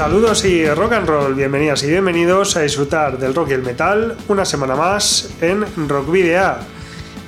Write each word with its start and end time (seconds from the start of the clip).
Saludos 0.00 0.46
y 0.46 0.66
rock 0.66 0.92
and 0.92 1.06
roll, 1.06 1.34
bienvenidas 1.34 1.82
y 1.82 1.88
bienvenidos 1.88 2.56
a 2.56 2.62
disfrutar 2.62 3.18
del 3.18 3.34
rock 3.34 3.50
y 3.50 3.52
el 3.52 3.62
metal 3.62 4.16
una 4.28 4.46
semana 4.46 4.74
más 4.74 5.28
en 5.42 5.62
Rock 5.90 6.10
Video. 6.10 6.54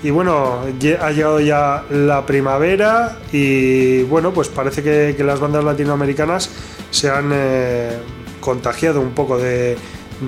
Y 0.02 0.08
bueno, 0.08 0.60
ha 0.62 1.10
llegado 1.10 1.38
ya 1.38 1.84
la 1.90 2.24
primavera 2.24 3.18
y 3.30 4.04
bueno, 4.04 4.32
pues 4.32 4.48
parece 4.48 4.82
que, 4.82 5.22
las 5.22 5.38
bandas 5.38 5.62
latinoamericanas 5.62 6.48
se 6.90 7.10
han 7.10 7.30
eh, 7.34 7.98
contagiado 8.40 9.02
un 9.02 9.10
poco 9.10 9.36
de, 9.36 9.76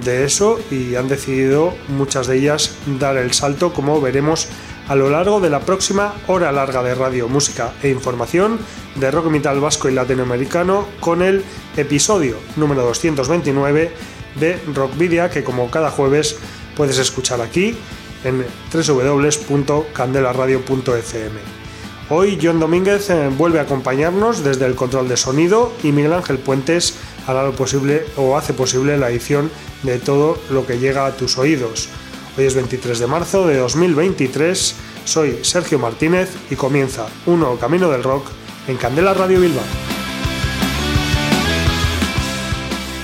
de 0.04 0.24
eso 0.24 0.60
y 0.70 0.96
han 0.96 1.08
decidido 1.08 1.72
muchas 1.88 2.26
de 2.26 2.36
ellas 2.36 2.76
dar 3.00 3.16
el 3.16 3.32
salto 3.32 3.72
como 3.72 4.02
veremos 4.02 4.48
a 4.88 4.94
lo 4.94 5.10
largo 5.10 5.40
de 5.40 5.50
la 5.50 5.60
próxima 5.60 6.14
hora 6.26 6.52
larga 6.52 6.82
de 6.82 6.94
radio, 6.94 7.28
música 7.28 7.72
e 7.82 7.88
información 7.88 8.58
de 8.96 9.10
rock 9.10 9.26
metal 9.26 9.60
vasco 9.60 9.88
y 9.88 9.94
latinoamericano 9.94 10.86
con 11.00 11.22
el 11.22 11.42
episodio 11.76 12.36
número 12.56 12.82
229 12.82 13.90
de 14.38 14.58
Rockvidia 14.74 15.30
que 15.30 15.44
como 15.44 15.70
cada 15.70 15.90
jueves 15.90 16.36
puedes 16.76 16.98
escuchar 16.98 17.40
aquí 17.40 17.74
en 18.24 18.44
www.candelaradio.fm. 18.72 21.64
Hoy 22.10 22.38
John 22.40 22.60
Domínguez 22.60 23.08
eh, 23.08 23.30
vuelve 23.34 23.60
a 23.60 23.62
acompañarnos 23.62 24.44
desde 24.44 24.66
el 24.66 24.74
control 24.74 25.08
de 25.08 25.16
sonido 25.16 25.72
y 25.82 25.92
Miguel 25.92 26.12
Ángel 26.12 26.36
Puentes 26.38 26.96
hará 27.26 27.44
lo 27.44 27.52
posible 27.52 28.04
o 28.16 28.36
hace 28.36 28.52
posible 28.52 28.98
la 28.98 29.08
edición 29.08 29.50
de 29.82 29.98
todo 29.98 30.38
lo 30.50 30.66
que 30.66 30.78
llega 30.78 31.06
a 31.06 31.16
tus 31.16 31.38
oídos. 31.38 31.88
Hoy 32.36 32.46
es 32.46 32.54
23 32.56 32.98
de 32.98 33.06
marzo 33.06 33.46
de 33.46 33.58
2023, 33.58 34.74
soy 35.04 35.38
Sergio 35.42 35.78
Martínez 35.78 36.30
y 36.50 36.56
comienza 36.56 37.06
un 37.26 37.56
camino 37.58 37.88
del 37.88 38.02
rock 38.02 38.26
en 38.66 38.76
Candela 38.76 39.14
Radio 39.14 39.40
Bilbao. 39.40 39.62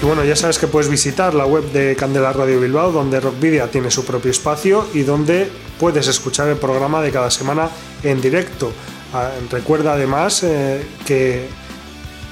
Y 0.02 0.04
bueno, 0.04 0.24
ya 0.24 0.34
sabes 0.34 0.58
que 0.58 0.66
puedes 0.66 0.90
visitar 0.90 1.32
la 1.34 1.46
web 1.46 1.62
de 1.70 1.94
Candela 1.94 2.32
Radio 2.32 2.60
Bilbao, 2.60 2.90
donde 2.90 3.20
Rockvidia 3.20 3.70
tiene 3.70 3.92
su 3.92 4.04
propio 4.04 4.32
espacio 4.32 4.84
y 4.94 5.02
donde 5.02 5.48
puedes 5.78 6.08
escuchar 6.08 6.48
el 6.48 6.56
programa 6.56 7.00
de 7.00 7.12
cada 7.12 7.30
semana 7.30 7.70
en 8.02 8.20
directo. 8.20 8.72
Ah, 9.14 9.30
recuerda 9.48 9.92
además 9.92 10.42
eh, 10.42 10.84
que 11.06 11.46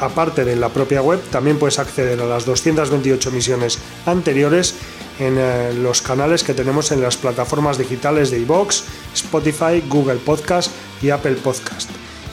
aparte 0.00 0.44
de 0.44 0.56
la 0.56 0.69
propia 0.69 1.02
web, 1.02 1.20
también 1.30 1.58
puedes 1.58 1.78
acceder 1.78 2.20
a 2.20 2.24
las 2.24 2.44
228 2.44 3.28
emisiones 3.28 3.78
anteriores 4.06 4.74
en 5.19 5.36
eh, 5.38 5.72
los 5.74 6.02
canales 6.02 6.44
que 6.44 6.55
tenemos 6.55 6.92
en 6.92 7.02
las 7.02 7.16
plataformas 7.16 7.78
digitales 7.78 8.30
de 8.30 8.41
iVoox, 8.41 8.83
Spotify, 9.14 9.83
Google 9.88 10.16
Podcast 10.16 10.70
y 11.02 11.10
Apple 11.10 11.36
Podcast. 11.36 11.91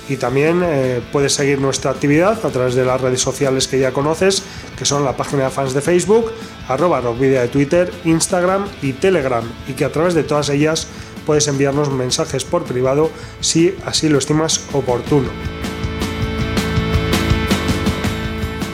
Y 0.08 0.18
también 0.18 0.62
eh, 0.64 1.02
puedes 1.12 1.34
seguir 1.34 1.60
nuestra 1.60 1.92
actividad 1.92 2.46
a 2.46 2.50
través 2.50 2.76
de 2.76 2.86
las 2.86 3.02
redes 3.02 3.22
sociales 3.22 3.68
que 3.68 3.80
ya 3.80 3.92
conoces, 3.92 4.44
que 4.78 4.86
son 4.86 5.04
la 5.04 5.18
página 5.18 5.46
de 5.46 5.50
fans 5.50 5.74
de 5.74 5.82
Facebook, 5.82 6.32
arroba 6.68 7.02
rockvidia 7.02 7.42
de 7.42 7.48
Twitter, 7.48 7.92
Instagram 8.04 8.68
y 8.84 8.94
Telegram, 8.94 9.44
y 9.68 9.74
que 9.74 9.86
a 9.86 9.92
través 9.92 10.14
de 10.14 10.24
todas 10.24 10.50
ellas 10.50 10.88
puedes 11.26 11.48
enviarnos 11.48 11.92
mensajes 11.92 12.46
por 12.46 12.66
privado 12.66 13.10
si 13.40 13.76
así 13.86 14.08
lo 14.10 14.20
estimas 14.20 14.62
oportuno. 14.74 15.55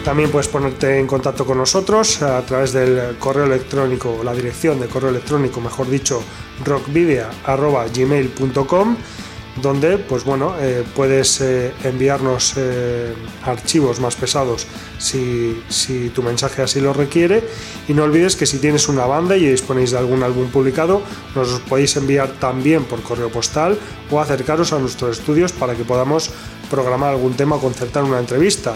También 0.04 0.32
puedes 0.32 0.48
ponerte 0.48 0.98
en 1.00 1.06
contacto 1.06 1.46
con 1.46 1.60
nosotros 1.60 2.24
a 2.24 2.42
través 2.42 2.74
del 2.74 3.18
correo 3.20 3.46
electrónico, 3.46 4.22
la 4.24 4.34
dirección 4.34 4.80
de 4.80 4.88
correo 4.88 5.12
electrónico, 5.12 5.62
mejor 5.62 5.88
dicho, 5.90 6.24
rockvidia.gmail.com 6.66 8.96
donde 9.62 9.98
pues 9.98 10.24
bueno 10.24 10.56
eh, 10.60 10.86
puedes 10.96 11.42
eh, 11.42 11.74
enviarnos 11.84 12.54
eh, 12.56 13.14
archivos 13.44 14.00
más 14.00 14.16
pesados 14.16 14.66
si, 14.98 15.62
si, 15.68 16.08
tu 16.10 16.24
mensaje 16.24 16.62
así 16.62 16.80
lo 16.80 16.94
requiere. 16.94 17.44
Y 17.88 17.94
no 17.94 18.04
olvides 18.04 18.38
que 18.38 18.46
si 18.46 18.60
tienes 18.60 18.88
una 18.88 19.06
banda 19.06 19.36
y 19.36 19.46
disponéis 19.46 19.92
de 19.92 19.98
algún 19.98 20.24
álbum 20.24 20.50
publicado 20.50 21.02
nos 21.36 21.60
podéis 21.62 21.98
enviar 21.98 22.30
también 22.40 22.86
por 22.86 23.02
correo 23.02 23.30
postal 23.30 23.78
o 24.10 24.22
acercaros 24.22 24.72
a 24.74 24.80
nuestros 24.80 25.20
estudios 25.20 25.52
para 25.52 25.76
que 25.76 25.84
podamos 25.84 26.32
programar 26.70 27.12
algún 27.12 27.34
tema 27.34 27.58
o 27.58 27.60
concertar 27.60 28.04
una 28.04 28.20
entrevista 28.20 28.76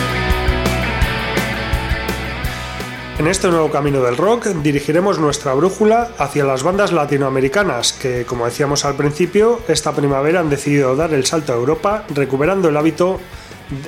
En 3.21 3.27
este 3.27 3.49
nuevo 3.49 3.69
camino 3.69 4.01
del 4.01 4.17
rock 4.17 4.47
dirigiremos 4.47 5.19
nuestra 5.19 5.53
brújula 5.53 6.09
hacia 6.17 6.43
las 6.43 6.63
bandas 6.63 6.91
latinoamericanas 6.91 7.93
que, 7.93 8.25
como 8.25 8.45
decíamos 8.45 8.83
al 8.83 8.95
principio, 8.95 9.59
esta 9.67 9.91
primavera 9.91 10.39
han 10.39 10.49
decidido 10.49 10.95
dar 10.95 11.13
el 11.13 11.27
salto 11.27 11.53
a 11.53 11.55
Europa, 11.55 12.03
recuperando 12.15 12.69
el 12.69 12.77
hábito 12.77 13.19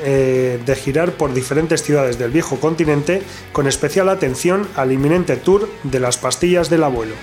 eh, 0.04 0.62
de 0.64 0.76
girar 0.76 1.14
por 1.14 1.34
diferentes 1.34 1.82
ciudades 1.82 2.20
del 2.20 2.30
viejo 2.30 2.60
continente 2.60 3.24
con 3.52 3.66
especial 3.66 4.10
atención 4.10 4.68
al 4.76 4.92
inminente 4.92 5.36
tour 5.36 5.68
de 5.82 6.00
las 6.00 6.20
pastillas 6.20 6.70
del 6.70 6.84
abuelo. 6.84 7.16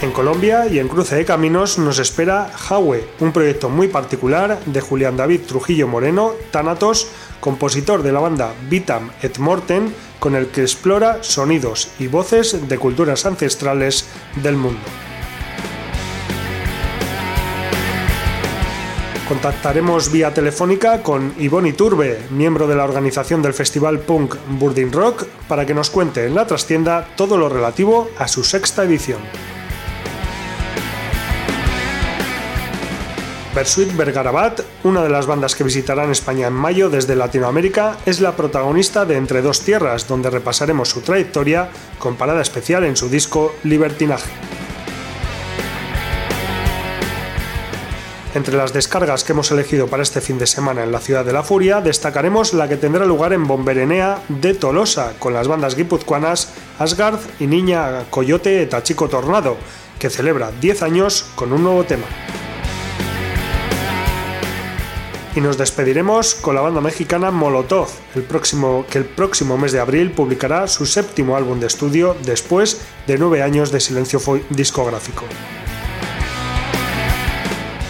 En 0.00 0.12
Colombia 0.12 0.68
y 0.68 0.78
en 0.78 0.86
Cruce 0.86 1.16
de 1.16 1.24
Caminos 1.24 1.76
nos 1.78 1.98
espera 1.98 2.52
Jaue, 2.54 3.04
un 3.18 3.32
proyecto 3.32 3.68
muy 3.68 3.88
particular 3.88 4.60
de 4.64 4.80
Julián 4.80 5.16
David 5.16 5.40
Trujillo 5.48 5.88
Moreno, 5.88 6.34
Thanatos, 6.52 7.08
compositor 7.40 8.02
de 8.02 8.12
la 8.12 8.20
banda 8.20 8.52
Vitam 8.68 9.10
et 9.22 9.38
Morten, 9.38 9.94
con 10.18 10.34
el 10.34 10.48
que 10.48 10.62
explora 10.62 11.22
sonidos 11.22 11.90
y 11.98 12.08
voces 12.08 12.68
de 12.68 12.78
culturas 12.78 13.26
ancestrales 13.26 14.06
del 14.42 14.56
mundo. 14.56 14.80
Contactaremos 19.28 20.10
vía 20.10 20.32
telefónica 20.32 21.02
con 21.02 21.34
Ivonne 21.38 21.74
Turbe, 21.74 22.18
miembro 22.30 22.66
de 22.66 22.74
la 22.74 22.84
organización 22.84 23.42
del 23.42 23.52
festival 23.52 23.98
punk 23.98 24.36
Burdin 24.58 24.90
Rock, 24.90 25.26
para 25.46 25.66
que 25.66 25.74
nos 25.74 25.90
cuente 25.90 26.24
en 26.24 26.34
la 26.34 26.46
trastienda 26.46 27.06
todo 27.14 27.36
lo 27.36 27.50
relativo 27.50 28.08
a 28.16 28.26
su 28.26 28.42
sexta 28.42 28.84
edición. 28.84 29.20
Bersuit 33.58 33.96
Bergarabat, 33.96 34.60
una 34.84 35.02
de 35.02 35.08
las 35.08 35.26
bandas 35.26 35.56
que 35.56 35.64
visitarán 35.64 36.12
España 36.12 36.46
en 36.46 36.52
mayo 36.52 36.90
desde 36.90 37.16
Latinoamérica, 37.16 37.96
es 38.06 38.20
la 38.20 38.36
protagonista 38.36 39.04
de 39.04 39.16
Entre 39.16 39.42
dos 39.42 39.62
tierras, 39.62 40.06
donde 40.06 40.30
repasaremos 40.30 40.90
su 40.90 41.00
trayectoria 41.00 41.68
con 41.98 42.14
parada 42.14 42.40
especial 42.40 42.84
en 42.84 42.96
su 42.96 43.08
disco 43.08 43.56
Libertinaje. 43.64 44.30
Entre 48.36 48.56
las 48.56 48.72
descargas 48.72 49.24
que 49.24 49.32
hemos 49.32 49.50
elegido 49.50 49.88
para 49.88 50.04
este 50.04 50.20
fin 50.20 50.38
de 50.38 50.46
semana 50.46 50.84
en 50.84 50.92
la 50.92 51.00
Ciudad 51.00 51.24
de 51.24 51.32
la 51.32 51.42
Furia, 51.42 51.80
destacaremos 51.80 52.54
la 52.54 52.68
que 52.68 52.76
tendrá 52.76 53.06
lugar 53.06 53.32
en 53.32 53.48
Bomberenea 53.48 54.20
de 54.28 54.54
Tolosa, 54.54 55.14
con 55.18 55.34
las 55.34 55.48
bandas 55.48 55.74
guipuzcoanas 55.74 56.52
Asgard 56.78 57.18
y 57.40 57.48
Niña 57.48 58.04
Coyote 58.08 58.64
Tachico 58.66 59.08
Tornado, 59.08 59.56
que 59.98 60.10
celebra 60.10 60.52
10 60.60 60.82
años 60.84 61.26
con 61.34 61.52
un 61.52 61.64
nuevo 61.64 61.82
tema 61.82 62.06
y 65.38 65.40
nos 65.40 65.56
despediremos 65.56 66.34
con 66.34 66.56
la 66.56 66.60
banda 66.60 66.80
mexicana 66.80 67.30
Molotov, 67.30 67.88
el 68.16 68.24
próximo, 68.24 68.84
que 68.90 68.98
el 68.98 69.04
próximo 69.04 69.56
mes 69.56 69.70
de 69.70 69.78
abril 69.78 70.10
publicará 70.10 70.66
su 70.66 70.84
séptimo 70.84 71.36
álbum 71.36 71.60
de 71.60 71.68
estudio 71.68 72.16
después 72.24 72.80
de 73.06 73.18
nueve 73.18 73.40
años 73.42 73.70
de 73.70 73.78
silencio 73.78 74.20
discográfico. 74.50 75.26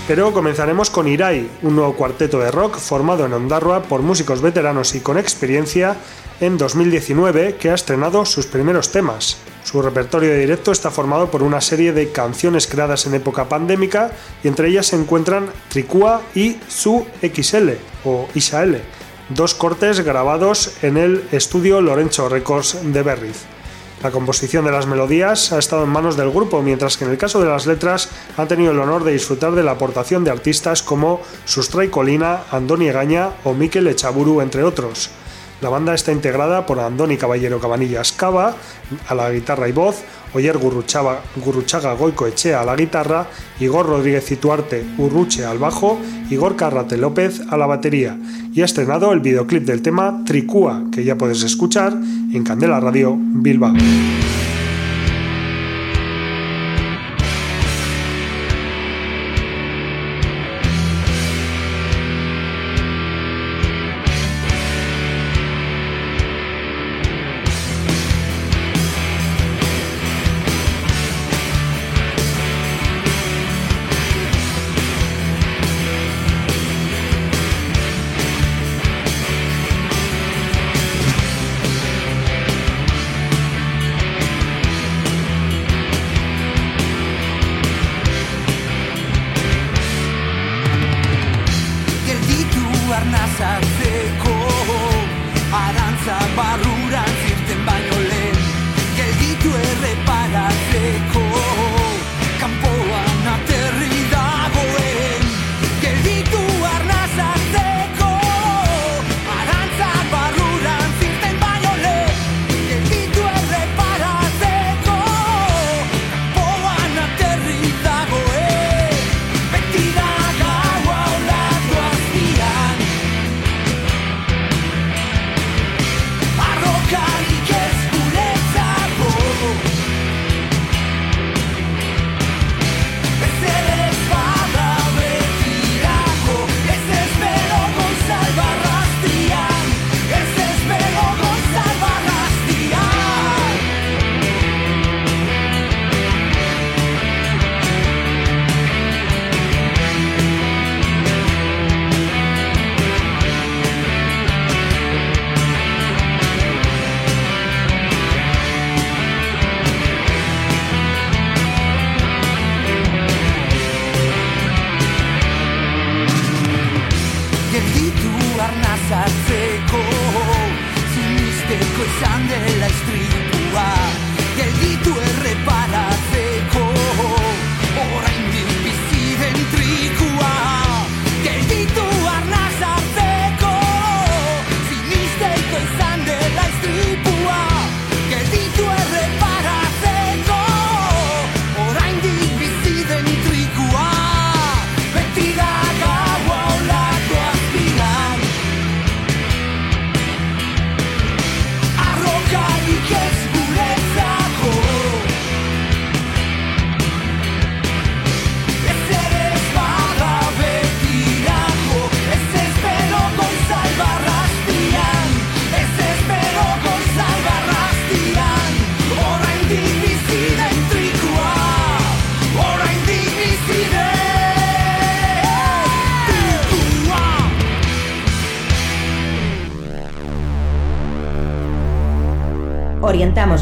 Pero 0.09 0.33
comenzaremos 0.33 0.89
con 0.89 1.07
Irai, 1.07 1.47
un 1.61 1.77
nuevo 1.77 1.95
cuarteto 1.95 2.39
de 2.39 2.51
rock 2.51 2.79
formado 2.79 3.27
en 3.27 3.35
Ondarroa 3.35 3.83
por 3.83 4.01
músicos 4.01 4.41
veteranos 4.41 4.95
y 4.95 5.01
con 5.01 5.19
experiencia 5.19 5.97
en 6.41 6.57
2019 6.57 7.57
que 7.57 7.69
ha 7.69 7.75
estrenado 7.75 8.25
sus 8.25 8.47
primeros 8.47 8.91
temas. 8.91 9.37
Su 9.65 9.83
repertorio 9.83 10.31
de 10.31 10.39
directo 10.39 10.73
está 10.73 10.91
formado 10.91 11.31
por 11.31 11.43
una 11.43 11.61
serie 11.61 11.93
de 11.93 12.11
canciones 12.11 12.67
creadas 12.67 13.05
en 13.05 13.17
época 13.17 13.51
pandémica 13.51 14.11
y 14.43 14.49
entre 14.49 14.69
ellas 14.69 14.87
se 14.87 14.97
encuentran 14.97 15.51
Tricua 15.69 16.23
y 16.35 16.57
Su 16.69 17.07
XL 17.21 17.73
o 18.07 18.31
Isael, 18.35 18.81
dos 19.29 19.53
cortes 19.53 20.01
grabados 20.01 20.73
en 20.81 20.97
el 20.97 21.23
estudio 21.33 21.83
Lorenzo 21.83 22.31
Records 22.31 22.79
de 22.83 23.03
Berriz. 23.03 23.58
La 24.03 24.13
composición 24.13 24.65
de 24.65 24.71
las 24.71 24.87
melodías 24.87 25.53
ha 25.53 25.59
estado 25.59 25.83
en 25.83 25.91
manos 25.91 26.17
del 26.17 26.31
grupo, 26.31 26.63
mientras 26.63 26.97
que 26.97 27.05
en 27.05 27.11
el 27.11 27.19
caso 27.19 27.41
de 27.41 27.49
las 27.49 27.67
letras 27.67 28.09
han 28.37 28.47
tenido 28.47 28.71
el 28.71 28.79
honor 28.79 29.03
de 29.03 29.13
disfrutar 29.13 29.53
de 29.53 29.65
la 29.65 29.73
aportación 29.73 30.23
de 30.23 30.31
artistas 30.31 30.85
como 30.85 31.21
Sustray 31.47 31.89
Colina, 31.89 32.45
Andoni 32.53 32.93
Gaña 32.93 33.31
o 33.43 33.55
Mikel 33.55 33.89
Echaburu, 33.89 34.41
entre 34.41 34.63
otros. 34.63 35.11
La 35.61 35.69
banda 35.69 35.95
está 35.95 36.13
integrada 36.13 36.65
por 36.65 36.79
Andoni 36.79 37.17
Caballero 37.17 37.59
Cabanillas 37.59 38.13
Cava 38.13 38.55
a 39.09 39.15
la 39.17 39.33
guitarra 39.33 39.69
y 39.69 39.73
voz, 39.73 40.05
Oyer 40.35 40.59
Gurruchaga 40.59 41.95
Goico 41.95 42.27
Echea 42.27 42.61
a 42.61 42.65
la 42.65 42.77
guitarra, 42.77 43.27
Igor 43.61 43.87
Rodríguez 43.87 44.31
Ituarte 44.31 44.85
Urruche 44.99 45.45
al 45.45 45.59
bajo, 45.59 45.99
Igor 46.31 46.57
Carrate 46.57 46.97
López 46.97 47.43
a 47.49 47.57
la 47.57 47.67
batería. 47.67 48.19
Y 48.53 48.63
ha 48.63 48.65
estrenado 48.65 49.13
el 49.13 49.21
videoclip 49.21 49.65
del 49.65 49.83
tema 49.83 50.23
Tricúa, 50.25 50.85
que 50.93 51.05
ya 51.05 51.17
puedes 51.17 51.43
escuchar 51.43 51.93
en 51.93 52.45
Candela 52.45 52.81
Radio 52.81 53.17
Bilbao. 53.19 53.75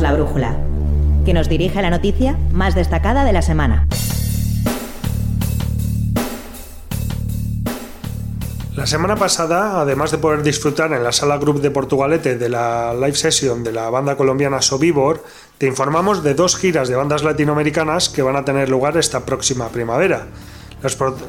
La 0.00 0.12
brújula, 0.12 0.56
que 1.24 1.32
nos 1.32 1.48
dirige 1.48 1.78
a 1.78 1.82
la 1.82 1.90
noticia 1.90 2.36
más 2.52 2.74
destacada 2.74 3.24
de 3.24 3.32
la 3.32 3.42
semana. 3.42 3.86
La 8.76 8.86
semana 8.86 9.16
pasada, 9.16 9.80
además 9.80 10.10
de 10.10 10.18
poder 10.18 10.42
disfrutar 10.42 10.92
en 10.92 11.02
la 11.02 11.12
sala 11.12 11.38
Group 11.38 11.62
de 11.62 11.70
Portugalete 11.70 12.36
de 12.36 12.48
la 12.50 12.92
live 12.94 13.14
session 13.14 13.64
de 13.64 13.72
la 13.72 13.88
banda 13.88 14.16
colombiana 14.16 14.60
Sobibor, 14.60 15.24
te 15.56 15.66
informamos 15.66 16.22
de 16.22 16.34
dos 16.34 16.56
giras 16.56 16.88
de 16.88 16.96
bandas 16.96 17.22
latinoamericanas 17.22 18.10
que 18.10 18.22
van 18.22 18.36
a 18.36 18.44
tener 18.44 18.68
lugar 18.68 18.98
esta 18.98 19.24
próxima 19.24 19.68
primavera. 19.68 20.26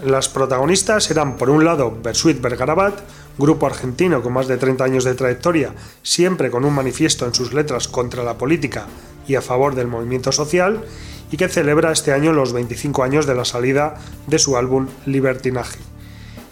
Las, 0.06 0.28
protagonistas 0.28 1.10
eran, 1.10 1.38
por 1.38 1.50
un 1.50 1.64
lado, 1.64 1.98
Bersuit 2.04 2.42
Bergarabat, 2.42 3.00
grupo 3.38 3.66
argentino 3.68 4.22
con 4.22 4.34
más 4.34 4.48
de 4.48 4.58
30 4.58 4.84
años 4.84 5.04
de 5.04 5.16
trayectoria, 5.16 5.74
siempre 6.04 6.50
con 6.50 6.66
un 6.66 6.74
manifiesto 6.74 7.26
en 7.26 7.34
sus 7.34 7.54
letras 7.54 7.88
contra 7.88 8.24
la 8.24 8.38
política 8.38 8.88
y 9.28 9.36
a 9.36 9.42
favor 9.42 9.76
del 9.76 9.88
movimiento 9.88 10.32
social, 10.32 10.84
y 11.32 11.38
que 11.38 11.50
celebra 11.50 11.92
este 11.92 12.14
año 12.14 12.32
los 12.32 12.54
25 12.54 13.04
años 13.04 13.26
de 13.26 13.36
la 13.36 13.46
salida 13.46 13.96
de 14.28 14.40
su 14.40 14.58
álbum 14.58 14.88
Libertinaje. 15.06 15.80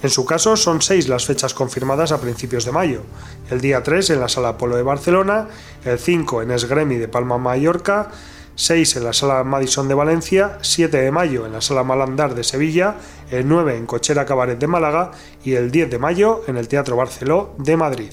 En 0.04 0.10
su 0.10 0.26
caso, 0.26 0.56
son 0.56 0.82
seis 0.82 1.08
las 1.08 1.26
fechas 1.26 1.54
confirmadas 1.54 2.12
a 2.12 2.22
principios 2.22 2.66
de 2.66 2.72
mayo. 2.72 3.02
El 3.50 3.62
día 3.62 3.82
3 3.82 4.12
en 4.12 4.20
la 4.20 4.30
Sala 4.30 4.58
Polo 4.58 4.76
de 4.76 4.84
Barcelona, 4.84 5.48
el 5.84 5.98
5 5.98 6.44
en 6.44 6.52
Esgremi 6.52 6.98
de 6.98 7.08
Palma 7.08 7.38
Mallorca, 7.38 8.12
6 8.56 8.96
en 8.96 9.04
la 9.04 9.14
Sala 9.14 9.44
Madison 9.44 9.88
de 9.88 9.94
Valencia, 9.94 10.58
7 10.62 10.98
de 10.98 11.12
mayo 11.12 11.46
en 11.46 11.54
la 11.54 11.62
Sala 11.62 11.84
Malandar 11.84 12.36
de 12.36 12.44
Sevilla, 12.44 12.96
el 13.30 13.48
9 13.48 13.76
en 13.76 13.86
Cochera 13.86 14.26
Cabaret 14.26 14.58
de 14.58 14.68
Málaga 14.68 15.12
y 15.44 15.54
el 15.54 15.72
10 15.72 15.92
de 15.92 16.00
mayo 16.00 16.42
en 16.48 16.58
el 16.58 16.68
Teatro 16.68 16.96
Barceló 16.96 17.54
de 17.58 17.76
Madrid. 17.76 18.12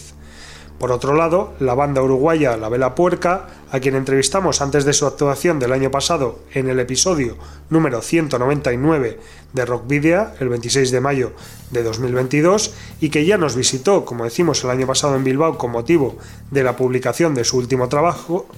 Por 0.83 0.91
otro 0.91 1.15
lado, 1.15 1.55
la 1.61 1.75
banda 1.75 2.03
uruguaya 2.03 2.57
La 2.57 2.69
Vela 2.69 2.97
Puerca, 2.97 3.47
a 3.71 3.79
quien 3.79 3.95
entrevistamos 3.95 4.61
antes 4.61 4.85
de 4.85 4.93
su 4.93 5.07
actuación 5.07 5.61
del 5.61 5.73
año 5.73 5.93
pasado 5.93 6.41
en 6.53 6.69
el 6.69 6.81
episodio 6.81 7.37
número 7.71 8.03
199 8.03 9.21
de 9.53 9.65
Rockvidia, 9.65 10.35
el 10.41 10.49
26 10.49 10.91
de 10.91 11.01
mayo 11.01 11.35
de 11.71 11.85
2022, 11.85 12.75
y 13.01 13.11
que 13.11 13.25
ya 13.25 13.39
nos 13.39 13.55
visitó, 13.55 14.05
como 14.05 14.25
decimos, 14.25 14.65
el 14.65 14.71
año 14.71 14.89
pasado 14.89 15.15
en 15.15 15.23
Bilbao 15.23 15.57
con 15.57 15.71
motivo 15.71 16.17
de 16.51 16.65
la 16.65 16.75
publicación 16.75 17.33
de 17.37 17.45
su 17.45 17.59
último 17.59 17.89
trabajo, 17.89 18.49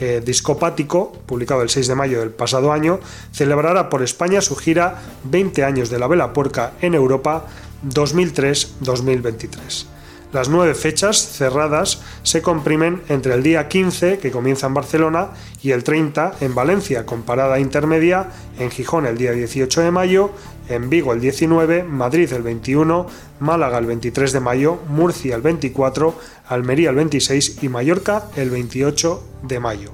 eh, 0.00 0.22
discopático, 0.24 1.12
publicado 1.26 1.62
el 1.62 1.70
6 1.70 1.88
de 1.88 1.94
mayo 1.94 2.20
del 2.20 2.30
pasado 2.30 2.72
año, 2.72 3.00
celebrará 3.32 3.88
por 3.88 4.02
España 4.02 4.40
su 4.40 4.56
gira 4.56 5.02
20 5.24 5.64
años 5.64 5.90
de 5.90 5.98
la 5.98 6.08
Vela 6.08 6.32
Puerca 6.32 6.72
en 6.80 6.94
Europa 6.94 7.46
2003-2023. 7.86 9.93
Las 10.34 10.48
nueve 10.48 10.74
fechas 10.74 11.28
cerradas 11.28 12.02
se 12.24 12.42
comprimen 12.42 13.02
entre 13.08 13.34
el 13.34 13.44
día 13.44 13.68
15, 13.68 14.18
que 14.18 14.32
comienza 14.32 14.66
en 14.66 14.74
Barcelona, 14.74 15.28
y 15.62 15.70
el 15.70 15.84
30 15.84 16.38
en 16.40 16.56
Valencia, 16.56 17.06
con 17.06 17.22
parada 17.22 17.60
intermedia 17.60 18.30
en 18.58 18.72
Gijón 18.72 19.06
el 19.06 19.16
día 19.16 19.30
18 19.30 19.82
de 19.82 19.92
mayo, 19.92 20.32
en 20.68 20.90
Vigo 20.90 21.12
el 21.12 21.20
19, 21.20 21.84
Madrid 21.84 22.32
el 22.32 22.42
21, 22.42 23.06
Málaga 23.38 23.78
el 23.78 23.86
23 23.86 24.32
de 24.32 24.40
mayo, 24.40 24.80
Murcia 24.88 25.36
el 25.36 25.42
24, 25.42 26.18
Almería 26.48 26.90
el 26.90 26.96
26 26.96 27.62
y 27.62 27.68
Mallorca 27.68 28.24
el 28.34 28.50
28 28.50 29.22
de 29.42 29.60
mayo. 29.60 29.92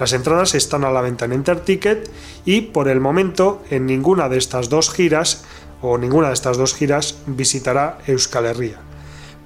Las 0.00 0.14
entradas 0.14 0.54
están 0.54 0.84
a 0.84 0.90
la 0.90 1.02
venta 1.02 1.26
en 1.26 1.34
Interticket 1.34 2.10
y 2.46 2.62
por 2.62 2.88
el 2.88 3.00
momento 3.00 3.62
en 3.68 3.84
ninguna 3.84 4.30
de 4.30 4.38
estas 4.38 4.70
dos 4.70 4.90
giras 4.90 5.44
o 5.82 5.98
ninguna 5.98 6.28
de 6.28 6.34
estas 6.34 6.56
dos 6.56 6.74
giras 6.74 7.18
visitará 7.26 7.98
Euskal 8.06 8.46
Herria. 8.46 8.85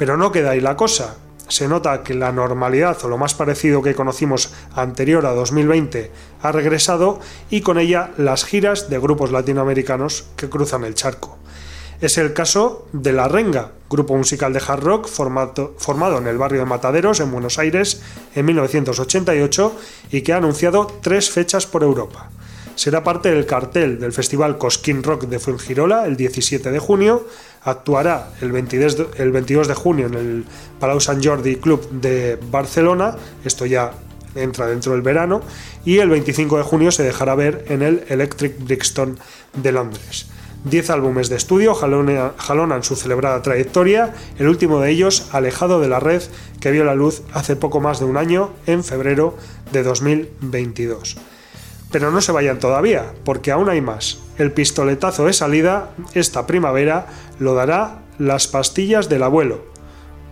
Pero 0.01 0.17
no 0.17 0.33
queda 0.33 0.53
ahí 0.53 0.63
la 0.63 0.79
cosa. 0.79 1.17
Se 1.49 1.69
nota 1.69 2.03
que 2.03 2.15
la 2.15 2.33
normalidad 2.33 2.97
o 3.05 3.09
lo 3.11 3.19
más 3.19 3.35
parecido 3.35 3.83
que 3.83 3.95
conocimos 3.95 4.51
anterior 4.75 5.27
a 5.27 5.33
2020 5.33 6.11
ha 6.41 6.53
regresado 6.53 7.21
y 7.51 7.61
con 7.61 7.79
ella 7.79 8.09
las 8.17 8.47
giras 8.47 8.89
de 8.89 8.99
grupos 8.99 9.31
latinoamericanos 9.31 10.25
que 10.37 10.49
cruzan 10.49 10.85
el 10.85 10.95
charco. 10.95 11.37
Es 12.01 12.17
el 12.17 12.33
caso 12.33 12.89
de 12.95 13.13
La 13.13 13.29
Renga, 13.29 13.73
grupo 13.91 14.17
musical 14.17 14.55
de 14.55 14.63
hard 14.67 14.83
rock 14.83 15.07
formado 15.07 16.17
en 16.17 16.27
el 16.29 16.39
barrio 16.39 16.61
de 16.61 16.65
Mataderos, 16.67 17.21
en 17.21 17.31
Buenos 17.31 17.59
Aires, 17.59 18.01
en 18.35 18.47
1988 18.47 19.77
y 20.13 20.23
que 20.23 20.33
ha 20.33 20.39
anunciado 20.39 20.87
tres 21.03 21.31
fechas 21.31 21.67
por 21.67 21.83
Europa. 21.83 22.31
Será 22.75 23.05
parte 23.05 23.31
del 23.31 23.47
cartel 23.47 24.01
del 24.01 24.13
Festival 24.13 24.57
Cosquín 24.57 25.03
Rock 25.03 25.25
de 25.25 25.39
Fuengirola 25.39 26.07
el 26.07 26.17
17 26.17 26.71
de 26.71 26.79
junio, 26.79 27.27
actuará 27.63 28.31
el 28.41 28.53
22, 28.53 28.97
de 29.69 29.75
junio 29.75 30.07
en 30.07 30.15
el 30.15 30.45
Palau 30.79 31.01
Sant 31.01 31.25
Jordi 31.25 31.57
Club 31.57 31.91
de 31.91 32.39
Barcelona, 32.51 33.17
esto 33.45 33.67
ya 33.67 33.93
entra 34.35 34.67
dentro 34.67 34.93
del 34.93 35.03
verano, 35.03 35.43
y 35.85 35.99
el 35.99 36.09
25 36.09 36.57
de 36.57 36.63
junio 36.63 36.91
se 36.91 37.03
dejará 37.03 37.35
ver 37.35 37.65
en 37.69 37.83
el 37.83 38.05
Electric 38.09 38.59
Brixton 38.65 39.19
de 39.55 39.73
Londres. 39.73 40.27
Diez 40.65 40.91
álbumes 40.91 41.31
de 41.31 41.37
estudio 41.37 41.75
jalonan 41.75 42.83
su 42.83 42.95
celebrada 42.95 43.41
trayectoria, 43.41 44.15
el 44.39 44.47
último 44.47 44.81
de 44.81 44.91
ellos 44.91 45.29
alejado 45.33 45.81
de 45.81 45.89
la 45.89 46.01
red 46.01 46.23
que 46.61 46.71
vio 46.71 46.85
la 46.85 46.95
luz 46.95 47.23
hace 47.33 47.57
poco 47.57 47.81
más 47.81 47.99
de 47.99 48.05
un 48.05 48.19
año, 48.19 48.51
en 48.67 48.85
febrero 48.85 49.37
de 49.73 49.83
2022. 49.83 51.17
Pero 51.91 52.11
no 52.11 52.21
se 52.21 52.33
vayan 52.33 52.59
todavía, 52.59 53.13
porque 53.25 53.51
aún 53.51 53.69
hay 53.69 53.81
más. 53.81 54.19
El 54.39 54.53
pistoletazo 54.53 55.27
de 55.27 55.33
salida 55.33 55.91
esta 56.15 56.47
primavera 56.47 57.07
lo 57.39 57.55
dará 57.55 58.03
Las 58.19 58.47
Pastillas 58.47 59.09
del 59.09 59.23
Abuelo, 59.23 59.71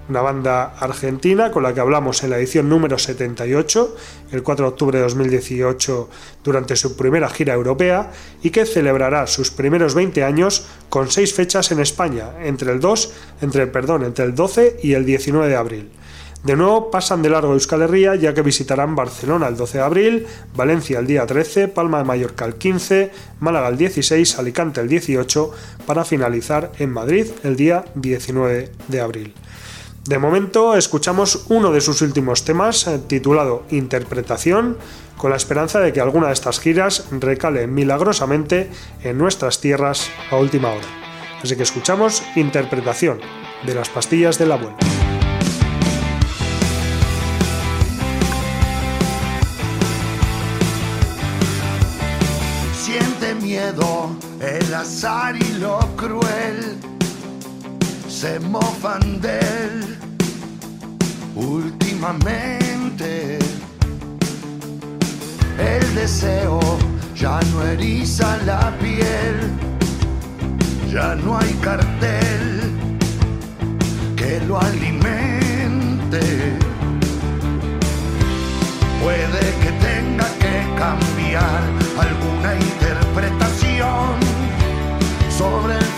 una 0.08 0.22
banda 0.22 0.74
argentina 0.78 1.50
con 1.50 1.62
la 1.62 1.74
que 1.74 1.80
hablamos 1.80 2.22
en 2.22 2.30
la 2.30 2.38
edición 2.38 2.68
número 2.68 2.98
78, 2.98 3.96
el 4.32 4.42
4 4.42 4.64
de 4.64 4.68
octubre 4.70 4.98
de 4.98 5.04
2018, 5.04 6.08
durante 6.42 6.76
su 6.76 6.96
primera 6.96 7.28
gira 7.28 7.54
europea, 7.54 8.10
y 8.42 8.50
que 8.50 8.64
celebrará 8.64 9.26
sus 9.26 9.50
primeros 9.50 9.94
20 9.94 10.24
años 10.24 10.66
con 10.88 11.10
seis 11.10 11.34
fechas 11.34 11.70
en 11.72 11.80
España, 11.80 12.30
entre 12.42 12.72
el 12.72 12.80
2, 12.80 13.12
entre, 13.42 13.66
perdón, 13.66 14.04
entre 14.04 14.24
el 14.24 14.34
12 14.34 14.78
y 14.82 14.94
el 14.94 15.04
19 15.04 15.48
de 15.48 15.56
abril. 15.56 15.90
De 16.44 16.54
nuevo 16.54 16.90
pasan 16.90 17.20
de 17.20 17.30
largo 17.30 17.52
Euskal 17.52 17.82
Herria 17.82 18.14
ya 18.14 18.32
que 18.32 18.42
visitarán 18.42 18.94
Barcelona 18.94 19.48
el 19.48 19.56
12 19.56 19.78
de 19.78 19.84
abril, 19.84 20.26
Valencia 20.54 21.00
el 21.00 21.06
día 21.06 21.26
13, 21.26 21.68
Palma 21.68 21.98
de 21.98 22.04
Mallorca 22.04 22.44
el 22.44 22.54
15, 22.54 23.10
Málaga 23.40 23.68
el 23.68 23.76
16, 23.76 24.38
Alicante 24.38 24.80
el 24.80 24.88
18 24.88 25.50
para 25.84 26.04
finalizar 26.04 26.70
en 26.78 26.92
Madrid 26.92 27.26
el 27.42 27.56
día 27.56 27.84
19 27.96 28.70
de 28.86 29.00
abril. 29.00 29.34
De 30.08 30.18
momento 30.18 30.74
escuchamos 30.74 31.46
uno 31.48 31.72
de 31.72 31.80
sus 31.80 32.00
últimos 32.02 32.44
temas 32.44 32.86
eh, 32.86 32.98
titulado 33.06 33.64
Interpretación 33.70 34.78
con 35.18 35.30
la 35.30 35.36
esperanza 35.36 35.80
de 35.80 35.92
que 35.92 36.00
alguna 36.00 36.28
de 36.28 36.32
estas 36.34 36.60
giras 36.60 37.06
recale 37.10 37.66
milagrosamente 37.66 38.70
en 39.02 39.18
nuestras 39.18 39.60
tierras 39.60 40.08
a 40.30 40.36
última 40.36 40.70
hora. 40.70 40.86
Así 41.42 41.56
que 41.56 41.64
escuchamos 41.64 42.22
Interpretación 42.36 43.20
de 43.66 43.74
las 43.74 43.90
pastillas 43.90 44.38
del 44.38 44.52
abuelo. 44.52 44.76
El 54.40 54.74
azar 54.74 55.36
y 55.36 55.58
lo 55.58 55.78
cruel 55.96 56.78
se 58.08 58.40
mofan 58.40 59.20
de 59.20 59.38
él 59.38 59.98
últimamente. 61.34 63.38
El 65.58 65.94
deseo 65.94 66.60
ya 67.14 67.40
no 67.52 67.62
eriza 67.64 68.38
la 68.46 68.72
piel, 68.78 69.50
ya 70.92 71.14
no 71.14 71.38
hay 71.38 71.52
cartel 71.60 72.72
que 74.16 74.40
lo 74.46 74.60
alimente. 74.60 76.20
Puede 79.02 79.42
que 79.62 79.70
tenga 79.88 80.28
que 80.42 80.54
cambiar 80.76 81.62
alguna 81.98 82.54
interpretación 82.54 83.57
sobre 85.30 85.97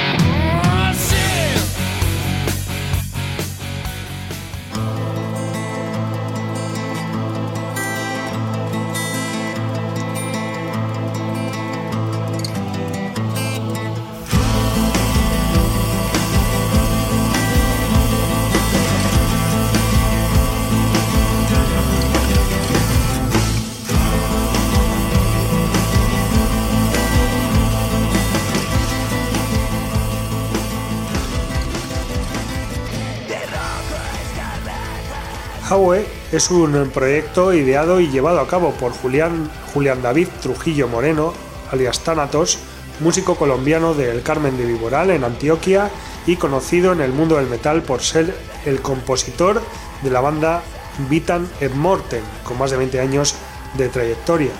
Es 36.31 36.51
un 36.51 36.91
proyecto 36.93 37.53
ideado 37.53 37.99
y 37.99 38.07
llevado 38.07 38.39
a 38.39 38.47
cabo 38.47 38.69
por 38.73 38.91
Julián, 38.91 39.49
Julián 39.73 40.03
David 40.03 40.27
Trujillo 40.39 40.87
Moreno, 40.87 41.33
alias 41.71 42.01
Thanatos, 42.01 42.59
músico 42.99 43.33
colombiano 43.35 43.95
del 43.95 44.21
Carmen 44.21 44.57
de 44.57 44.65
Viboral 44.65 45.09
en 45.09 45.23
Antioquia 45.23 45.89
y 46.27 46.35
conocido 46.35 46.93
en 46.93 47.01
el 47.01 47.11
mundo 47.11 47.37
del 47.37 47.47
metal 47.47 47.81
por 47.81 48.01
ser 48.01 48.35
el 48.67 48.79
compositor 48.83 49.59
de 50.03 50.11
la 50.11 50.21
banda 50.21 50.61
Vitan 51.09 51.49
et 51.59 51.73
Morten, 51.73 52.21
con 52.43 52.59
más 52.59 52.69
de 52.69 52.77
20 52.77 52.99
años 52.99 53.33
de 53.75 53.89
trayectoria. 53.89 54.51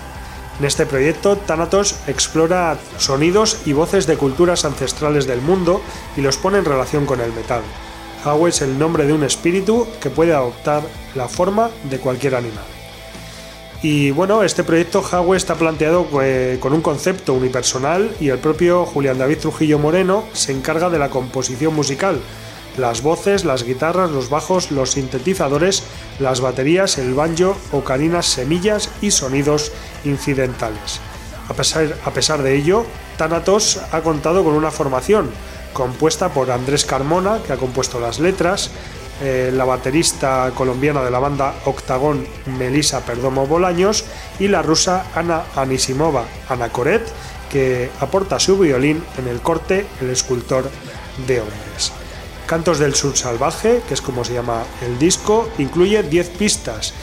En 0.60 0.66
este 0.66 0.88
proyecto, 0.88 1.38
Thanatos 1.38 1.98
explora 2.08 2.80
sonidos 2.98 3.62
y 3.66 3.74
voces 3.74 4.08
de 4.08 4.18
culturas 4.18 4.66
ancestrales 4.66 5.28
del 5.28 5.42
mundo 5.42 5.82
y 6.18 6.22
los 6.22 6.38
pone 6.38 6.58
en 6.58 6.66
relación 6.66 7.06
con 7.06 7.22
el 7.22 7.32
metal. 7.32 7.62
Hawe 8.24 8.50
es 8.50 8.62
el 8.62 8.78
nombre 8.78 9.06
de 9.06 9.14
un 9.14 9.24
espíritu 9.24 9.88
que 10.00 10.10
puede 10.10 10.34
adoptar 10.34 10.84
la 11.16 11.28
forma 11.28 11.70
de 11.90 12.00
cualquier 12.00 12.36
animal. 12.36 12.64
Y 13.84 14.12
bueno, 14.12 14.44
este 14.44 14.64
proyecto 14.64 15.04
Hawe 15.04 15.36
está 15.36 15.56
planteado 15.56 16.08
eh, 16.22 16.58
con 16.60 16.74
un 16.74 16.82
concepto 16.82 17.34
unipersonal 17.34 18.16
y 18.20 18.30
el 18.30 18.38
propio 18.38 18.86
Julián 18.86 19.18
David 19.18 19.40
Trujillo 19.40 19.80
Moreno 19.80 20.24
se 20.34 20.52
encarga 20.52 20.92
de 20.92 21.00
la 21.00 21.10
composición 21.10 21.74
musical, 21.74 22.22
las 22.78 23.02
voces, 23.02 23.44
las 23.44 23.64
guitarras, 23.64 24.12
los 24.12 24.30
bajos, 24.30 24.70
los 24.70 24.92
sintetizadores, 24.92 25.84
las 26.20 26.42
baterías, 26.42 27.00
el 27.00 27.16
banjo, 27.16 27.58
ocarinas, 27.72 28.28
semillas 28.28 28.90
y 29.02 29.10
sonidos 29.10 29.72
incidentales. 30.06 31.00
A 31.50 31.54
pesar, 31.54 31.98
a 32.06 32.12
pesar 32.12 32.44
de 32.44 32.56
ello, 32.56 32.86
Thanatos 33.18 33.80
ha 33.92 34.02
contado 34.02 34.44
con 34.44 34.54
una 34.54 34.70
formación, 34.70 35.32
compuesta 35.74 36.30
por 36.30 36.52
Andrés 36.52 36.86
Carmona, 36.86 37.40
que 37.46 37.54
ha 37.54 37.58
compuesto 37.58 38.00
las 38.00 38.20
letras, 38.20 38.72
eh, 39.22 39.52
la 39.54 39.66
baterista 39.66 40.52
colombiana 40.56 41.04
de 41.04 41.12
la 41.12 41.20
banda 41.20 41.54
Octagón, 41.66 42.26
Melisa 42.58 43.06
Perdomo 43.06 43.46
Bolaños, 43.46 44.06
y 44.40 44.48
la 44.48 44.62
rusa 44.62 45.06
Ana 45.16 45.44
Anisimova 45.56 46.26
Anacoret, 46.50 47.04
que 47.52 47.92
aporta 48.00 48.40
su 48.40 48.58
violín 48.58 49.04
en 49.18 49.28
el 49.28 49.42
corte 49.42 49.86
El 50.02 50.10
escultor 50.10 50.70
de 51.28 51.42
hombres. 51.42 51.92
Cantos 52.48 52.80
del 52.80 52.96
Sur 52.96 53.16
Salvaje, 53.16 53.82
que 53.88 53.94
es 53.94 54.02
como 54.02 54.24
se 54.24 54.34
llama 54.34 54.64
el 54.82 54.98
disco, 54.98 55.50
incluye 55.58 56.02
10 56.04 56.30
pistas 56.30 56.94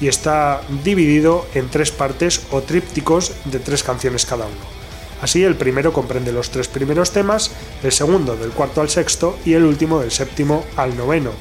y 0.00 0.08
está 0.08 0.62
dividido 0.84 1.46
en 1.54 1.68
tres 1.68 1.90
partes 1.90 2.42
o 2.50 2.62
trípticos 2.62 3.32
de 3.44 3.58
tres 3.58 3.82
canciones 3.82 4.26
cada 4.26 4.46
uno. 4.46 4.77
Así, 5.20 5.42
el 5.42 5.56
primero 5.56 5.92
comprende 5.92 6.32
los 6.32 6.50
tres 6.50 6.68
primeros 6.68 7.12
temas, 7.12 7.50
el 7.82 7.92
segundo 7.92 8.36
del 8.36 8.50
cuarto 8.50 8.80
al 8.80 8.88
sexto 8.88 9.36
y 9.44 9.54
el 9.54 9.64
último 9.64 10.00
del 10.00 10.12
séptimo 10.12 10.64
al 10.76 10.96
noveno. 10.96 11.32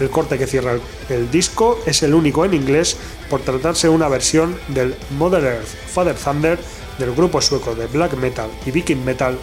El 0.00 0.10
corte 0.10 0.38
que 0.38 0.46
cierra 0.46 0.78
el, 1.08 1.30
disco 1.30 1.78
es 1.84 2.02
el 2.02 2.14
único 2.14 2.44
en 2.44 2.54
inglés 2.54 2.96
por 3.28 3.40
tratarse 3.40 3.88
de 3.88 3.94
una 3.94 4.08
versión 4.08 4.56
del 4.68 4.94
Mother 5.18 5.44
Earth 5.44 5.66
Father 5.66 6.14
Thunder 6.14 6.58
del 6.98 7.14
grupo 7.14 7.40
sueco 7.40 7.74
de 7.74 7.86
black 7.86 8.14
metal 8.14 8.48
y 8.64 8.70
viking 8.70 9.04
metal 9.04 9.36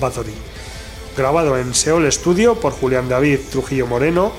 Bathory. 0.00 0.34
Grabado 1.16 1.58
en 1.58 1.74
Seoul 1.74 2.10
Studio 2.12 2.54
por 2.54 2.72
Julián 2.72 3.08
David 3.08 3.38
Trujillo 3.50 3.86
Moreno, 3.86 4.32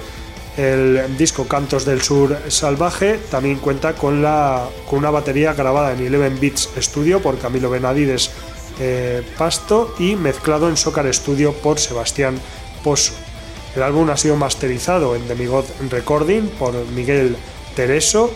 el 0.57 1.17
disco 1.17 1.47
Cantos 1.47 1.85
del 1.85 2.01
Sur 2.03 2.37
Salvaje 2.47 3.19
también 3.31 3.57
cuenta 3.57 3.93
con, 3.93 4.21
la, 4.21 4.67
con 4.87 4.99
una 4.99 5.09
batería 5.09 5.53
grabada 5.53 5.93
en 5.93 6.13
11 6.13 6.39
Beats 6.39 6.69
Studio 6.77 7.19
por 7.19 7.39
Camilo 7.39 7.71
Benadides 7.71 8.29
eh, 8.79 9.23
Pasto 9.37 9.93
y 9.99 10.15
mezclado 10.15 10.69
en 10.69 10.77
Socar 10.77 11.11
Studio 11.13 11.53
por 11.53 11.79
Sebastián 11.79 12.39
Pozo. 12.83 13.13
El 13.75 13.83
álbum 13.83 14.09
ha 14.09 14.17
sido 14.17 14.35
masterizado 14.35 15.15
en 15.15 15.27
Demigod 15.27 15.65
Recording 15.89 16.47
por 16.59 16.73
Miguel 16.87 17.35
Tereso 17.75 18.31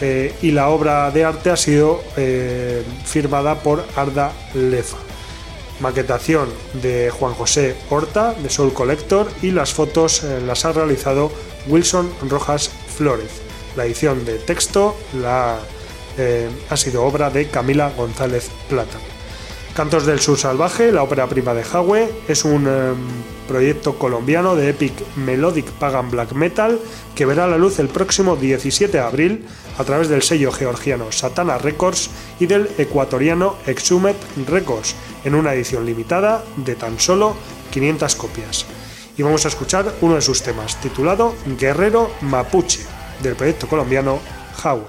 eh, 0.00 0.34
y 0.42 0.50
la 0.50 0.68
obra 0.68 1.10
de 1.10 1.24
arte 1.24 1.50
ha 1.50 1.56
sido 1.56 2.02
eh, 2.16 2.84
firmada 3.04 3.56
por 3.56 3.84
Arda 3.96 4.32
Lefa. 4.54 4.98
Maquetación 5.80 6.48
de 6.74 7.10
Juan 7.10 7.34
José 7.34 7.76
Horta 7.90 8.32
de 8.32 8.48
Soul 8.48 8.72
Collector 8.72 9.28
y 9.42 9.50
las 9.50 9.74
fotos 9.74 10.22
las 10.46 10.64
ha 10.64 10.72
realizado 10.72 11.30
Wilson 11.66 12.10
Rojas 12.28 12.70
Flores. 12.96 13.30
La 13.76 13.84
edición 13.84 14.24
de 14.24 14.38
texto 14.38 14.96
ha 15.24 16.76
sido 16.76 17.04
obra 17.04 17.28
de 17.28 17.48
Camila 17.48 17.92
González 17.94 18.48
Plata. 18.70 18.96
Cantos 19.76 20.06
del 20.06 20.20
Sur 20.20 20.38
Salvaje, 20.38 20.90
la 20.90 21.02
ópera 21.02 21.26
prima 21.26 21.52
de 21.52 21.62
Howe, 21.62 22.10
es 22.28 22.46
un 22.46 22.66
em, 22.66 22.96
proyecto 23.46 23.98
colombiano 23.98 24.56
de 24.56 24.70
epic 24.70 24.94
melodic 25.16 25.66
pagan 25.72 26.10
black 26.10 26.32
metal 26.32 26.80
que 27.14 27.26
verá 27.26 27.46
la 27.46 27.58
luz 27.58 27.78
el 27.78 27.88
próximo 27.88 28.36
17 28.36 28.90
de 28.96 29.04
abril 29.04 29.46
a 29.76 29.84
través 29.84 30.08
del 30.08 30.22
sello 30.22 30.50
georgiano 30.50 31.12
Satana 31.12 31.58
Records 31.58 32.08
y 32.40 32.46
del 32.46 32.70
ecuatoriano 32.78 33.56
Exhumed 33.66 34.16
Records 34.48 34.96
en 35.24 35.34
una 35.34 35.52
edición 35.52 35.84
limitada 35.84 36.42
de 36.56 36.74
tan 36.74 36.98
solo 36.98 37.36
500 37.70 38.16
copias. 38.16 38.64
Y 39.18 39.22
vamos 39.22 39.44
a 39.44 39.48
escuchar 39.48 39.92
uno 40.00 40.14
de 40.14 40.22
sus 40.22 40.42
temas, 40.42 40.80
titulado 40.80 41.34
Guerrero 41.58 42.12
Mapuche, 42.22 42.80
del 43.22 43.36
proyecto 43.36 43.68
colombiano 43.68 44.20
Howe. 44.64 44.88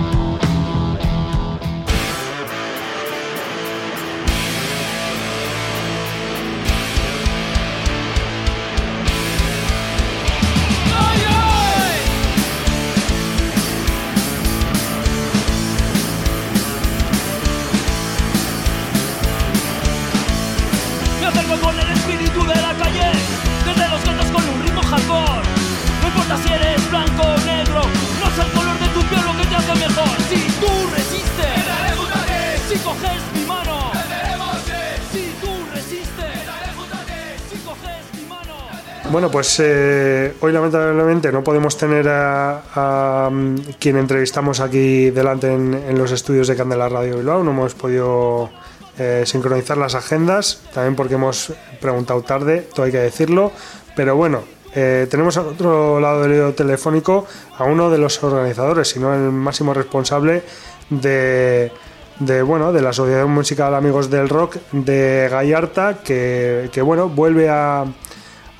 Bueno, 39.21 39.33
pues 39.33 39.59
eh, 39.59 40.33
hoy 40.39 40.51
lamentablemente 40.51 41.31
no 41.31 41.43
podemos 41.43 41.77
tener 41.77 42.07
a, 42.09 43.29
mm, 43.31 43.55
quien 43.77 43.97
entrevistamos 43.97 44.59
aquí 44.59 45.11
delante 45.11 45.53
en, 45.53 45.95
los 45.95 46.11
estudios 46.11 46.47
de 46.47 46.55
Candela 46.55 46.89
Radio 46.89 47.17
Bilbao. 47.17 47.43
No 47.43 47.51
hemos 47.51 47.75
podido 47.75 48.49
eh, 48.97 49.21
sincronizar 49.27 49.77
las 49.77 49.93
agendas, 49.93 50.63
también 50.73 50.95
porque 50.95 51.13
hemos 51.13 51.53
preguntado 51.79 52.23
tarde, 52.23 52.67
todo 52.73 52.87
hay 52.87 52.91
que 52.91 52.97
decirlo. 52.97 53.51
Pero 53.95 54.15
bueno, 54.15 54.41
eh, 54.73 55.05
tenemos 55.07 55.37
al 55.37 55.49
otro 55.49 55.99
lado 55.99 56.23
del 56.23 56.31
hilo 56.31 56.53
telefónico 56.55 57.27
a 57.59 57.65
uno 57.65 57.91
de 57.91 57.99
los 57.99 58.23
organizadores, 58.23 58.87
si 58.87 58.99
no 58.99 59.13
el 59.13 59.31
máximo 59.31 59.75
responsable 59.75 60.41
de, 60.89 61.71
de, 62.17 62.41
bueno, 62.41 62.73
de 62.73 62.81
la 62.81 62.89
Asociación 62.89 63.29
Musical 63.29 63.75
Amigos 63.75 64.09
del 64.09 64.29
Rock 64.29 64.55
de 64.71 65.27
Gallarta, 65.29 65.99
que, 66.03 66.71
que 66.73 66.81
bueno, 66.81 67.07
vuelve 67.07 67.49
a, 67.49 67.85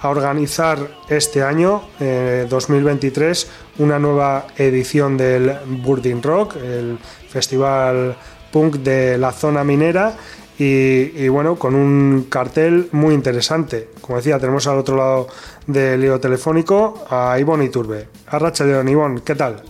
a 0.02 0.10
organizar 0.10 0.80
este 1.10 1.44
año, 1.44 1.84
eh, 2.00 2.48
2023, 2.50 3.52
una 3.80 4.00
nueva 4.00 4.48
edición 4.58 5.16
del 5.16 5.56
Burdin 5.66 6.24
Rock, 6.24 6.56
el 6.56 6.98
festival 7.30 8.16
punk 8.52 8.78
de 8.78 9.18
la 9.18 9.32
zona 9.32 9.64
minera. 9.64 10.14
Y, 10.64 11.28
bueno, 11.28 11.56
con 11.56 11.74
un 11.74 12.28
cartel 12.30 12.90
muy 12.92 13.16
interesante. 13.16 13.90
Como 14.00 14.18
decía, 14.18 14.38
tenemos 14.38 14.68
al 14.68 14.78
otro 14.78 14.96
lado 14.96 15.28
del 15.66 16.00
lío 16.00 16.20
telefónico 16.20 17.04
a 17.10 17.40
Ivonne 17.40 17.66
Iturbe. 17.66 18.10
Arracha 18.28 18.64
León, 18.64 18.88
Ivonne, 18.88 19.22
¿qué 19.26 19.34
tal? 19.34 19.64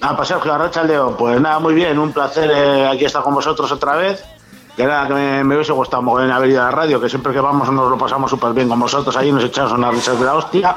Ah, 0.00 0.14
pues 0.16 0.28
Sergio 0.28 0.52
Arracha 0.52 0.84
pues 1.18 1.40
nada, 1.40 1.58
muy 1.58 1.74
bien, 1.74 1.98
un 1.98 2.12
placer 2.12 2.48
eh, 2.52 2.86
aquí 2.86 3.04
estar 3.04 3.24
con 3.24 3.34
vosotros 3.34 3.72
otra 3.72 3.96
vez. 3.96 4.22
Que 4.78 4.86
nada, 4.86 5.08
que 5.08 5.12
me, 5.14 5.42
me 5.44 5.56
hubiese 5.56 5.72
gustado 5.72 6.02
mogollón 6.04 6.30
haber 6.30 6.50
ido 6.50 6.62
a 6.62 6.66
la 6.66 6.70
radio, 6.70 7.00
que 7.00 7.08
siempre 7.08 7.32
que 7.32 7.40
vamos 7.40 7.68
nos 7.70 7.90
lo 7.90 7.98
pasamos 7.98 8.30
súper 8.30 8.52
bien 8.52 8.68
con 8.68 8.78
vosotros, 8.78 9.14
ahí 9.16 9.32
nos 9.32 9.42
echamos 9.42 9.72
unas 9.72 9.92
risas 9.92 10.18
de 10.20 10.24
la 10.24 10.34
hostia. 10.36 10.74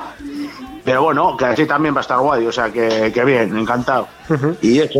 Pero 0.83 1.03
bueno, 1.03 1.37
que 1.37 1.45
así 1.45 1.67
también 1.67 1.93
va 1.93 1.99
a 1.99 2.01
estar 2.01 2.17
guay, 2.17 2.47
o 2.47 2.51
sea, 2.51 2.71
que, 2.71 3.11
que 3.13 3.23
bien, 3.23 3.55
encantado. 3.55 4.07
Y 4.63 4.79
eso, 4.79 4.99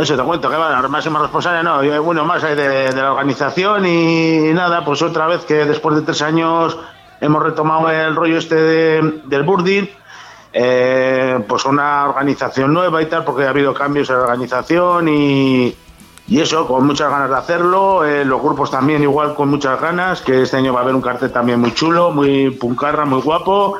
eso 0.00 0.16
te 0.16 0.22
cuento, 0.22 0.48
que 0.48 0.56
bueno, 0.56 0.88
máximo 0.88 1.18
responsable, 1.18 1.62
no, 1.62 1.84
yo, 1.84 2.02
bueno, 2.02 2.24
más 2.24 2.40
de, 2.42 2.56
de 2.56 2.92
la 2.94 3.12
organización 3.12 3.84
y 3.84 4.50
nada, 4.54 4.82
pues 4.82 5.02
otra 5.02 5.26
vez 5.26 5.44
que 5.44 5.66
después 5.66 5.94
de 5.96 6.00
tres 6.02 6.22
años 6.22 6.78
hemos 7.20 7.42
retomado 7.42 7.90
el 7.90 8.16
rollo 8.16 8.38
este 8.38 8.54
de- 8.54 9.20
del 9.26 9.42
Burdin, 9.42 9.90
eh, 10.54 11.44
pues 11.46 11.66
una 11.66 12.08
organización 12.08 12.72
nueva 12.72 13.02
y 13.02 13.06
tal, 13.06 13.24
porque 13.24 13.44
ha 13.44 13.50
habido 13.50 13.74
cambios 13.74 14.08
en 14.08 14.16
la 14.16 14.22
organización 14.22 15.08
y, 15.08 15.76
y 16.28 16.40
eso, 16.40 16.66
con 16.66 16.86
muchas 16.86 17.10
ganas 17.10 17.30
de 17.30 17.36
hacerlo, 17.36 18.04
eh, 18.04 18.24
los 18.24 18.42
grupos 18.42 18.70
también 18.70 19.02
igual 19.02 19.34
con 19.34 19.48
muchas 19.48 19.80
ganas, 19.80 20.20
que 20.22 20.42
este 20.42 20.56
año 20.56 20.72
va 20.72 20.80
a 20.80 20.82
haber 20.82 20.94
un 20.94 21.02
cartel 21.02 21.30
también 21.30 21.60
muy 21.60 21.72
chulo, 21.72 22.10
muy 22.10 22.50
puncarra, 22.50 23.04
muy 23.04 23.20
guapo, 23.20 23.78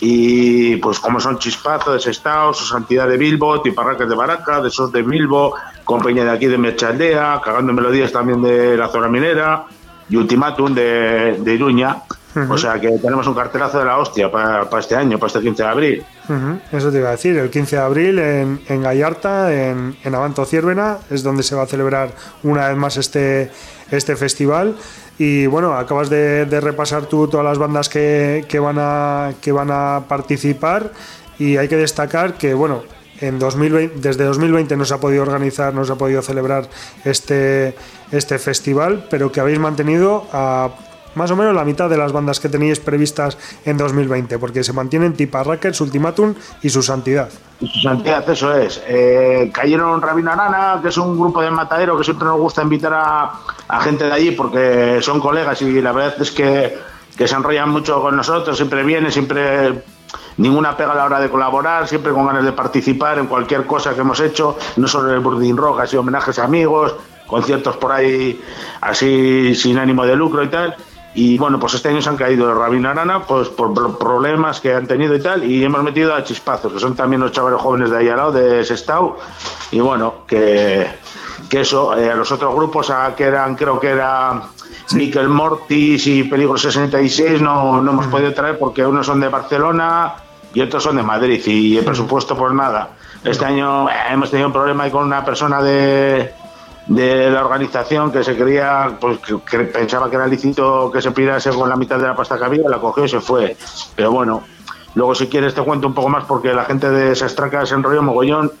y 0.00 0.76
pues 0.76 1.00
como 1.00 1.18
son 1.20 1.38
Chispazo 1.38 1.94
de 1.94 2.00
Sestao, 2.00 2.52
su 2.52 2.66
Santidad 2.66 3.08
de 3.08 3.16
Bilbo, 3.16 3.62
Tiparraques 3.62 4.08
de 4.08 4.14
Baraca, 4.14 4.60
de 4.60 4.68
Sos 4.68 4.92
de 4.92 5.00
Bilbo, 5.02 5.54
compañía 5.84 6.24
de 6.24 6.32
aquí 6.32 6.46
de 6.46 6.58
Merchaldea, 6.58 7.40
Cagando 7.42 7.72
Melodías 7.72 8.12
también 8.12 8.42
de 8.42 8.76
la 8.76 8.88
zona 8.88 9.08
minera, 9.08 9.64
y 10.10 10.16
Ultimatum 10.16 10.74
de, 10.74 11.38
de 11.40 11.54
Iruña. 11.54 12.02
O 12.50 12.58
sea 12.58 12.78
que 12.80 12.90
tenemos 12.90 13.26
un 13.26 13.34
cartelazo 13.34 13.78
de 13.78 13.84
la 13.86 13.98
hostia 13.98 14.30
para 14.30 14.68
este 14.78 14.94
año, 14.94 15.18
para 15.18 15.28
este 15.28 15.40
15 15.40 15.62
de 15.62 15.68
abril. 15.68 16.04
Ujú, 16.28 16.58
Eso 16.76 16.90
te 16.90 16.98
iba 16.98 17.08
a 17.08 17.12
decir, 17.12 17.36
el 17.38 17.48
15 17.50 17.76
de 17.76 17.82
abril 17.82 18.18
en, 18.18 18.60
en 18.68 18.82
Gallarta, 18.82 19.52
en, 19.54 19.96
en 20.04 20.14
Avanto 20.14 20.44
Ciervena, 20.44 20.98
es 21.10 21.22
donde 21.22 21.42
se 21.42 21.54
va 21.54 21.62
a 21.62 21.66
celebrar 21.66 22.10
una 22.42 22.68
vez 22.68 22.76
más 22.76 22.96
este, 22.98 23.50
este 23.90 24.16
festival. 24.16 24.76
Y 25.18 25.46
bueno, 25.46 25.72
acabas 25.72 26.10
de, 26.10 26.44
de 26.44 26.60
repasar 26.60 27.06
tú 27.06 27.26
todas 27.26 27.46
las 27.46 27.56
bandas 27.56 27.88
que, 27.88 28.44
que 28.48 28.58
van 28.58 28.76
a, 28.78 29.32
que 29.40 29.50
van 29.52 29.70
a 29.70 30.02
participar 30.06 30.92
y 31.38 31.56
hay 31.56 31.68
que 31.68 31.76
destacar 31.76 32.34
que, 32.34 32.52
bueno, 32.52 32.82
en 33.20 33.38
2020, 33.38 33.98
desde 34.00 34.24
2020 34.24 34.76
no 34.76 34.84
se 34.84 34.92
ha 34.92 34.98
podido 34.98 35.22
organizar, 35.22 35.72
no 35.72 35.86
se 35.86 35.92
ha 35.92 35.96
podido 35.96 36.20
celebrar 36.20 36.68
este, 37.06 37.74
este 38.12 38.38
festival, 38.38 39.06
pero 39.08 39.32
que 39.32 39.40
habéis 39.40 39.58
mantenido 39.58 40.26
a 40.34 40.68
más 41.16 41.30
o 41.30 41.36
menos 41.36 41.54
la 41.54 41.64
mitad 41.64 41.88
de 41.88 41.96
las 41.96 42.12
bandas 42.12 42.38
que 42.40 42.48
teníais 42.48 42.78
previstas 42.78 43.38
en 43.64 43.76
2020, 43.76 44.38
porque 44.38 44.62
se 44.62 44.72
mantienen 44.72 45.14
Tipa 45.14 45.42
Rackets, 45.42 45.80
Ultimatum 45.80 46.34
y 46.62 46.70
su 46.70 46.82
santidad. 46.82 47.28
Y 47.60 47.68
su 47.68 47.80
santidad, 47.80 48.28
eso 48.28 48.54
es. 48.54 48.82
Eh, 48.86 49.50
cayeron 49.52 50.00
Rabina 50.02 50.34
Arana, 50.34 50.80
que 50.82 50.88
es 50.88 50.98
un 50.98 51.18
grupo 51.18 51.40
de 51.40 51.50
matadero 51.50 51.96
que 51.96 52.04
siempre 52.04 52.26
nos 52.26 52.38
gusta 52.38 52.62
invitar 52.62 52.92
a, 52.94 53.80
gente 53.80 54.04
de 54.04 54.12
allí 54.12 54.30
porque 54.32 54.98
son 55.00 55.20
colegas 55.20 55.60
y 55.62 55.80
la 55.80 55.92
verdad 55.92 56.20
es 56.20 56.30
que, 56.30 56.78
se 57.16 57.34
enrollan 57.34 57.70
mucho 57.70 58.00
con 58.02 58.14
nosotros, 58.14 58.56
siempre 58.56 58.82
vienen, 58.84 59.10
siempre 59.10 59.82
ninguna 60.36 60.76
pega 60.76 60.92
a 60.92 60.96
la 60.96 61.04
hora 61.06 61.18
de 61.18 61.30
colaborar, 61.30 61.88
siempre 61.88 62.12
con 62.12 62.26
ganas 62.26 62.44
de 62.44 62.52
participar 62.52 63.18
en 63.18 63.26
cualquier 63.26 63.64
cosa 63.64 63.94
que 63.94 64.02
hemos 64.02 64.20
hecho, 64.20 64.58
no 64.76 64.86
solo 64.86 65.08
en 65.08 65.14
el 65.14 65.20
Burdin 65.20 65.56
Rock, 65.56 65.80
así 65.80 65.96
homenajes 65.96 66.38
a 66.38 66.44
amigos, 66.44 66.94
conciertos 67.26 67.76
por 67.78 67.92
ahí 67.92 68.40
así 68.80 69.54
sin 69.54 69.78
ánimo 69.78 70.04
de 70.04 70.14
lucro 70.14 70.42
y 70.42 70.48
tal. 70.48 70.76
Y 71.18 71.38
bueno, 71.38 71.58
pues 71.58 71.72
este 71.72 71.88
año 71.88 72.02
se 72.02 72.10
han 72.10 72.16
caído 72.16 72.46
de 72.46 72.54
Rabina 72.54 72.90
Arana 72.90 73.22
pues 73.26 73.48
por 73.48 73.72
pro- 73.72 73.98
problemas 73.98 74.60
que 74.60 74.74
han 74.74 74.86
tenido 74.86 75.14
y 75.14 75.20
tal, 75.20 75.44
y 75.50 75.64
hemos 75.64 75.82
metido 75.82 76.14
a 76.14 76.22
Chispazos, 76.22 76.72
que 76.74 76.78
son 76.78 76.94
también 76.94 77.22
los 77.22 77.32
chavales 77.32 77.58
jóvenes 77.60 77.90
de 77.90 77.96
ahí 77.96 78.08
al 78.10 78.18
lado, 78.18 78.32
de 78.32 78.62
Sestao, 78.64 79.16
y 79.70 79.80
bueno, 79.80 80.26
que, 80.26 80.86
que 81.48 81.62
eso, 81.62 81.96
eh, 81.96 82.14
los 82.14 82.30
otros 82.32 82.54
grupos, 82.54 82.90
a, 82.90 83.14
que 83.16 83.24
eran, 83.24 83.54
creo 83.56 83.80
que 83.80 83.88
era 83.88 84.42
Miquel 84.92 85.28
Mortis 85.30 86.06
y 86.06 86.24
Peligro 86.24 86.58
66, 86.58 87.40
no, 87.40 87.80
no 87.80 87.92
hemos 87.92 88.06
podido 88.08 88.34
traer 88.34 88.58
porque 88.58 88.84
unos 88.84 89.06
son 89.06 89.18
de 89.18 89.28
Barcelona 89.28 90.16
y 90.52 90.60
otros 90.60 90.82
son 90.82 90.96
de 90.96 91.02
Madrid, 91.02 91.40
y 91.46 91.78
el 91.78 91.84
presupuesto, 91.84 92.36
pues 92.36 92.52
nada. 92.52 92.90
Este 93.24 93.44
año 93.46 93.88
eh, 93.88 93.92
hemos 94.10 94.30
tenido 94.30 94.48
un 94.48 94.52
problema 94.52 94.84
ahí 94.84 94.90
con 94.90 95.04
una 95.04 95.24
persona 95.24 95.62
de, 95.62 96.30
de 96.86 97.30
la 97.30 97.44
organización 97.44 98.12
que 98.12 98.22
se 98.22 98.36
creía, 98.36 98.96
pues 99.00 99.18
que, 99.18 99.38
que 99.40 99.58
pensaba 99.64 100.08
que 100.08 100.16
era 100.16 100.26
lícito 100.26 100.90
que 100.92 101.02
se 101.02 101.10
pidiese 101.10 101.50
con 101.50 101.68
la 101.68 101.76
mitad 101.76 101.98
de 101.98 102.06
la 102.06 102.14
pasta 102.14 102.38
que 102.38 102.44
había, 102.44 102.68
la 102.68 102.78
cogió 102.78 103.04
y 103.04 103.08
se 103.08 103.20
fue. 103.20 103.56
Pero 103.96 104.12
bueno, 104.12 104.44
luego 104.94 105.14
si 105.14 105.26
quieres 105.26 105.54
te 105.54 105.62
cuento 105.62 105.88
un 105.88 105.94
poco 105.94 106.08
más 106.08 106.24
porque 106.24 106.52
la 106.54 106.64
gente 106.64 106.88
de 106.88 107.12
esa 107.12 107.26
estraca 107.26 107.66
se 107.66 107.74
enrolló 107.74 108.02
mogollón 108.02 108.52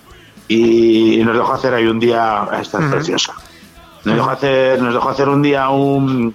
y 0.48 1.22
nos 1.24 1.36
dejó 1.36 1.52
hacer 1.52 1.74
ahí 1.74 1.86
un 1.86 1.98
día, 1.98 2.48
esta 2.60 2.84
es 2.84 2.90
preciosa, 2.90 3.34
nos 4.04 4.16
dejó 4.16 4.30
hacer, 4.30 4.80
nos 4.80 4.94
dejó 4.94 5.08
hacer 5.08 5.28
un 5.28 5.42
día 5.42 5.68
un, 5.68 6.34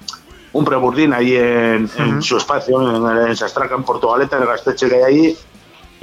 un 0.54 0.66
preburdín 0.66 1.14
ahí 1.14 1.36
en, 1.36 1.90
en 1.98 2.22
su 2.22 2.38
espacio, 2.38 2.82
en, 2.82 3.30
en 3.30 3.36
Sastraca, 3.36 3.76
en 3.76 3.84
Portugaleta, 3.84 4.38
en 4.38 4.44
el 4.44 4.48
gasteche 4.50 4.90
que 4.90 4.96
hay 4.96 5.04
ahí. 5.04 5.38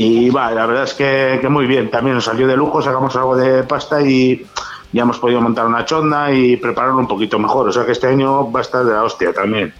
Y 0.00 0.30
va, 0.30 0.52
la 0.52 0.64
verdad 0.64 0.84
es 0.84 0.94
que, 0.94 1.38
que 1.40 1.48
muy 1.48 1.66
bien, 1.66 1.90
también 1.90 2.14
nos 2.14 2.24
salió 2.24 2.46
de 2.46 2.56
lujo, 2.56 2.80
sacamos 2.80 3.16
algo 3.16 3.36
de 3.36 3.64
pasta 3.64 4.00
y 4.00 4.46
ya 4.92 5.02
hemos 5.02 5.18
podido 5.18 5.40
montar 5.40 5.66
una 5.66 5.84
chonda 5.84 6.32
y 6.32 6.56
prepararlo 6.56 6.98
un 6.98 7.08
poquito 7.08 7.38
mejor. 7.38 7.68
O 7.68 7.72
sea 7.72 7.84
que 7.84 7.92
este 7.92 8.06
año 8.06 8.50
va 8.50 8.60
a 8.60 8.62
estar 8.62 8.84
de 8.84 8.92
la 8.92 9.04
hostia 9.04 9.32
también. 9.32 9.74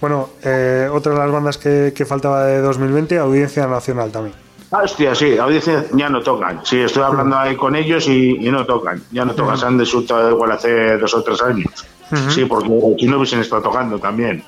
Bueno, 0.00 0.30
eh, 0.42 0.88
otra 0.92 1.12
de 1.12 1.18
las 1.18 1.30
bandas 1.30 1.58
que, 1.58 1.92
que 1.94 2.04
faltaba 2.04 2.44
de 2.44 2.60
2020, 2.60 3.18
Audiencia 3.18 3.66
Nacional 3.66 4.10
también. 4.10 4.34
Ah, 4.72 4.80
Hostia, 4.84 5.14
sí, 5.14 5.36
audiencia 5.36 5.84
ya 5.92 6.08
no 6.08 6.22
tocan. 6.22 6.60
Sí, 6.64 6.78
estoy 6.78 7.02
hablando 7.02 7.36
ahí 7.36 7.56
con 7.56 7.76
ellos 7.76 8.08
y, 8.08 8.36
y 8.40 8.50
no 8.50 8.64
tocan. 8.64 9.02
Ya 9.10 9.24
no 9.24 9.34
tocan, 9.34 9.58
se 9.58 9.66
han 9.66 9.76
desultado 9.76 10.30
igual 10.30 10.50
hace 10.50 10.96
dos 10.96 11.12
o 11.14 11.22
tres 11.22 11.42
años. 11.42 11.86
Sí, 12.30 12.44
porque 12.46 12.68
aquí 12.94 13.06
no 13.06 13.16
hubiesen 13.18 13.40
estado 13.40 13.62
tocando 13.62 13.98
también. 13.98 14.42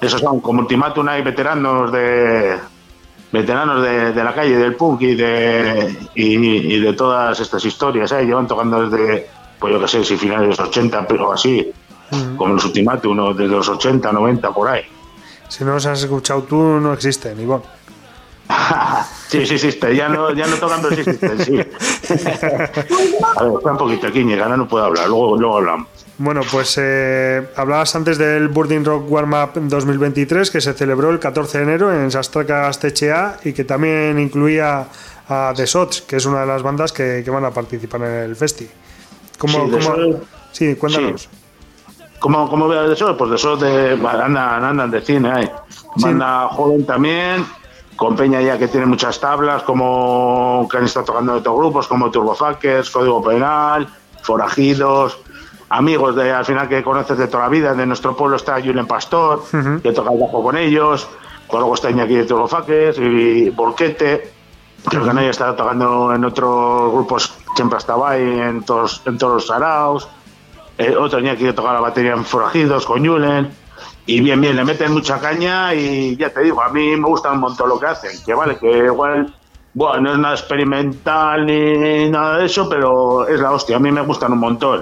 Esos 0.00 0.20
son 0.20 0.40
como 0.40 0.62
Ultimatum, 0.62 1.08
hay 1.08 1.22
veteranos 1.22 1.90
de 1.92 2.56
veteranos 3.32 3.82
de, 3.82 4.12
de 4.12 4.24
la 4.24 4.34
calle, 4.34 4.56
del 4.56 4.74
punk 4.74 5.02
y 5.02 5.14
de, 5.14 5.96
y, 6.14 6.74
y 6.74 6.80
de 6.80 6.92
todas 6.92 7.38
estas 7.40 7.64
historias. 7.64 8.12
¿eh? 8.12 8.24
Llevan 8.24 8.46
tocando 8.46 8.88
desde, 8.88 9.28
pues 9.58 9.72
yo 9.72 9.80
qué 9.80 9.88
sé, 9.88 10.04
si 10.04 10.16
finales 10.16 10.42
de 10.42 10.48
los 10.48 10.60
80 10.60 11.06
pero 11.06 11.32
así, 11.32 11.72
como 12.36 12.54
los 12.54 12.64
Ultimatum, 12.64 13.16
¿no? 13.16 13.34
desde 13.34 13.50
los 13.52 13.68
80, 13.68 14.12
90, 14.12 14.50
por 14.52 14.68
ahí. 14.68 14.82
Si 15.48 15.64
no 15.64 15.74
los 15.74 15.86
has 15.86 16.02
escuchado 16.02 16.42
tú, 16.42 16.56
no 16.56 16.92
existen, 16.92 17.40
Ivonne. 17.40 17.64
Sí, 19.28 19.44
sí 19.44 19.54
existe, 19.54 19.94
ya 19.96 20.08
no, 20.08 20.32
ya 20.32 20.46
no 20.46 20.54
tocan, 20.54 20.80
pero 20.80 20.94
sí 20.94 21.00
existen, 21.00 21.44
sí. 21.44 21.54
A 23.36 23.42
ver, 23.42 23.52
espera 23.54 23.72
un 23.72 23.76
poquito, 23.76 24.12
Quiñe, 24.12 24.40
ahora 24.40 24.56
no 24.56 24.68
puedo 24.68 24.84
hablar, 24.84 25.08
luego, 25.08 25.36
luego 25.36 25.56
hablamos. 25.56 25.88
Bueno, 26.18 26.40
pues 26.50 26.78
eh, 26.80 27.46
hablabas 27.56 27.94
antes 27.94 28.16
del 28.16 28.48
Burning 28.48 28.84
Rock 28.84 29.10
Warm 29.10 29.34
Up 29.34 29.50
2023 29.54 30.50
que 30.50 30.60
se 30.62 30.72
celebró 30.72 31.10
el 31.10 31.18
14 31.18 31.58
de 31.58 31.64
enero 31.64 31.92
en 31.92 32.10
Sastraca 32.10 32.68
Astechea 32.68 33.38
y 33.44 33.52
que 33.52 33.64
también 33.64 34.18
incluía 34.18 34.86
a 35.28 35.52
The 35.54 35.66
Sots, 35.66 36.02
que 36.02 36.16
es 36.16 36.24
una 36.24 36.40
de 36.40 36.46
las 36.46 36.62
bandas 36.62 36.92
que, 36.92 37.20
que 37.22 37.30
van 37.30 37.44
a 37.44 37.50
participar 37.50 38.00
en 38.02 38.12
el 38.30 38.36
festi. 38.36 38.66
¿Cómo, 39.38 39.66
Sí, 39.66 39.70
The 39.70 39.78
cómo- 39.84 40.20
sí, 40.52 40.74
cuéntanos. 40.76 41.22
Sí. 41.22 41.28
¿Cómo, 42.18 42.48
cómo 42.48 42.66
veo 42.66 42.88
de 42.88 42.94
eso? 42.94 43.14
Pues 43.14 43.28
de 43.30 43.36
eso 43.36 43.56
de, 43.58 43.92
andan, 43.92 44.64
andan 44.64 44.90
de 44.90 45.02
cine 45.02 45.30
ahí. 45.30 45.50
Banda 45.96 46.48
joven 46.50 46.86
también, 46.86 47.44
con 47.94 48.16
Peña 48.16 48.40
ya 48.40 48.56
que 48.58 48.68
tiene 48.68 48.86
muchas 48.86 49.20
tablas, 49.20 49.62
como 49.64 50.66
que 50.70 50.78
han 50.78 50.84
estado 50.86 51.04
tocando 51.04 51.32
en 51.32 51.38
otros 51.40 51.56
grupos, 51.58 51.86
como 51.86 52.10
Turbofuckers, 52.10 52.88
Código 52.88 53.22
Penal, 53.22 53.86
Forajidos, 54.22 55.18
amigos 55.68 56.16
de 56.16 56.32
al 56.32 56.44
final 56.44 56.68
que 56.68 56.82
conoces 56.82 57.18
de 57.18 57.28
toda 57.28 57.44
la 57.44 57.48
vida. 57.48 57.74
De 57.74 57.86
nuestro 57.86 58.16
pueblo 58.16 58.36
está 58.36 58.60
Julen 58.60 58.86
Pastor, 58.86 59.42
que 59.82 59.92
toca 59.92 60.12
el 60.12 60.20
bajo 60.20 60.42
con 60.42 60.56
ellos, 60.56 61.08
luego 61.50 61.74
está 61.74 61.90
Iñaki 61.90 62.14
de 62.16 62.24
Turbofuckers 62.24 62.98
y 62.98 63.50
Borquete. 63.50 64.32
Creo 64.88 65.04
que 65.04 65.12
no 65.12 65.20
haya 65.20 65.30
estado 65.30 65.54
tocando 65.54 66.14
en 66.14 66.24
otros 66.24 66.92
grupos, 66.92 67.34
siempre 67.56 67.78
estaba 67.78 68.10
ahí 68.10 68.22
en 68.22 68.62
todos, 68.62 69.02
en 69.06 69.18
todos 69.18 69.34
los 69.34 69.46
saraos. 69.46 70.08
Eh, 70.78 70.94
otro 70.94 71.18
Iñaki 71.18 71.44
que 71.44 71.52
toca 71.52 71.72
la 71.72 71.80
batería 71.80 72.12
en 72.12 72.24
Forajidos 72.24 72.86
con 72.86 73.04
Julen. 73.04 73.50
Y 74.08 74.20
bien, 74.20 74.40
bien, 74.40 74.54
le 74.54 74.64
meten 74.64 74.92
mucha 74.92 75.18
caña 75.18 75.74
y 75.74 76.16
ya 76.16 76.30
te 76.30 76.40
digo, 76.40 76.62
a 76.62 76.68
mí 76.68 76.96
me 76.96 77.08
gusta 77.08 77.32
un 77.32 77.40
montón 77.40 77.68
lo 77.68 77.80
que 77.80 77.86
hacen. 77.86 78.12
Que 78.24 78.34
vale, 78.34 78.56
que 78.56 78.70
igual, 78.84 79.34
bueno, 79.78 80.00
no 80.00 80.12
es 80.14 80.18
nada 80.18 80.34
experimental 80.34 81.44
ni 81.44 82.08
nada 82.08 82.38
de 82.38 82.46
eso, 82.46 82.66
pero 82.66 83.28
es 83.28 83.38
la 83.38 83.52
hostia, 83.52 83.76
a 83.76 83.78
mí 83.78 83.92
me 83.92 84.00
gustan 84.00 84.32
un 84.32 84.38
montón. 84.38 84.80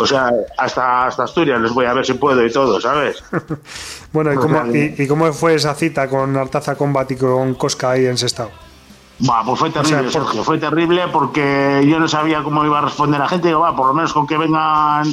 O 0.00 0.04
sea, 0.06 0.32
hasta, 0.58 1.06
hasta 1.06 1.22
Asturias 1.22 1.60
les 1.60 1.72
voy 1.72 1.86
a 1.86 1.94
ver 1.94 2.04
si 2.04 2.14
puedo 2.14 2.44
y 2.44 2.50
todo, 2.52 2.80
¿sabes? 2.80 3.22
Bueno, 4.12 4.30
¿y 4.32 4.36
cómo, 4.36 4.66
y, 4.66 4.94
y 4.98 5.06
cómo 5.08 5.32
fue 5.32 5.54
esa 5.54 5.74
cita 5.74 6.06
con 6.08 6.36
Artaza 6.36 6.74
Combat 6.74 7.10
y 7.12 7.16
con 7.16 7.54
Cosca 7.54 7.92
ahí 7.92 8.04
en 8.04 8.18
Sestao? 8.18 8.50
Buah, 9.20 9.44
pues 9.44 9.58
fue 9.60 9.70
terrible, 9.70 9.96
O 9.96 10.10
sea, 10.10 10.20
por- 10.20 10.28
Sergio, 10.28 10.44
fue 10.44 10.58
terrible 10.58 11.02
porque 11.12 11.82
yo 11.88 11.98
no 12.00 12.06
sabía 12.08 12.42
cómo 12.42 12.62
iba 12.66 12.78
a 12.78 12.82
responder 12.82 13.20
la 13.20 13.28
gente. 13.28 13.48
Digo, 13.48 13.60
va, 13.60 13.74
por 13.76 13.86
lo 13.86 13.94
menos 13.94 14.12
con 14.12 14.26
que 14.26 14.36
vengan 14.36 15.06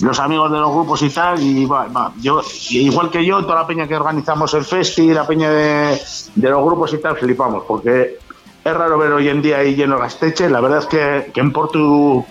los 0.00 0.20
amigos 0.20 0.52
de 0.52 0.58
los 0.58 0.72
grupos 0.72 1.02
y 1.02 1.10
tal. 1.10 1.42
Y 1.42 1.66
va, 1.66 1.86
va, 1.88 2.12
yo, 2.20 2.40
igual 2.70 3.10
que 3.10 3.26
yo, 3.26 3.42
toda 3.42 3.56
la 3.56 3.66
peña 3.66 3.86
que 3.88 3.96
organizamos 3.96 4.54
el 4.54 4.64
festi, 4.64 5.12
la 5.12 5.26
peña 5.26 5.50
de, 5.50 6.00
de 6.36 6.48
los 6.48 6.64
grupos 6.64 6.94
y 6.94 6.98
tal, 6.98 7.16
flipamos. 7.16 7.64
Porque 7.68 8.18
es 8.64 8.74
raro 8.74 8.98
ver 8.98 9.12
hoy 9.12 9.28
en 9.28 9.42
día 9.42 9.58
ahí 9.58 9.74
lleno 9.74 9.98
Gasteche. 9.98 10.50
La 10.50 10.60
verdad 10.60 10.80
es 10.80 10.86
que, 10.86 11.30
que 11.32 11.40
en 11.40 11.52
Portu 11.52 12.24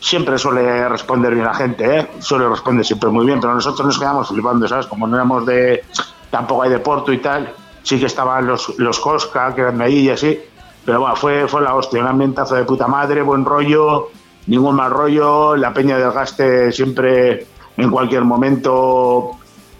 siempre 0.00 0.36
suele 0.36 0.88
responder 0.88 1.32
bien 1.32 1.46
la 1.46 1.54
gente, 1.54 1.98
¿eh? 1.98 2.08
Suele 2.18 2.48
responder 2.48 2.84
siempre 2.84 3.08
muy 3.08 3.24
bien, 3.24 3.40
pero 3.40 3.54
nosotros 3.54 3.86
nos 3.86 3.98
quedamos 3.98 4.28
flipando, 4.28 4.66
¿sabes? 4.68 4.86
Como 4.86 5.06
no 5.06 5.16
éramos 5.16 5.46
de. 5.46 5.84
tampoco 6.30 6.62
hay 6.62 6.70
de 6.70 6.80
Porto 6.80 7.12
y 7.12 7.18
tal, 7.18 7.54
sí 7.82 7.98
que 7.98 8.06
estaban 8.06 8.46
los, 8.46 8.78
los 8.78 8.98
Cosca, 8.98 9.54
que 9.54 9.60
eran 9.62 9.78
de 9.78 9.84
ahí 9.84 9.98
y 10.00 10.10
así. 10.10 10.40
Pero 10.84 11.00
bueno, 11.00 11.14
fue, 11.14 11.46
fue 11.46 11.62
la 11.62 11.74
hostia, 11.74 12.00
un 12.00 12.08
ambientazo 12.08 12.56
de 12.56 12.64
puta 12.64 12.88
madre, 12.88 13.22
buen 13.22 13.44
rollo, 13.44 14.10
ningún 14.48 14.74
mal 14.74 14.90
rollo, 14.90 15.56
la 15.56 15.72
peña 15.72 15.96
del 15.96 16.10
gaste 16.10 16.72
siempre, 16.72 17.46
en 17.76 17.90
cualquier 17.90 18.24
momento, 18.24 19.30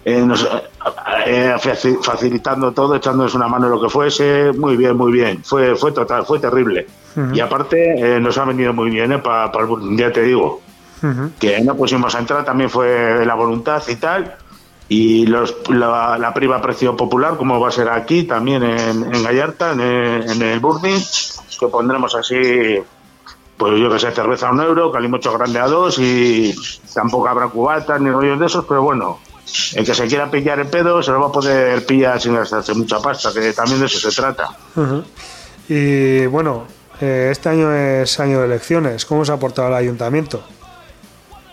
eh, 0.05 0.21
nos, 0.21 0.47
eh, 1.25 1.53
eh, 1.53 1.55
faci- 1.59 2.01
facilitando 2.01 2.71
todo, 2.71 2.95
echándonos 2.95 3.33
una 3.35 3.47
mano 3.47 3.65
en 3.67 3.71
lo 3.71 3.81
que 3.81 3.89
fuese, 3.89 4.51
muy 4.57 4.75
bien, 4.75 4.95
muy 4.97 5.11
bien, 5.11 5.43
fue, 5.43 5.75
fue 5.75 5.91
total, 5.91 6.25
fue 6.25 6.39
terrible. 6.39 6.87
Y 7.33 7.39
aparte 7.39 7.77
eh, 8.15 8.19
nos 8.19 8.37
ha 8.37 8.45
venido 8.45 8.73
muy 8.73 8.89
bien, 8.89 9.11
¿eh? 9.11 9.19
para 9.19 9.51
el 9.59 9.65
Burning, 9.65 9.97
ya 9.97 10.11
te 10.11 10.23
digo 10.23 10.61
que 11.39 11.59
no 11.61 11.75
pusimos 11.75 12.15
a 12.15 12.19
entrar, 12.19 12.43
también 12.45 12.69
fue 12.69 13.25
la 13.25 13.35
voluntad 13.35 13.83
y 13.87 13.95
tal. 13.97 14.35
Y 14.89 15.25
los, 15.27 15.55
la, 15.69 16.17
la 16.17 16.33
priva 16.33 16.61
precio 16.61 16.95
popular, 16.95 17.35
como 17.37 17.59
va 17.59 17.69
a 17.69 17.71
ser 17.71 17.89
aquí, 17.89 18.23
también 18.23 18.63
en, 18.63 19.13
en 19.15 19.23
Gallarta, 19.23 19.71
en 19.71 19.79
el, 19.79 20.31
en 20.31 20.41
el 20.41 20.59
Burning, 20.59 20.99
que 21.59 21.67
pondremos 21.67 22.13
así, 22.15 22.35
pues 23.57 23.79
yo 23.79 23.89
que 23.89 23.99
sé, 23.99 24.11
cerveza 24.11 24.49
a 24.49 24.51
un 24.51 24.61
euro, 24.61 24.91
calimocho 24.91 25.31
grande 25.37 25.59
a 25.59 25.67
dos 25.67 25.97
y 25.99 26.53
tampoco 26.93 27.27
habrá 27.29 27.47
cubatas 27.47 27.99
ni 28.01 28.09
rollos 28.11 28.39
de 28.39 28.45
esos, 28.45 28.65
pero 28.65 28.81
bueno, 28.83 29.19
el 29.75 29.85
que 29.85 29.93
se 29.93 30.07
quiera 30.07 30.31
pillar 30.31 30.59
el 30.59 30.67
pedo 30.67 31.03
se 31.03 31.11
lo 31.11 31.19
va 31.19 31.27
a 31.27 31.31
poder 31.31 31.85
pillar 31.85 32.19
sin 32.19 32.35
gastarse 32.35 32.73
mucha 32.73 32.99
pasta, 32.99 33.31
que 33.33 33.53
también 33.53 33.79
de 33.79 33.85
eso 33.85 34.11
se 34.11 34.21
trata. 34.21 34.49
Y 35.67 36.25
bueno, 36.27 36.63
eh, 37.01 37.29
este 37.31 37.49
año 37.49 37.73
es 37.73 38.19
año 38.19 38.39
de 38.39 38.45
elecciones. 38.45 39.05
¿Cómo 39.05 39.25
se 39.25 39.31
ha 39.31 39.37
portado 39.37 39.67
el 39.67 39.73
ayuntamiento? 39.75 40.41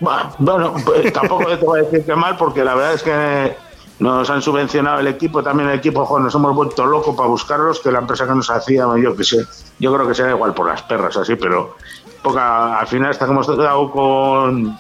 Bueno, 0.01 0.75
pues, 0.85 1.13
tampoco 1.13 1.47
te 1.59 1.65
voy 1.65 1.81
a 1.81 1.83
decir 1.83 2.05
que 2.05 2.15
mal, 2.15 2.37
porque 2.37 2.65
la 2.65 2.75
verdad 2.75 2.95
es 2.95 3.03
que 3.03 3.57
nos 3.99 4.31
han 4.31 4.41
subvencionado 4.41 5.01
el 5.01 5.09
equipo, 5.09 5.43
también 5.43 5.69
el 5.69 5.79
equipo, 5.79 6.07
joder, 6.07 6.25
nos 6.25 6.35
hemos 6.35 6.55
vuelto 6.55 6.87
locos 6.87 7.15
para 7.15 7.29
buscarlos, 7.29 7.81
que 7.81 7.93
la 7.93 7.99
empresa 7.99 8.27
que 8.27 8.35
nos 8.35 8.49
hacía, 8.49 8.87
yo 9.01 9.15
que 9.15 9.25
sé, 9.25 9.45
yo 9.79 9.93
creo 9.93 10.09
que 10.09 10.15
será 10.15 10.31
igual 10.31 10.55
por 10.55 10.67
las 10.67 10.83
perras, 10.83 11.19
así, 11.19 11.37
pero 11.37 11.77
poca, 12.23 12.79
al 12.79 12.87
final 12.87 13.11
hasta 13.11 13.27
que 13.27 13.31
hemos 13.31 13.47
dado 13.47 13.91
con, 13.91 14.75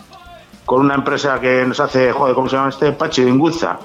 con 0.70 0.82
una 0.82 0.94
empresa 0.94 1.40
que 1.40 1.64
nos 1.66 1.80
hace, 1.80 2.12
joder, 2.12 2.32
¿cómo 2.32 2.48
se 2.48 2.54
llama 2.54 2.68
este? 2.68 2.92
Pachi 2.92 3.24
de 3.24 3.30
Inguza, 3.30 3.80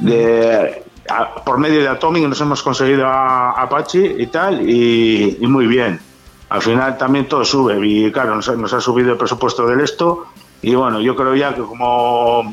de, 0.00 0.82
a- 1.08 1.32
por 1.44 1.58
medio 1.58 1.80
de 1.80 1.86
Atomic 1.86 2.24
nos 2.26 2.40
hemos 2.40 2.60
conseguido 2.60 3.06
a, 3.06 3.52
a 3.52 3.68
Pachi 3.68 4.04
y 4.18 4.26
tal, 4.26 4.68
y, 4.68 5.38
y 5.40 5.46
muy 5.46 5.68
bien. 5.68 6.00
Al 6.48 6.60
final 6.60 6.98
también 6.98 7.28
todo 7.28 7.44
sube 7.44 7.78
y 7.86 8.10
claro, 8.10 8.34
nos, 8.34 8.48
nos 8.58 8.72
ha 8.72 8.80
subido 8.80 9.12
el 9.12 9.16
presupuesto 9.16 9.64
del 9.68 9.80
esto 9.80 10.26
y 10.60 10.74
bueno, 10.74 11.00
yo 11.00 11.14
creo 11.14 11.36
ya 11.36 11.54
que 11.54 11.62
como 11.62 12.52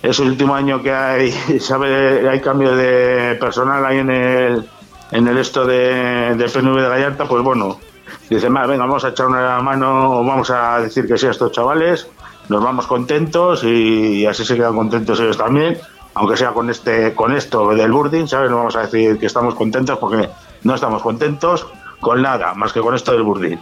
es 0.00 0.20
el 0.20 0.28
último 0.28 0.54
año 0.54 0.80
que 0.80 0.92
hay, 0.92 1.32
sabe, 1.60 2.28
hay 2.28 2.40
cambio 2.40 2.76
de 2.76 3.34
personal 3.40 3.84
ahí 3.84 3.98
en 3.98 4.10
el, 4.10 4.68
en 5.10 5.26
el 5.26 5.38
esto 5.38 5.64
de, 5.66 6.36
del 6.36 6.50
PNV 6.52 6.76
de 6.82 6.88
Gallarta, 6.88 7.24
pues 7.26 7.42
bueno, 7.42 7.80
dice, 8.30 8.48
"Va, 8.48 8.64
venga, 8.64 8.84
vamos 8.86 9.04
a 9.04 9.08
echar 9.08 9.26
una 9.26 9.58
mano, 9.60 10.22
vamos 10.24 10.50
a 10.50 10.78
decir 10.80 11.04
que 11.08 11.18
sí 11.18 11.26
a 11.26 11.30
estos 11.32 11.50
chavales, 11.50 12.06
nos 12.48 12.62
vamos 12.62 12.86
contentos 12.86 13.62
y, 13.64 14.26
así 14.26 14.44
se 14.44 14.56
quedan 14.56 14.76
contentos 14.76 15.20
ellos 15.20 15.36
también, 15.36 15.78
aunque 16.14 16.36
sea 16.36 16.50
con 16.52 16.70
este, 16.70 17.14
con 17.14 17.34
esto 17.34 17.68
del 17.74 17.92
Burding, 17.92 18.26
¿sabes? 18.26 18.50
No 18.50 18.58
vamos 18.58 18.76
a 18.76 18.82
decir 18.82 19.18
que 19.18 19.26
estamos 19.26 19.54
contentos 19.54 19.98
porque 19.98 20.28
no 20.62 20.74
estamos 20.74 21.02
contentos 21.02 21.66
con 22.00 22.22
nada, 22.22 22.54
más 22.54 22.72
que 22.72 22.80
con 22.80 22.94
esto 22.94 23.12
del 23.12 23.22
Burding. 23.22 23.58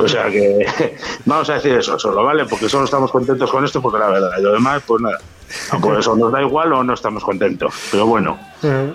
O 0.00 0.08
sea 0.08 0.30
que 0.30 0.66
vamos 1.24 1.50
a 1.50 1.54
decir 1.54 1.72
eso 1.74 1.98
solo, 1.98 2.24
¿vale? 2.24 2.44
Porque 2.44 2.68
solo 2.68 2.84
estamos 2.84 3.10
contentos 3.10 3.50
con 3.50 3.64
esto 3.64 3.82
porque 3.82 3.98
la 3.98 4.08
verdad, 4.08 4.30
y 4.38 4.42
lo 4.42 4.52
demás, 4.52 4.82
pues 4.86 5.02
nada. 5.02 5.18
Por 5.80 5.98
eso 5.98 6.16
nos 6.16 6.32
da 6.32 6.40
igual 6.40 6.72
o 6.72 6.82
no 6.82 6.94
estamos 6.94 7.22
contentos. 7.22 7.74
Pero 7.90 8.06
bueno, 8.06 8.38
eh, 8.62 8.92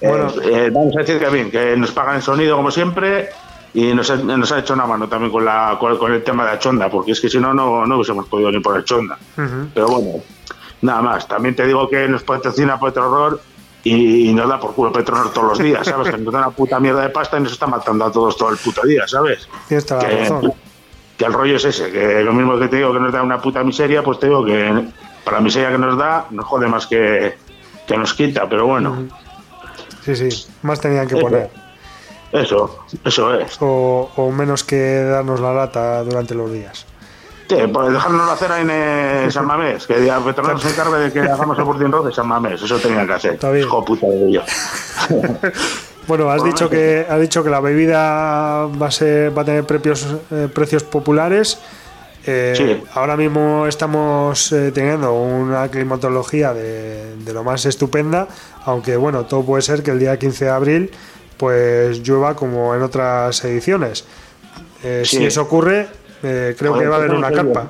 Bueno. 0.00 0.32
eh, 0.44 0.70
vamos 0.72 0.94
a 0.96 1.00
decir 1.00 1.18
que 1.18 1.28
bien, 1.30 1.50
que 1.50 1.76
nos 1.76 1.92
pagan 1.92 2.16
el 2.16 2.22
sonido 2.22 2.56
como 2.56 2.70
siempre 2.70 3.30
y 3.80 3.94
nos, 3.94 4.10
ha- 4.10 4.16
nos 4.16 4.50
ha 4.52 4.58
hecho 4.58 4.74
una 4.74 4.86
mano 4.86 5.08
también 5.08 5.30
con, 5.30 5.44
la, 5.44 5.76
con, 5.78 5.96
con 5.98 6.12
el 6.12 6.22
tema 6.24 6.44
de 6.44 6.52
la 6.52 6.58
chonda, 6.58 6.88
porque 6.90 7.12
es 7.12 7.20
que 7.20 7.28
si 7.28 7.38
no, 7.38 7.52
no, 7.54 7.86
no 7.86 7.94
hubiésemos 7.96 8.26
podido 8.26 8.50
ni 8.50 8.60
poner 8.60 8.84
chonda. 8.84 9.16
Ujú. 9.36 9.68
Pero 9.74 9.86
bueno, 9.88 10.22
nada 10.82 11.02
más. 11.02 11.28
También 11.28 11.54
te 11.54 11.66
digo 11.66 11.88
que 11.88 12.08
nos 12.08 12.22
patrocina 12.22 12.78
Petroror 12.80 13.40
y, 13.84 14.32
nos 14.34 14.48
da 14.48 14.58
por 14.58 14.74
culo 14.74 14.92
Petronor 14.92 15.32
todos 15.32 15.48
los 15.50 15.58
días, 15.58 15.86
¿sabes? 15.86 16.10
Que 16.14 16.18
nos 16.18 16.32
da 16.32 16.40
una 16.40 16.50
puta 16.50 16.80
mierda 16.80 17.02
de 17.02 17.10
pasta 17.10 17.38
y 17.38 17.42
nos 17.42 17.52
está 17.52 17.66
matando 17.66 18.04
a 18.04 18.10
todos 18.12 18.36
todo 18.36 18.50
el 18.50 18.56
puto 18.58 18.82
día, 18.86 19.06
¿sabes? 19.06 19.48
La 19.70 19.98
que, 19.98 20.18
razón. 20.18 20.52
que 21.16 21.24
el 21.24 21.32
rollo 21.32 21.56
es 21.56 21.64
ese, 21.64 21.90
que 21.90 22.22
lo 22.22 22.32
mismo 22.32 22.58
que 22.58 22.68
te 22.68 22.76
digo 22.76 22.92
que 22.92 23.00
nos 23.00 23.12
da 23.12 23.22
una 23.22 23.40
puta 23.40 23.62
miseria, 23.64 24.02
pues 24.02 24.18
te 24.18 24.26
digo 24.26 24.44
que 24.44 24.88
para 25.24 25.38
la 25.38 25.42
miseria 25.44 25.70
que 25.70 25.78
nos 25.78 25.96
da, 25.96 26.26
nos 26.30 26.44
jode 26.46 26.66
más 26.66 26.86
que, 26.86 27.36
que 27.86 27.96
nos 27.96 28.12
quita, 28.14 28.48
pero 28.48 28.66
bueno, 28.66 29.04
Sí, 30.04 30.16
sí. 30.16 30.46
Más 30.62 30.80
tenían 30.80 31.06
que 31.06 31.16
poner. 31.16 31.50
Eso, 32.32 32.84
eso 33.04 33.34
es. 33.34 33.56
O, 33.60 34.10
o 34.16 34.30
menos 34.30 34.64
que 34.64 35.02
darnos 35.02 35.40
la 35.40 35.52
lata 35.52 36.02
durante 36.04 36.34
los 36.34 36.52
días. 36.52 36.86
Sí, 37.48 37.56
pues 37.72 37.92
dejarnos 37.92 38.30
hacer 38.30 38.52
ahí 38.52 38.60
en 38.62 38.70
eh, 38.70 39.28
San 39.30 39.46
Mamés, 39.46 39.86
que 39.86 40.04
ya 40.04 40.20
Petronor 40.20 40.60
se 40.60 40.68
encargue 40.68 40.98
de 40.98 41.12
que 41.12 41.20
hagamos 41.20 41.56
el 41.58 41.64
Burdin 41.64 41.90
Road 41.90 42.08
de 42.08 42.12
San 42.12 42.28
Mamés, 42.28 42.60
eso 42.60 42.76
tenía 42.78 43.06
que 43.06 43.12
hacer. 43.14 43.34
Está 43.34 43.50
bien. 43.50 43.64
Hijo 43.66 43.84
puta 43.84 44.06
de 44.06 44.32
yo. 44.32 44.42
Bueno, 46.06 46.30
has 46.30 46.42
dicho 46.42 46.70
que 46.70 47.04
has 47.06 47.20
dicho 47.20 47.44
que 47.44 47.50
la 47.50 47.60
bebida 47.60 48.64
va 48.66 48.86
a 48.86 48.90
ser 48.90 49.36
va 49.36 49.42
a 49.42 49.44
tener 49.44 49.64
precios 49.64 50.06
eh, 50.30 50.48
precios 50.52 50.82
populares. 50.82 51.58
Eh, 52.24 52.54
Sí. 52.56 52.82
Ahora 52.94 53.14
mismo 53.14 53.66
estamos 53.66 54.50
eh, 54.52 54.72
teniendo 54.72 55.12
una 55.12 55.68
climatología 55.68 56.54
de, 56.54 57.14
de 57.16 57.32
lo 57.34 57.44
más 57.44 57.66
estupenda, 57.66 58.26
aunque 58.64 58.96
bueno, 58.96 59.26
todo 59.26 59.42
puede 59.44 59.60
ser 59.60 59.82
que 59.82 59.90
el 59.90 59.98
día 59.98 60.18
15 60.18 60.46
de 60.46 60.50
abril 60.50 60.90
pues 61.38 62.02
llueva 62.02 62.34
como 62.34 62.74
en 62.74 62.82
otras 62.82 63.42
ediciones. 63.44 64.04
Eh, 64.82 65.02
Sí. 65.04 65.18
Si 65.18 65.24
eso 65.24 65.42
ocurre, 65.42 65.88
eh, 66.22 66.54
creo 66.58 66.76
que 66.78 66.86
va 66.86 66.96
a 66.96 66.98
haber 66.98 67.12
una 67.12 67.30
carpa. 67.30 67.66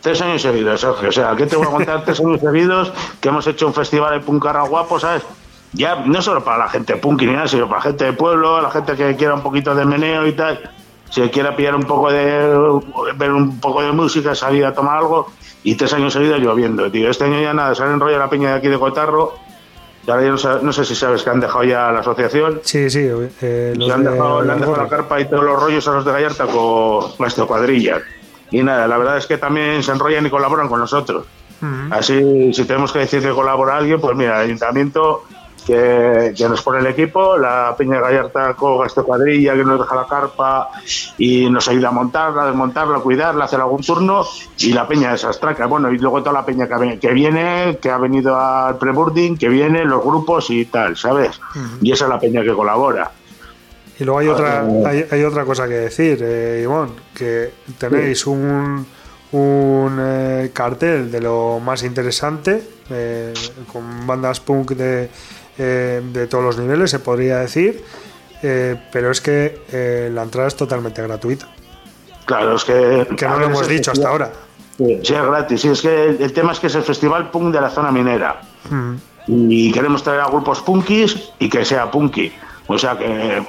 Tres 0.00 0.20
años 0.22 0.42
seguidos, 0.42 0.80
Sergio. 0.80 1.08
O 1.08 1.12
sea, 1.12 1.34
¿qué 1.36 1.46
te 1.46 1.56
voy 1.56 1.66
a 1.66 1.70
contar? 1.70 2.04
Tres 2.04 2.20
años 2.20 2.40
seguidos 2.40 2.92
que 3.20 3.28
hemos 3.28 3.46
hecho 3.46 3.66
un 3.66 3.74
festival 3.74 4.12
de 4.18 4.24
puncarra 4.24 4.62
guapo, 4.62 5.00
¿sabes? 5.00 5.22
Ya 5.72 5.96
no 5.96 6.22
solo 6.22 6.42
para 6.44 6.58
la 6.58 6.68
gente 6.68 6.96
punky 6.96 7.26
ni 7.26 7.32
nada, 7.32 7.48
sino 7.48 7.66
para 7.68 7.78
la 7.78 7.82
gente 7.82 8.04
de 8.04 8.12
pueblo, 8.12 8.60
la 8.60 8.70
gente 8.70 8.94
que 8.94 9.16
quiera 9.16 9.34
un 9.34 9.42
poquito 9.42 9.74
de 9.74 9.84
meneo 9.84 10.26
y 10.26 10.32
tal. 10.32 10.70
Si 11.10 11.20
quiera 11.30 11.56
pillar 11.56 11.74
un 11.74 11.84
poco 11.84 12.12
de. 12.12 12.80
ver 13.16 13.32
un 13.32 13.58
poco 13.60 13.82
de 13.82 13.92
música, 13.92 14.34
salir 14.34 14.64
a 14.64 14.74
tomar 14.74 14.98
algo. 14.98 15.30
Y 15.64 15.74
tres 15.74 15.92
años 15.92 16.12
seguidos 16.12 16.38
lloviendo, 16.38 16.90
tío. 16.90 17.10
Este 17.10 17.24
año 17.24 17.40
ya 17.40 17.52
nada, 17.52 17.74
se 17.74 17.82
han 17.82 17.92
enrollado 17.92 18.22
la 18.22 18.30
peña 18.30 18.50
de 18.50 18.54
aquí 18.56 18.68
de 18.68 18.78
Cotarro. 18.78 19.34
Ya 20.08 20.16
no, 20.16 20.38
sé, 20.38 20.48
no 20.62 20.72
sé 20.72 20.86
si 20.86 20.94
sabes 20.94 21.22
que 21.22 21.28
han 21.28 21.38
dejado 21.38 21.64
ya 21.64 21.92
la 21.92 22.00
asociación. 22.00 22.60
Sí, 22.64 22.88
sí. 22.88 23.00
eh, 23.42 23.74
los 23.76 23.88
Le 23.88 23.92
han 23.94 24.04
de- 24.04 24.10
dejado, 24.10 24.42
le 24.42 24.52
han 24.52 24.58
los 24.60 24.66
dejado 24.68 24.82
la 24.84 24.88
carpa 24.88 25.20
y 25.20 25.26
todos 25.26 25.44
los 25.44 25.62
rollos 25.62 25.86
a 25.86 25.92
los 25.92 26.04
de 26.06 26.12
Gallarta 26.12 26.46
con 26.46 27.04
nuestra 27.18 27.44
cuadrilla. 27.44 27.98
Y 28.50 28.62
nada, 28.62 28.88
la 28.88 28.96
verdad 28.96 29.18
es 29.18 29.26
que 29.26 29.36
también 29.36 29.82
se 29.82 29.92
enrollan 29.92 30.24
y 30.24 30.30
colaboran 30.30 30.66
con 30.68 30.80
nosotros. 30.80 31.26
Así, 31.90 32.54
si 32.54 32.64
tenemos 32.64 32.90
que 32.92 33.00
decir 33.00 33.20
que 33.20 33.30
colabora 33.32 33.76
alguien, 33.76 34.00
pues 34.00 34.16
mira, 34.16 34.36
el 34.38 34.46
ayuntamiento 34.46 35.24
que, 35.68 36.32
que 36.34 36.48
nos 36.48 36.62
pone 36.62 36.78
el 36.78 36.86
equipo, 36.86 37.36
la 37.36 37.74
Peña 37.76 37.96
de 37.96 38.00
Gallarta 38.00 38.54
con 38.54 38.86
esta 38.86 39.02
cuadrilla 39.02 39.52
que 39.52 39.64
nos 39.64 39.78
deja 39.78 39.94
la 39.94 40.06
carpa 40.06 40.70
y 41.18 41.50
nos 41.50 41.68
ayuda 41.68 41.88
a 41.88 41.90
montarla, 41.90 42.44
a 42.44 42.46
desmontarla, 42.46 42.96
a 42.96 43.00
cuidarla, 43.00 43.44
a 43.44 43.46
hacer 43.46 43.60
algún 43.60 43.82
turno, 43.82 44.24
y 44.60 44.72
la 44.72 44.88
Peña 44.88 45.12
de 45.12 45.18
Sastraca. 45.18 45.66
Bueno, 45.66 45.92
y 45.92 45.98
luego 45.98 46.20
toda 46.20 46.32
la 46.32 46.46
Peña 46.46 46.66
que, 46.98 47.12
viene, 47.12 47.78
que 47.82 47.90
ha 47.90 47.98
venido 47.98 48.34
al 48.34 48.78
pre-boarding, 48.78 49.36
que 49.36 49.50
viene, 49.50 49.84
los 49.84 50.02
grupos 50.02 50.48
y 50.48 50.64
tal, 50.64 50.96
¿sabes? 50.96 51.38
Y 51.82 51.92
esa 51.92 52.06
es 52.06 52.10
la 52.10 52.18
Peña 52.18 52.42
que 52.42 52.54
colabora. 52.54 53.10
Y 54.00 54.04
luego 54.04 54.20
hay 54.20 54.28
otra, 54.28 54.60
Ah, 54.60 54.88
hay, 54.88 55.04
hay 55.10 55.22
otra 55.22 55.44
cosa 55.44 55.68
que 55.68 55.74
decir, 55.74 56.18
eh, 56.22 56.60
Ivonne, 56.62 56.92
que 57.14 57.50
tenéis 57.76 58.26
un, 58.26 58.86
un 59.32 59.98
eh, 60.00 60.50
cartel 60.54 61.10
de 61.10 61.20
lo 61.20 61.60
más 61.60 61.82
interesante, 61.82 62.62
eh, 62.88 63.34
con 63.70 64.06
bandas 64.06 64.40
punk 64.40 64.70
de, 64.70 65.10
eh, 65.58 66.00
de 66.02 66.26
todos 66.26 66.44
los 66.44 66.58
niveles, 66.58 66.90
se 66.90 66.98
podría 67.00 67.38
decir, 67.38 67.82
eh, 68.42 68.76
pero 68.92 69.10
es 69.10 69.20
que 69.20 69.60
eh, 69.72 70.10
la 70.12 70.22
entrada 70.22 70.48
es 70.48 70.56
totalmente 70.56 71.02
gratuita, 71.02 71.48
Claro, 72.24 72.56
es 72.56 72.64
que... 72.64 73.06
que 73.16 73.26
no 73.26 73.38
lo 73.38 73.46
hemos 73.46 73.66
dicho 73.68 73.90
hasta 73.90 74.08
ahora. 74.08 74.30
Sí, 74.76 74.92
es 75.02 75.10
gratis. 75.10 75.60
Sí, 75.62 75.68
es 75.68 75.80
que 75.80 76.04
el, 76.10 76.22
el 76.22 76.32
tema 76.32 76.52
es 76.52 76.60
que 76.60 76.66
es 76.68 76.74
el 76.74 76.82
festival 76.82 77.30
punk 77.30 77.52
de 77.54 77.60
la 77.60 77.70
zona 77.70 77.90
minera. 77.90 78.42
Mm, 78.70 78.94
Y 79.26 79.72
queremos 79.72 80.02
traer 80.02 80.20
a 80.20 80.26
grupos 80.28 80.60
punkis 80.60 81.30
y 81.38 81.48
que 81.48 81.64
sea 81.64 81.90
punky. 81.90 82.30
O 82.66 82.76
sea, 82.78 82.96
que, 82.98 83.42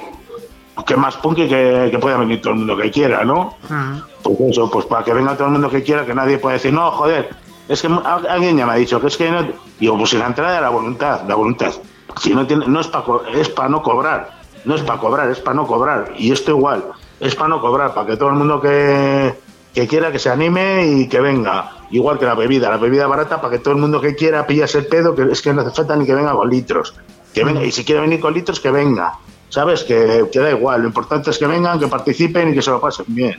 que 0.86 0.96
más 0.96 1.16
punky 1.18 1.46
que, 1.46 1.88
que 1.90 1.98
pueda 1.98 2.16
venir 2.16 2.40
todo 2.40 2.54
el 2.54 2.60
mundo 2.60 2.76
que 2.76 2.90
quiera, 2.90 3.22
¿no? 3.24 3.54
mm. 3.68 3.98
Pues 4.22 4.36
eso, 4.52 4.70
pues 4.70 4.86
para 4.86 5.04
que 5.04 5.12
venga 5.12 5.34
todo 5.34 5.46
el 5.48 5.52
mundo 5.52 5.70
que 5.70 5.82
quiera, 5.82 6.04
que 6.06 6.14
nadie 6.14 6.38
pueda 6.38 6.54
decir, 6.54 6.72
no, 6.72 6.90
joder, 6.90 7.28
es 7.68 7.82
que 7.82 7.88
alguien 8.28 8.56
ya 8.56 8.66
me 8.66 8.72
ha 8.72 8.76
dicho 8.76 8.98
que 9.00 9.06
es 9.08 9.16
que 9.16 9.30
no. 9.30 9.46
Digo, 9.78 9.96
pues 9.98 10.10
si 10.10 10.16
la 10.18 10.26
entrada 10.26 10.54
de 10.56 10.60
la 10.62 10.70
voluntad, 10.70 11.20
la 11.28 11.34
voluntad. 11.34 11.72
Si 12.20 12.34
no 12.34 12.46
tiene, 12.46 12.66
no 12.66 12.80
es 12.80 12.88
para 12.88 13.04
es 13.34 13.48
para 13.48 13.68
no 13.68 13.82
cobrar, 13.82 14.40
no 14.64 14.74
es 14.74 14.82
para 14.82 14.98
cobrar, 15.00 15.30
es 15.30 15.40
para 15.40 15.54
no 15.54 15.66
cobrar. 15.66 16.12
Y 16.16 16.32
esto 16.32 16.52
igual, 16.52 16.84
es 17.18 17.34
para 17.34 17.48
no 17.48 17.60
cobrar, 17.60 17.94
para 17.94 18.06
que 18.06 18.16
todo 18.16 18.30
el 18.30 18.36
mundo 18.36 18.60
que, 18.60 19.34
que 19.74 19.86
quiera 19.86 20.10
que 20.10 20.18
se 20.18 20.30
anime 20.30 20.86
y 20.86 21.08
que 21.08 21.20
venga. 21.20 21.72
Igual 21.90 22.18
que 22.18 22.24
la 22.24 22.34
bebida, 22.34 22.70
la 22.70 22.76
bebida 22.76 23.06
barata, 23.06 23.40
para 23.40 23.52
que 23.52 23.58
todo 23.58 23.74
el 23.74 23.80
mundo 23.80 24.00
que 24.00 24.14
quiera 24.14 24.46
pillase 24.46 24.78
el 24.78 24.86
pedo, 24.86 25.14
que 25.14 25.22
es 25.22 25.42
que 25.42 25.52
no 25.52 25.62
hace 25.62 25.72
falta 25.72 25.96
ni 25.96 26.06
que 26.06 26.14
venga 26.14 26.32
con 26.32 26.48
litros. 26.48 26.94
Que 27.34 27.44
venga, 27.44 27.64
y 27.64 27.72
si 27.72 27.84
quiere 27.84 28.00
venir 28.00 28.20
con 28.20 28.32
litros, 28.32 28.60
que 28.60 28.70
venga. 28.70 29.14
¿Sabes? 29.48 29.82
Que, 29.82 30.26
que 30.30 30.38
da 30.38 30.50
igual, 30.50 30.82
lo 30.82 30.86
importante 30.86 31.30
es 31.30 31.38
que 31.38 31.46
vengan, 31.48 31.80
que 31.80 31.88
participen 31.88 32.50
y 32.50 32.54
que 32.54 32.62
se 32.62 32.70
lo 32.70 32.80
pasen 32.80 33.06
bien. 33.08 33.36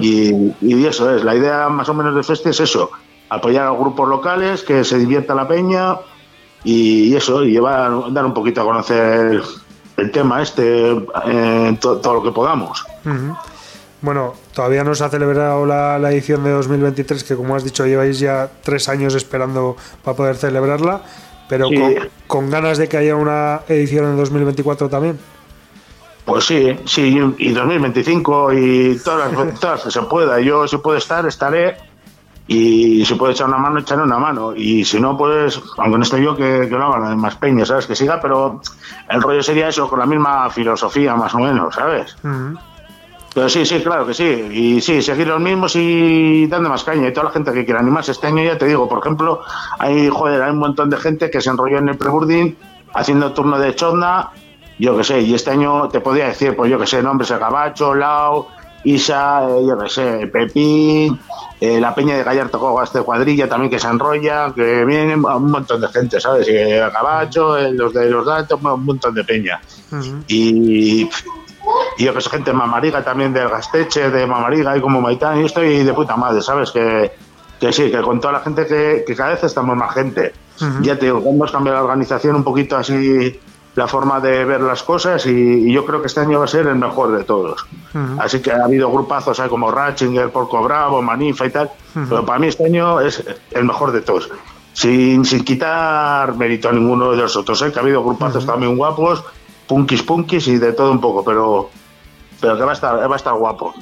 Y, 0.00 0.52
y 0.60 0.86
eso 0.86 1.14
es, 1.14 1.24
la 1.24 1.34
idea 1.34 1.68
más 1.68 1.88
o 1.88 1.94
menos 1.94 2.14
de 2.14 2.22
Festi 2.22 2.48
es 2.48 2.60
eso, 2.60 2.90
apoyar 3.28 3.66
a 3.66 3.70
los 3.70 3.78
grupos 3.78 4.08
locales, 4.08 4.62
que 4.62 4.84
se 4.84 4.98
divierta 4.98 5.34
la 5.34 5.46
peña 5.46 5.96
y, 6.64 7.14
eso, 7.16 7.44
y 7.44 7.52
llevar, 7.52 7.90
dar 8.12 8.24
un 8.24 8.34
poquito 8.34 8.60
a 8.60 8.64
conocer 8.64 9.40
el 9.96 10.10
tema 10.10 10.42
este, 10.42 10.92
eh, 11.26 11.76
to- 11.80 11.98
todo 11.98 12.14
lo 12.14 12.22
que 12.22 12.30
podamos. 12.32 12.84
Bueno, 14.02 14.34
todavía 14.54 14.82
no 14.82 14.94
se 14.94 15.04
ha 15.04 15.10
celebrado 15.10 15.66
la, 15.66 15.98
la 15.98 16.10
edición 16.10 16.42
de 16.42 16.50
2023, 16.52 17.22
que 17.24 17.36
como 17.36 17.54
has 17.54 17.64
dicho 17.64 17.86
lleváis 17.86 18.18
ya 18.18 18.48
tres 18.62 18.88
años 18.88 19.14
esperando 19.14 19.76
para 20.02 20.16
poder 20.16 20.36
celebrarla, 20.36 21.02
pero 21.48 21.68
Sí. 21.68 21.74
con, 21.76 21.94
con 22.26 22.50
ganas 22.50 22.78
de 22.78 22.88
que 22.88 22.96
haya 22.96 23.14
una 23.16 23.60
edición 23.68 24.06
en 24.06 24.16
2024 24.16 24.88
también. 24.88 25.18
Pues 26.24 26.44
sí, 26.44 26.78
sí, 26.86 27.18
y 27.38 27.52
2025 27.52 28.52
y 28.54 29.00
todas 29.04 29.32
las, 29.32 29.54
todas 29.60 29.76
las 29.76 29.84
que 29.84 29.90
se 30.00 30.02
pueda. 30.06 30.40
Yo 30.40 30.66
si 30.66 30.78
puedo 30.78 30.96
estar, 30.96 31.26
estaré 31.26 31.76
Y 32.52 33.04
si 33.04 33.14
puede 33.14 33.32
echar 33.32 33.46
una 33.46 33.58
mano, 33.58 33.78
echarle 33.78 34.02
una 34.02 34.18
mano. 34.18 34.52
Y 34.56 34.84
si 34.84 34.98
no, 34.98 35.16
pues, 35.16 35.62
aunque 35.78 35.98
no 35.98 36.02
esté 36.02 36.20
yo, 36.20 36.34
que, 36.34 36.66
que 36.68 36.76
lo 36.76 36.92
hagan 36.92 37.16
más 37.16 37.36
peña, 37.36 37.64
¿sabes? 37.64 37.86
Que 37.86 37.94
siga, 37.94 38.20
pero 38.20 38.60
el 39.08 39.22
rollo 39.22 39.40
sería 39.40 39.68
eso, 39.68 39.88
con 39.88 40.00
la 40.00 40.06
misma 40.06 40.50
filosofía, 40.50 41.14
más 41.14 41.32
o 41.32 41.38
menos, 41.38 41.72
¿sabes? 41.72 42.16
Pero 43.32 43.48
sí, 43.48 43.64
sí, 43.64 43.80
claro 43.80 44.04
que 44.04 44.14
sí. 44.14 44.24
Y 44.24 44.80
sí, 44.80 45.00
seguir 45.00 45.28
los 45.28 45.40
mismos 45.40 45.76
y 45.76 46.48
dando 46.48 46.70
más 46.70 46.82
caña. 46.82 47.06
Y 47.06 47.12
toda 47.12 47.26
la 47.26 47.30
gente 47.30 47.52
que 47.52 47.64
quiera 47.64 47.78
animarse 47.78 48.10
este 48.10 48.26
año, 48.26 48.42
ya 48.42 48.58
te 48.58 48.66
digo, 48.66 48.88
por 48.88 48.98
ejemplo, 48.98 49.42
hay, 49.78 50.08
joder, 50.08 50.42
hay 50.42 50.50
un 50.50 50.58
montón 50.58 50.90
de 50.90 50.96
gente 50.96 51.30
que 51.30 51.40
se 51.40 51.50
enrolló 51.50 51.78
en 51.78 51.90
el 51.90 51.96
preburdín 51.96 52.56
haciendo 52.92 53.32
turno 53.32 53.60
de 53.60 53.76
chonda, 53.76 54.32
yo 54.76 54.96
que 54.96 55.04
sé. 55.04 55.20
Y 55.20 55.34
este 55.34 55.52
año 55.52 55.88
te 55.88 56.00
podía 56.00 56.26
decir, 56.26 56.56
pues 56.56 56.68
yo 56.68 56.80
que 56.80 56.88
sé, 56.88 57.00
nombres, 57.00 57.30
el 57.30 57.38
Gabacho, 57.38 57.94
Lau, 57.94 58.48
Isa, 58.84 59.46
eh, 59.48 59.66
yo 59.66 59.78
que 59.78 59.88
sé, 59.88 60.26
Pepín, 60.32 61.18
eh, 61.60 61.80
la 61.80 61.94
Peña 61.94 62.16
de 62.16 62.24
Gallardo 62.24 62.58
Cogas 62.58 62.92
de 62.92 63.02
cuadrilla 63.02 63.48
también 63.48 63.70
que 63.70 63.78
se 63.78 63.88
enrolla, 63.88 64.52
que 64.54 64.84
vienen 64.84 65.24
un 65.24 65.50
montón 65.50 65.80
de 65.80 65.88
gente, 65.88 66.20
¿sabes? 66.20 66.48
Y 66.48 66.56
el 66.56 66.90
Gabacho, 66.90 67.58
eh, 67.58 67.72
los 67.72 67.92
de 67.92 68.08
los 68.08 68.24
datos, 68.24 68.58
un 68.62 68.84
montón 68.84 69.14
de 69.14 69.24
peña. 69.24 69.60
Y, 70.28 71.08
y 71.98 72.04
yo 72.04 72.14
que 72.14 72.20
sé, 72.20 72.30
gente 72.30 72.50
de 72.52 72.56
Mamariga 72.56 73.04
también 73.04 73.32
del 73.34 73.48
Gasteche, 73.48 74.10
de 74.10 74.26
Mamariga 74.26 74.76
y 74.76 74.80
como 74.80 75.00
Maitán, 75.00 75.40
y 75.40 75.44
estoy 75.44 75.84
de 75.84 75.92
puta 75.92 76.16
madre, 76.16 76.40
¿sabes? 76.40 76.70
Que, 76.70 77.12
que 77.60 77.72
sí, 77.72 77.90
que 77.90 78.00
con 78.00 78.20
toda 78.20 78.32
la 78.32 78.40
gente 78.40 78.66
que, 78.66 79.04
que 79.06 79.14
cada 79.14 79.30
vez 79.30 79.44
estamos 79.44 79.76
más 79.76 79.92
gente. 79.94 80.32
Ya 80.82 80.98
te 80.98 81.06
digo, 81.06 81.22
hemos 81.26 81.50
cambiado 81.50 81.78
la 81.78 81.84
organización 81.84 82.36
un 82.36 82.44
poquito 82.44 82.76
así, 82.76 83.40
la 83.74 83.86
forma 83.86 84.20
de 84.20 84.44
ver 84.44 84.60
las 84.60 84.82
cosas, 84.82 85.24
y, 85.26 85.30
y 85.30 85.72
yo 85.72 85.86
creo 85.86 86.00
que 86.00 86.08
este 86.08 86.20
año 86.20 86.38
va 86.38 86.44
a 86.44 86.48
ser 86.48 86.66
el 86.66 86.76
mejor 86.76 87.16
de 87.16 87.24
todos. 87.24 87.64
Ujú. 87.94 88.20
Así 88.20 88.40
que 88.40 88.50
ha 88.52 88.64
habido 88.64 88.90
grupazos 88.90 89.38
hay 89.40 89.48
como 89.48 89.70
Ratchinger, 89.70 90.30
Porco 90.30 90.62
Bravo, 90.62 91.00
Manifa 91.02 91.46
y 91.46 91.50
tal, 91.50 91.70
pero 92.08 92.24
para 92.24 92.38
mí 92.38 92.48
este 92.48 92.64
año 92.66 93.00
es 93.00 93.24
el 93.52 93.64
mejor 93.64 93.92
de 93.92 94.00
todos. 94.00 94.28
Sin, 94.72 95.24
sin 95.24 95.44
quitar 95.44 96.34
mérito 96.36 96.68
a 96.68 96.72
ninguno 96.72 97.10
de 97.10 97.18
los 97.18 97.36
otros, 97.36 97.60
¿eh? 97.62 97.72
que 97.72 97.78
ha 97.78 97.82
habido 97.82 98.02
grupazos 98.02 98.46
también 98.46 98.76
guapos, 98.76 99.24
punkis 99.66 100.02
punkis 100.02 100.48
y 100.48 100.58
de 100.58 100.72
todo 100.72 100.90
un 100.90 101.00
poco, 101.00 101.24
pero, 101.24 101.70
pero 102.40 102.56
que 102.56 102.64
va 102.64 102.70
a 102.70 102.74
estar, 102.74 103.10
va 103.10 103.14
a 103.14 103.16
estar 103.16 103.34
guapo. 103.34 103.74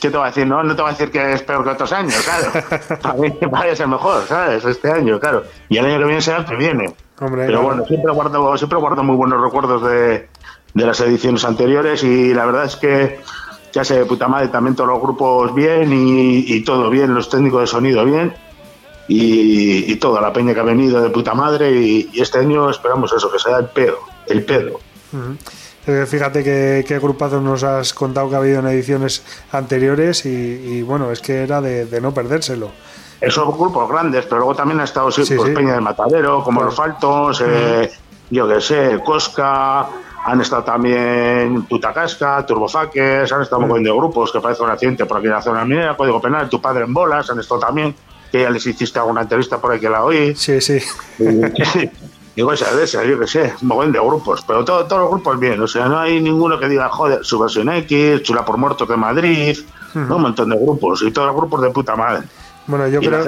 ¿Qué 0.00 0.10
te 0.10 0.18
va 0.18 0.24
a 0.24 0.26
decir? 0.28 0.46
No, 0.46 0.62
no 0.62 0.76
te 0.76 0.82
va 0.82 0.90
a 0.90 0.92
decir 0.92 1.10
que 1.10 1.32
es 1.32 1.42
peor 1.42 1.64
que 1.64 1.70
otros 1.70 1.92
años, 1.92 2.16
claro. 2.22 2.98
para 3.02 3.14
mí 3.14 3.32
va 3.52 3.60
a 3.60 3.76
ser 3.76 3.88
mejor, 3.88 4.24
¿sabes? 4.26 4.64
Este 4.64 4.90
año, 4.90 5.18
claro. 5.18 5.44
Y 5.68 5.78
el 5.78 5.86
año 5.86 5.98
que 5.98 6.04
viene 6.04 6.20
será 6.20 6.38
el 6.38 6.44
que 6.44 6.56
viene. 6.56 6.94
Hombre, 7.20 7.46
Pero 7.46 7.62
bueno, 7.62 7.84
siempre 7.86 8.12
guardo, 8.12 8.56
siempre 8.58 8.78
guardo 8.78 9.02
muy 9.02 9.16
buenos 9.16 9.40
recuerdos 9.40 9.82
de, 9.88 10.28
de 10.74 10.86
las 10.86 11.00
ediciones 11.00 11.44
anteriores 11.44 12.02
y 12.04 12.34
la 12.34 12.44
verdad 12.44 12.66
es 12.66 12.76
que 12.76 13.20
ya 13.72 13.84
sé, 13.84 14.04
puta 14.04 14.28
madre, 14.28 14.48
también 14.48 14.76
todos 14.76 14.90
los 14.90 15.00
grupos 15.00 15.54
bien 15.54 15.92
y, 15.92 16.44
y 16.46 16.64
todo 16.64 16.90
bien, 16.90 17.14
los 17.14 17.28
técnicos 17.28 17.60
de 17.62 17.66
sonido 17.66 18.04
bien 18.04 18.34
y, 19.08 19.90
y 19.92 19.96
toda 19.96 20.20
la 20.20 20.32
peña 20.32 20.52
que 20.52 20.60
ha 20.60 20.64
venido 20.64 21.02
de 21.02 21.10
puta 21.10 21.34
madre 21.34 21.70
y, 21.72 22.10
y 22.12 22.20
este 22.20 22.38
año 22.38 22.68
esperamos 22.70 23.12
eso, 23.12 23.30
que 23.30 23.38
sea 23.38 23.58
el 23.58 23.66
pedo, 23.66 23.98
el 24.26 24.44
pedo. 24.44 24.80
Ujú. 25.12 25.36
Eh, 25.86 26.04
Fíjate 26.06 26.42
qué, 26.42 26.84
qué 26.86 26.98
grupazos 26.98 27.42
nos 27.42 27.62
has 27.62 27.94
contado 27.94 28.28
que 28.28 28.34
ha 28.34 28.38
habido 28.38 28.58
en 28.58 28.66
ediciones 28.66 29.22
anteriores 29.52 30.26
y, 30.26 30.28
y, 30.30 30.82
bueno, 30.82 31.12
es 31.12 31.20
que 31.20 31.42
era 31.42 31.60
de, 31.60 31.86
de 31.86 32.00
no 32.00 32.12
perdérselo. 32.12 32.72
Esos 33.20 33.46
grupos 33.56 33.88
grandes, 33.88 34.24
pero 34.26 34.38
luego 34.38 34.54
también 34.54 34.80
ha 34.80 34.84
estado 34.84 35.10
sí, 35.10 35.22
pues, 35.26 35.48
sí. 35.48 35.54
Peña 35.54 35.72
del 35.72 35.80
Matadero, 35.82 36.42
como 36.44 36.58
Claro. 36.60 36.66
los 36.66 36.74
Faltos, 36.76 37.42
eh, 37.46 37.90
yo 38.30 38.46
que 38.48 38.60
sé, 38.60 39.00
Cosca, 39.04 39.86
han 40.24 40.40
estado 40.40 40.64
también 40.64 41.62
Putacasca, 41.62 42.44
Turbofaques, 42.44 43.32
han 43.32 43.42
estado 43.42 43.62
un 43.62 43.68
montón 43.68 43.84
de 43.84 43.92
grupos 43.92 44.32
que 44.32 44.40
parece 44.40 44.62
un 44.62 44.70
accidente 44.70 45.06
por 45.06 45.18
aquí 45.18 45.26
en 45.26 45.32
la 45.32 45.40
zona 45.42 45.64
minera, 45.64 45.96
Código 45.96 46.20
Penal, 46.20 46.48
Tu 46.48 46.60
Padre 46.60 46.84
en 46.84 46.92
Bolas, 46.92 47.30
han 47.30 47.38
estado 47.40 47.60
también, 47.60 47.94
que 48.30 48.42
ya 48.42 48.50
les 48.50 48.66
hiciste 48.66 48.98
alguna 48.98 49.22
entrevista 49.22 49.58
por 49.58 49.72
ahí 49.72 49.80
que 49.80 49.88
la 49.88 50.04
oí. 50.04 50.34
Sí, 50.34 50.60
sí. 50.60 50.78
Y 52.38 52.42
cosas 52.42 52.76
de 52.76 52.84
esas, 52.84 53.06
yo 53.06 53.18
que 53.18 53.26
sé, 53.26 53.54
un 53.62 53.68
montón 53.68 53.92
de 53.92 53.98
grupos, 53.98 54.44
pero 54.46 54.62
todo- 54.62 54.84
todos 54.84 55.00
los 55.02 55.10
grupos 55.10 55.38
bien, 55.40 55.58
o 55.62 55.66
sea, 55.66 55.86
no 55.88 55.98
hay 55.98 56.20
ninguno 56.20 56.58
que 56.58 56.68
diga, 56.68 56.88
joder, 56.90 57.24
Subversión 57.24 57.70
X, 57.70 58.22
Chula 58.24 58.44
por 58.44 58.58
Muertos 58.58 58.86
de 58.86 58.96
Madrid, 58.96 59.56
¿no? 59.94 60.16
un 60.16 60.22
montón 60.22 60.50
de 60.50 60.56
grupos, 60.58 61.02
y 61.02 61.10
todos 61.12 61.28
los 61.28 61.36
grupos 61.36 61.62
de 61.62 61.70
puta 61.70 61.96
madre. 61.96 62.24
Bueno, 62.66 62.88
yo 62.88 63.00
creo, 63.00 63.24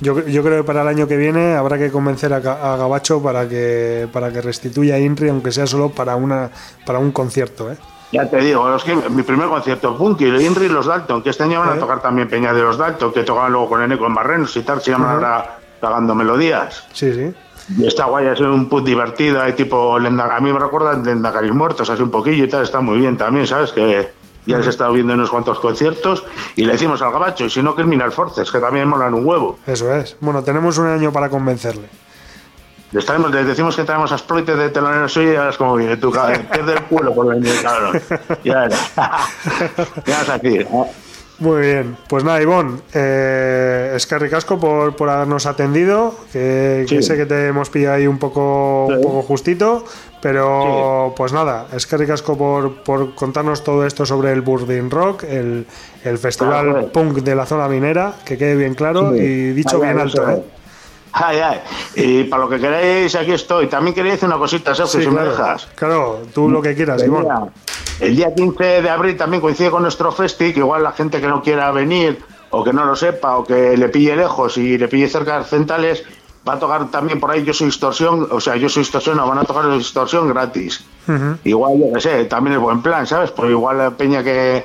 yo, 0.00 0.26
yo 0.26 0.42
creo 0.42 0.62
que 0.62 0.64
para 0.64 0.82
el 0.82 0.88
año 0.88 1.06
que 1.06 1.16
viene 1.16 1.54
habrá 1.54 1.78
que 1.78 1.90
convencer 1.90 2.32
a, 2.32 2.40
Ga- 2.42 2.58
a 2.60 2.76
Gabacho 2.76 3.22
para 3.22 3.48
que 3.48 4.08
para 4.12 4.32
que 4.32 4.40
restituya 4.40 4.96
a 4.96 4.98
Inri, 4.98 5.28
aunque 5.28 5.52
sea 5.52 5.66
solo 5.66 5.90
para 5.90 6.16
una 6.16 6.50
para 6.84 6.98
un 6.98 7.12
concierto, 7.12 7.70
¿eh? 7.70 7.76
Ya 8.10 8.28
te 8.28 8.38
digo, 8.38 8.68
los 8.68 8.84
que, 8.84 8.94
mi 8.94 9.22
primer 9.22 9.48
concierto, 9.48 9.96
Punky, 9.96 10.26
Inri 10.26 10.66
y 10.66 10.68
los 10.68 10.84
Dalton, 10.86 11.22
que 11.22 11.30
este 11.30 11.44
año 11.44 11.60
van 11.60 11.70
¿Eh? 11.70 11.72
a 11.72 11.78
tocar 11.78 12.02
también 12.02 12.28
Peña 12.28 12.52
de 12.52 12.60
los 12.62 12.76
Dalton, 12.76 13.12
que 13.12 13.22
tocaban 13.22 13.52
luego 13.52 13.70
con 13.70 13.82
Eneco 13.82 14.06
en 14.06 14.14
Barrenos 14.14 14.54
y 14.56 14.62
tal, 14.62 14.82
se 14.82 14.90
llaman 14.90 15.14
ahora 15.14 15.58
Pagando 15.80 16.14
Melodías. 16.14 16.84
Sí, 16.92 17.12
sí. 17.14 17.32
Y 17.78 17.86
está 17.86 18.04
guay, 18.06 18.26
es 18.26 18.40
un 18.40 18.68
put 18.68 18.84
divertido, 18.84 19.40
hay 19.40 19.52
tipo, 19.54 19.96
a 19.96 20.00
mí 20.40 20.52
me 20.52 20.58
recuerdan 20.58 21.04
Lendacaris 21.04 21.52
Muertos, 21.54 21.88
así 21.88 22.02
un 22.02 22.10
poquillo 22.10 22.44
y 22.44 22.48
tal, 22.48 22.64
está 22.64 22.80
muy 22.80 22.98
bien 22.98 23.16
también, 23.16 23.46
¿sabes? 23.46 23.72
Que 23.72 24.10
ya 24.46 24.58
les 24.58 24.66
he 24.66 24.70
estado 24.70 24.92
viendo 24.92 25.12
en 25.12 25.18
unos 25.20 25.30
cuantos 25.30 25.60
conciertos 25.60 26.24
y 26.56 26.64
le 26.64 26.72
decimos 26.72 27.00
al 27.02 27.12
gabacho, 27.12 27.44
y 27.44 27.50
si 27.50 27.62
no, 27.62 27.74
que 27.74 27.82
es 27.82 27.88
Minal 27.88 28.12
Forces, 28.12 28.50
que 28.50 28.58
también 28.58 28.88
molan 28.88 29.14
un 29.14 29.24
huevo. 29.26 29.58
Eso 29.66 29.92
es. 29.94 30.16
Bueno, 30.20 30.42
tenemos 30.42 30.78
un 30.78 30.86
año 30.88 31.12
para 31.12 31.28
convencerle. 31.28 31.88
Les, 32.92 33.06
traemos, 33.06 33.30
les 33.32 33.46
decimos 33.46 33.74
que 33.74 33.84
traemos 33.84 34.12
a 34.12 34.16
Exploited 34.16 34.54
de 34.56 34.68
telonero 34.68 35.08
suyo 35.08 35.30
y 35.30 35.34
ya 35.34 35.44
ves 35.46 35.56
cómo 35.56 35.76
viene, 35.76 35.96
tú, 35.96 36.12
pierde 36.12 36.74
el 36.74 36.82
culo 36.84 37.14
por 37.14 37.26
venir, 37.28 37.54
cabrón. 37.62 37.98
Ya 38.44 38.64
era. 38.64 38.76
ya 40.06 40.18
vas 40.18 40.28
aquí. 40.28 40.58
¿no? 40.70 40.86
Muy 41.38 41.60
bien, 41.62 41.96
pues 42.08 42.22
nada, 42.22 42.40
Ivonne, 42.42 42.80
eh, 42.92 43.94
es 43.96 44.06
que 44.06 44.18
ricasco 44.18 44.60
por, 44.60 44.94
por 44.94 45.08
habernos 45.08 45.46
atendido, 45.46 46.14
que, 46.32 46.84
que 46.88 46.96
Sí. 47.00 47.02
sé 47.02 47.16
que 47.16 47.26
te 47.26 47.48
hemos 47.48 47.68
pillado 47.70 47.96
ahí 47.96 48.06
un 48.06 48.18
poco, 48.18 48.86
un 48.86 48.96
Sí. 48.98 49.02
poco 49.02 49.22
justito, 49.22 49.84
pero 50.22 51.12
pues 51.16 51.32
nada, 51.32 51.66
es 51.74 51.86
que 51.86 51.96
ricasco 51.96 52.38
por, 52.38 52.76
por 52.82 53.14
contarnos 53.14 53.62
todo 53.64 53.84
esto 53.84 54.06
sobre 54.06 54.32
el 54.32 54.40
Burdin 54.40 54.90
Rock, 54.90 55.24
el, 55.24 55.66
el 56.04 56.18
festival 56.18 56.62
Claro, 56.64 56.80
pues. 56.80 56.92
punk 56.92 57.18
de 57.18 57.34
la 57.34 57.44
zona 57.44 57.68
minera, 57.68 58.14
que 58.24 58.38
quede 58.38 58.54
bien 58.56 58.74
claro 58.74 59.12
Sí. 59.12 59.18
y 59.18 59.50
dicho 59.52 59.76
Ay, 59.76 59.82
bien 59.82 59.96
ay, 59.98 60.02
alto, 60.02 60.30
¿eh? 60.30 60.42
Ay, 61.14 61.38
ay. 61.40 61.60
Y 61.96 62.24
para 62.24 62.44
lo 62.44 62.48
que 62.48 62.58
queréis, 62.58 63.14
aquí 63.16 63.32
estoy. 63.32 63.66
También 63.66 63.94
quería 63.94 64.12
decir 64.12 64.26
una 64.26 64.38
cosita, 64.38 64.74
Sergio, 64.74 65.00
Sí, 65.00 65.04
si 65.04 65.10
me 65.10 65.22
dejas. 65.22 65.66
claro, 65.74 66.20
tú 66.32 66.48
lo 66.48 66.62
que 66.62 66.74
quieras, 66.74 67.02
día, 67.02 67.50
el 68.00 68.16
día 68.16 68.34
15 68.34 68.80
de 68.80 68.88
abril 68.88 69.16
también 69.18 69.42
coincide 69.42 69.70
con 69.70 69.82
nuestro 69.82 70.10
festi, 70.12 70.54
que 70.54 70.60
igual 70.60 70.82
la 70.82 70.92
gente 70.92 71.20
que 71.20 71.26
no 71.26 71.42
quiera 71.42 71.70
venir 71.72 72.18
o 72.48 72.64
que 72.64 72.72
no 72.72 72.84
lo 72.86 72.96
sepa 72.96 73.36
o 73.36 73.44
que 73.44 73.76
le 73.76 73.88
pille 73.90 74.16
lejos 74.16 74.56
y 74.56 74.78
le 74.78 74.88
pille 74.88 75.06
cerca 75.08 75.38
de 75.40 75.44
centrales, 75.44 76.02
va 76.48 76.54
a 76.54 76.58
tocar 76.58 76.90
también 76.90 77.20
por 77.20 77.30
ahí 77.30 77.44
Yo 77.44 77.52
Soy 77.54 77.66
Distorsión, 77.66 78.28
o 78.30 78.40
sea, 78.40 78.56
Yo 78.56 78.68
Soy 78.68 78.82
Distorsión, 78.82 79.16
no, 79.16 79.26
van 79.28 79.38
a 79.38 79.44
tocar 79.44 79.70
Distorsión 79.70 80.28
gratis. 80.28 80.84
Igual, 81.44 81.78
yo 81.78 81.92
que 81.94 82.00
sé, 82.00 82.24
también 82.24 82.56
es 82.56 82.62
buen 82.62 82.82
plan, 82.82 83.06
¿sabes? 83.06 83.30
Pues 83.30 83.50
igual 83.50 83.78
la 83.78 83.90
peña 83.90 84.22
que, 84.22 84.64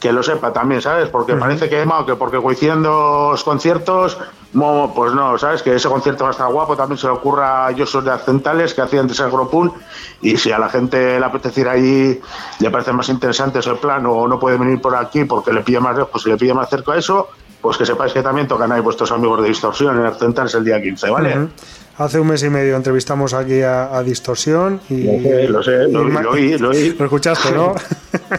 que 0.00 0.12
lo 0.12 0.22
sepa 0.22 0.52
también, 0.52 0.80
¿sabes? 0.82 1.08
Porque 1.08 1.34
parece 1.40 1.68
que, 1.68 1.84
no, 1.86 2.04
que 2.06 2.14
porque 2.16 2.40
coinciden 2.40 2.82
dos 2.82 3.42
conciertos, 3.44 4.18
mo- 4.52 4.92
pues 4.94 5.12
no, 5.14 5.36
¿sabes? 5.38 5.62
Que 5.62 5.74
ese 5.74 5.88
concierto 5.88 6.24
va 6.24 6.30
a 6.30 6.32
estar 6.32 6.52
guapo, 6.52 6.76
también 6.76 6.98
se 6.98 7.06
le 7.06 7.12
ocurra 7.12 7.66
a 7.66 7.72
Josos 7.76 8.04
de 8.04 8.10
Accentales, 8.12 8.74
que 8.74 8.82
hacía 8.82 9.00
antes 9.00 9.18
el 9.20 9.30
Gropun, 9.30 9.72
y 10.22 10.36
si 10.36 10.50
a 10.52 10.58
la 10.58 10.68
gente 10.68 11.18
le 11.18 11.24
apetece 11.24 11.60
ir 11.62 11.68
allí, 11.68 12.20
le 12.60 12.70
parece 12.70 12.92
más 12.92 13.08
interesante 13.08 13.58
ese 13.60 13.74
plan, 13.74 14.04
o 14.06 14.26
no 14.28 14.38
puede 14.38 14.56
venir 14.58 14.80
por 14.80 14.94
aquí 14.96 15.24
porque 15.24 15.52
le 15.52 15.62
pilla 15.62 15.80
más 15.80 15.96
lejos 15.96 16.24
y 16.26 16.30
le 16.30 16.36
pilla 16.36 16.54
más 16.54 16.68
cerca 16.70 16.92
a 16.92 16.98
eso, 16.98 17.28
pues 17.66 17.78
que 17.78 17.84
sepáis 17.84 18.12
que 18.12 18.22
también 18.22 18.46
tocan 18.46 18.70
ahí 18.70 18.80
vuestros 18.80 19.10
amigos 19.10 19.42
de 19.42 19.48
Distorsión 19.48 19.98
en 19.98 20.06
Accentales 20.06 20.54
el 20.54 20.64
día 20.64 20.80
15, 20.80 21.10
¿vale? 21.10 21.48
Hace 21.98 22.20
un 22.20 22.28
mes 22.28 22.40
y 22.44 22.48
medio 22.48 22.76
entrevistamos 22.76 23.34
aquí 23.34 23.60
a, 23.62 23.96
a 23.96 24.04
Distorsión 24.04 24.80
y... 24.88 25.02
Lo 25.02 25.18
sé, 25.20 25.48
lo 25.48 25.62
sé, 25.64 25.88
lo 25.88 26.06
y 26.08 26.12
lo 26.12 26.30
oí, 26.30 26.58
lo 26.58 26.68
oí. 26.70 26.90
Lo 26.98 27.04
escuchaste, 27.06 27.50
¿no? 27.50 27.74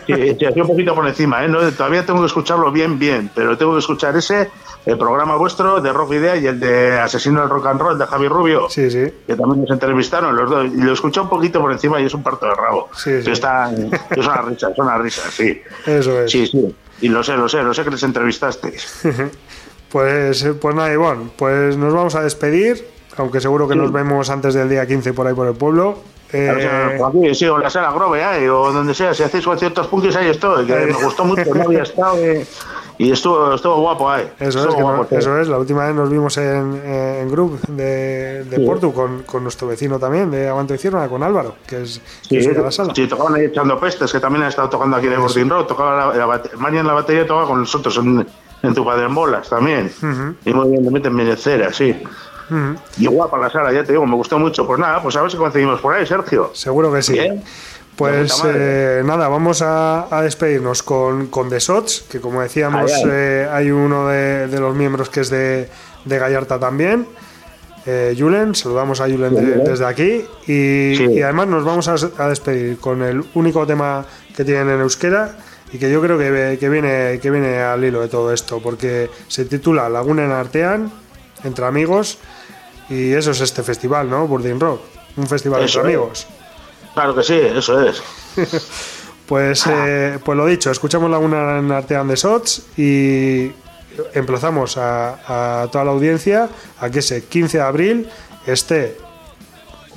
Sí, 0.06 0.36
sí, 0.40 0.46
así 0.46 0.60
un 0.62 0.68
poquito 0.68 0.96
por 0.96 1.06
encima, 1.08 1.44
¿eh? 1.44 1.50
No, 1.50 1.60
todavía 1.72 2.06
tengo 2.06 2.22
que 2.22 2.26
escucharlo 2.28 2.72
bien, 2.72 2.98
bien, 2.98 3.30
pero 3.36 3.58
tengo 3.58 3.74
que 3.74 3.80
escuchar 3.80 4.16
ese, 4.16 4.50
el 4.86 4.98
programa 4.98 5.36
vuestro 5.36 5.82
de 5.82 5.92
Rock 5.94 6.14
Idea 6.14 6.36
y 6.38 6.48
el 6.48 6.60
de 6.60 6.98
Asesino 7.00 7.42
del 7.42 7.50
Rock 7.50 7.68
and 7.68 7.82
Roll 7.82 7.98
de 7.98 8.06
Javi 8.06 8.28
Rubio, 8.28 8.70
Sí, 8.70 8.90
sí. 8.90 9.06
que 9.26 9.36
también 9.36 9.62
nos 9.62 9.72
entrevistaron 9.72 10.36
los 10.36 10.50
dos, 10.50 10.66
y 10.74 10.78
lo 10.82 10.94
escuché 10.94 11.20
un 11.20 11.30
poquito 11.30 11.60
por 11.62 11.72
encima 11.72 12.00
y 12.02 12.06
es 12.06 12.14
un 12.14 12.24
parto 12.24 12.46
de 12.48 12.56
rabo. 12.56 12.90
Sí, 12.96 13.12
sí. 13.18 13.20
Pero 13.24 13.34
Está, 13.34 13.72
es 14.12 14.26
una 14.26 14.42
risa, 14.42 14.70
es 14.72 14.78
una 14.78 14.98
risa, 14.98 15.22
sí. 15.32 15.62
Eso 15.86 16.22
es. 16.22 16.32
Sí, 16.32 16.48
sí. 16.48 16.76
Y 17.02 17.10
lo 17.10 17.24
sé, 17.24 17.38
lo 17.38 17.48
sé, 17.48 17.62
lo 17.64 17.74
sé 17.74 17.84
que 17.84 17.92
les 17.92 18.04
entrevistasteis. 18.04 19.02
Pues, 19.90 20.44
eh, 20.44 20.54
pues 20.54 20.76
nada, 20.76 20.92
Ivonne, 20.92 21.30
pues 21.38 21.78
nos 21.78 21.94
vamos 21.94 22.14
a 22.16 22.22
despedir, 22.22 22.86
aunque 23.16 23.40
seguro 23.40 23.70
que 23.70 23.74
Sí. 23.74 23.80
nos 23.80 23.94
vemos 23.94 24.30
antes 24.30 24.54
del 24.54 24.68
día 24.68 24.86
15 24.86 25.14
por 25.14 25.26
ahí 25.28 25.34
por 25.34 25.48
el 25.48 25.54
pueblo. 25.56 26.00
Eh, 26.34 27.00
aquí, 27.08 27.34
sí, 27.34 27.46
o 27.46 27.58
la 27.58 27.70
sala 27.70 27.94
Grove, 27.94 28.20
¿eh? 28.22 28.50
o 28.50 28.74
donde 28.74 28.94
sea, 28.94 29.14
si 29.14 29.24
hacéis 29.24 29.46
conciertos 29.46 29.88
punkis, 29.88 30.14
ahí 30.18 30.28
estoy, 30.28 30.66
que 30.66 30.74
Ahí. 30.74 30.88
me 30.88 31.04
gustó 31.06 31.24
mucho, 31.24 31.46
no 31.56 31.64
había 31.64 31.84
estado, 31.84 32.18
eh, 32.18 32.46
y 33.00 33.12
estuvo, 33.12 33.54
estuvo 33.54 33.76
guapo 33.82 34.10
ahí. 34.10 34.24
eso, 34.40 34.48
es, 34.50 34.56
Estuvo 34.56 34.76
que 34.78 34.82
guapo, 34.82 35.08
no- 35.12 35.18
eso 35.18 35.40
es, 35.40 35.48
la 35.48 35.58
última 35.60 35.86
vez 35.86 35.96
nos 35.96 36.10
vimos 36.10 36.38
en, 36.38 36.82
en 36.86 37.30
Group 37.30 37.60
de, 37.68 38.44
de 38.46 38.58
Sí. 38.58 38.66
Portu 38.66 38.94
con, 38.94 39.24
con 39.24 39.44
nuestro 39.44 39.68
vecino 39.68 40.00
también, 40.00 40.32
de 40.32 40.48
Avanto 40.50 40.74
y 40.74 40.78
Cierna, 40.78 41.08
con 41.08 41.22
Álvaro, 41.24 41.56
que 41.68 41.84
es, 41.84 42.02
que 42.30 42.42
Sí, 42.42 42.50
es 42.50 42.56
de 42.58 42.62
la 42.64 42.72
sala. 42.72 42.94
sí, 42.96 43.08
tocaban 43.08 43.36
ahí 43.36 43.46
echando 43.46 43.80
pestes, 43.80 44.12
que 44.12 44.20
también 44.20 44.44
han 44.44 44.50
estado 44.50 44.70
tocando 44.70 44.98
aquí 44.98 45.08
de 45.08 45.18
Bordin 45.18 45.50
Road. 45.50 45.66
Tocaba 45.66 46.14
la, 46.16 46.26
la 46.28 46.42
María 46.58 46.80
en 46.82 46.88
la 46.88 46.94
batería 46.94 47.28
tocaba 47.28 47.48
con 47.48 47.60
nosotros 47.60 47.96
en, 47.98 48.26
en 48.64 48.74
tu 48.74 48.84
padre 48.84 49.06
en 49.06 49.14
bolas 49.16 49.48
también. 49.50 49.92
Y 50.46 50.54
muy 50.54 50.70
bien, 50.70 50.84
también 50.84 51.06
en 51.06 51.16
Benecera, 51.18 51.72
sí. 51.72 51.96
Y 52.98 53.08
guapa 53.08 53.38
la 53.38 53.50
sala, 53.50 53.74
ya 53.74 53.84
te 53.84 53.92
digo, 53.92 54.06
me 54.08 54.16
gustó 54.16 54.40
mucho. 54.40 54.66
Pues 54.66 54.80
nada, 54.80 55.04
pues 55.04 55.16
a 55.18 55.22
ver 55.22 55.30
si 55.30 55.36
conseguimos 55.38 55.82
por 55.82 55.94
ahí, 55.94 56.06
Sergio. 56.08 56.52
Seguro 56.54 56.92
que 56.94 57.02
sí. 57.02 57.12
Bien. 57.14 57.44
Pues 57.98 58.44
eh, 58.46 59.02
nada, 59.04 59.28
vamos 59.28 59.62
a, 59.64 60.08
a 60.16 60.22
despedirnos 60.22 60.84
con, 60.84 61.28
con 61.28 61.50
The 61.50 61.60
Sots, 61.60 62.06
que 62.10 62.22
como 62.22 62.42
decíamos, 62.42 62.92
Ay, 62.94 63.02
ay. 63.04 63.10
eh, 63.12 63.48
hay 63.52 63.72
uno 63.72 64.08
de, 64.08 64.48
de 64.48 64.60
los 64.60 64.76
miembros 64.76 65.10
que 65.10 65.22
es 65.22 65.30
de, 65.32 65.68
de 66.06 66.20
Gallarta 66.20 66.60
también. 66.60 67.08
Eh, 67.88 68.16
Julen, 68.18 68.54
saludamos 68.54 69.02
a 69.02 69.06
Julen 69.06 69.34
de- 69.34 69.42
Julen. 69.42 69.64
desde 69.64 69.86
aquí. 69.86 70.26
Y, 70.46 70.96
Sí. 70.96 71.06
y 71.12 71.22
además 71.22 71.48
nos 71.48 71.64
vamos 71.66 71.88
a, 71.88 71.96
a 72.24 72.30
despedir 72.30 72.78
con 72.80 73.02
el 73.02 73.24
único 73.34 73.66
tema 73.66 74.06
que 74.36 74.44
tienen 74.46 74.70
en 74.70 74.82
euskera 74.82 75.36
y 75.74 75.80
que 75.80 75.90
yo 75.92 76.00
creo 76.02 76.18
que, 76.20 76.58
que 76.60 76.70
viene, 76.70 77.20
que 77.22 77.32
viene 77.32 77.60
al 77.62 77.84
hilo 77.84 78.02
de 78.02 78.10
todo 78.10 78.32
esto, 78.32 78.62
porque 78.62 79.10
se 79.28 79.46
titula 79.46 79.90
Laguna 79.90 80.24
en 80.26 80.32
Artean, 80.32 80.92
entre 81.44 81.66
amigos, 81.66 82.20
y 82.90 83.12
eso 83.14 83.32
es 83.32 83.42
este 83.42 83.64
festival, 83.64 84.10
¿no? 84.10 84.28
Burdin 84.28 84.60
Rock, 84.60 84.82
un 85.18 85.28
festival 85.28 85.64
Eso 85.64 85.80
entre 85.80 85.94
es. 85.94 85.98
amigos. 85.98 86.28
Claro 86.98 87.14
que 87.14 87.22
sí, 87.22 87.40
eso 87.40 87.80
es. 87.82 88.02
Pues, 89.28 89.68
eh, 89.68 90.20
pues 90.24 90.38
lo 90.38 90.46
dicho, 90.46 90.72
escuchamos 90.72 91.12
Laguna 91.12 91.60
en 91.60 91.70
Artean 91.70 92.08
de 92.08 92.16
Sots 92.16 92.66
y 92.78 93.52
emplazamos 94.14 94.78
a, 94.78 95.68
toda 95.70 95.84
la 95.84 95.92
audiencia 95.92 96.48
a 96.80 96.90
que 96.90 97.00
ese 97.00 97.26
15 97.26 97.58
de 97.58 97.64
abril 97.64 98.10
esté 98.46 98.96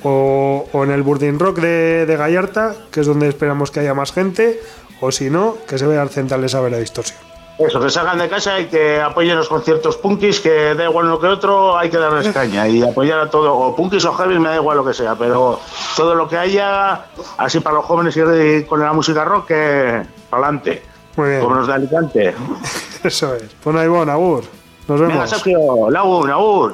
o, 0.03 0.69
en 0.73 0.91
el 0.91 1.01
Burdin 1.01 1.39
Rock 1.39 1.59
de, 1.59 2.05
de 2.05 2.17
Gallarta, 2.17 2.75
que 2.91 2.99
es 2.99 3.07
donde 3.07 3.29
esperamos 3.29 3.71
que 3.71 3.79
haya 3.79 3.93
más 3.93 4.11
gente, 4.11 4.59
o 4.99 5.13
si 5.13 5.29
no, 5.29 5.55
que 5.65 5.77
se 5.77 5.87
vea 5.87 6.01
al 6.01 6.09
Central 6.09 6.41
de 6.41 6.49
Saber 6.49 6.73
la 6.73 6.79
Distorsión. 6.79 7.30
Eso, 7.67 7.79
que 7.79 7.89
salgan 7.89 8.17
de 8.17 8.27
casa 8.27 8.59
y 8.59 8.65
que 8.65 8.99
apoyen 8.99 9.35
los 9.37 9.47
conciertos 9.47 9.97
punkis, 9.97 10.39
que 10.39 10.73
da 10.73 10.85
igual 10.85 11.09
lo 11.09 11.19
que 11.19 11.27
otro, 11.27 11.77
hay 11.77 11.89
que 11.89 11.97
darles 11.97 12.29
caña 12.29 12.67
y 12.67 12.81
apoyar 12.81 13.19
a 13.19 13.29
todo, 13.29 13.53
o 13.53 13.75
punkis 13.75 14.03
o 14.05 14.13
heavy, 14.13 14.39
me 14.39 14.49
da 14.49 14.55
igual 14.55 14.77
lo 14.77 14.85
que 14.85 14.93
sea, 14.93 15.15
pero 15.15 15.59
todo 15.95 16.15
lo 16.15 16.27
que 16.27 16.37
haya, 16.37 17.05
así 17.37 17.59
para 17.59 17.75
los 17.75 17.85
jóvenes 17.85 18.17
y 18.17 18.63
con 18.63 18.79
la 18.79 18.93
música 18.93 19.23
rock, 19.23 19.47
que 19.47 20.01
para 20.29 20.43
adelante, 20.47 20.81
Muy 21.17 21.29
bien, 21.29 21.41
como 21.41 21.55
los 21.55 21.67
de 21.67 21.73
Alicante. 21.73 22.35
eso 23.03 23.35
es. 23.35 23.43
Pues 23.63 23.73
nada, 23.73 23.85
Ivonne, 23.85 24.11
Agur. 24.11 24.43
Nos 24.87 24.99
Venga, 24.99 25.13
vemos. 25.13 25.29
Sergio, 25.29 25.89
Lagun, 25.89 26.29
Agur. 26.31 26.73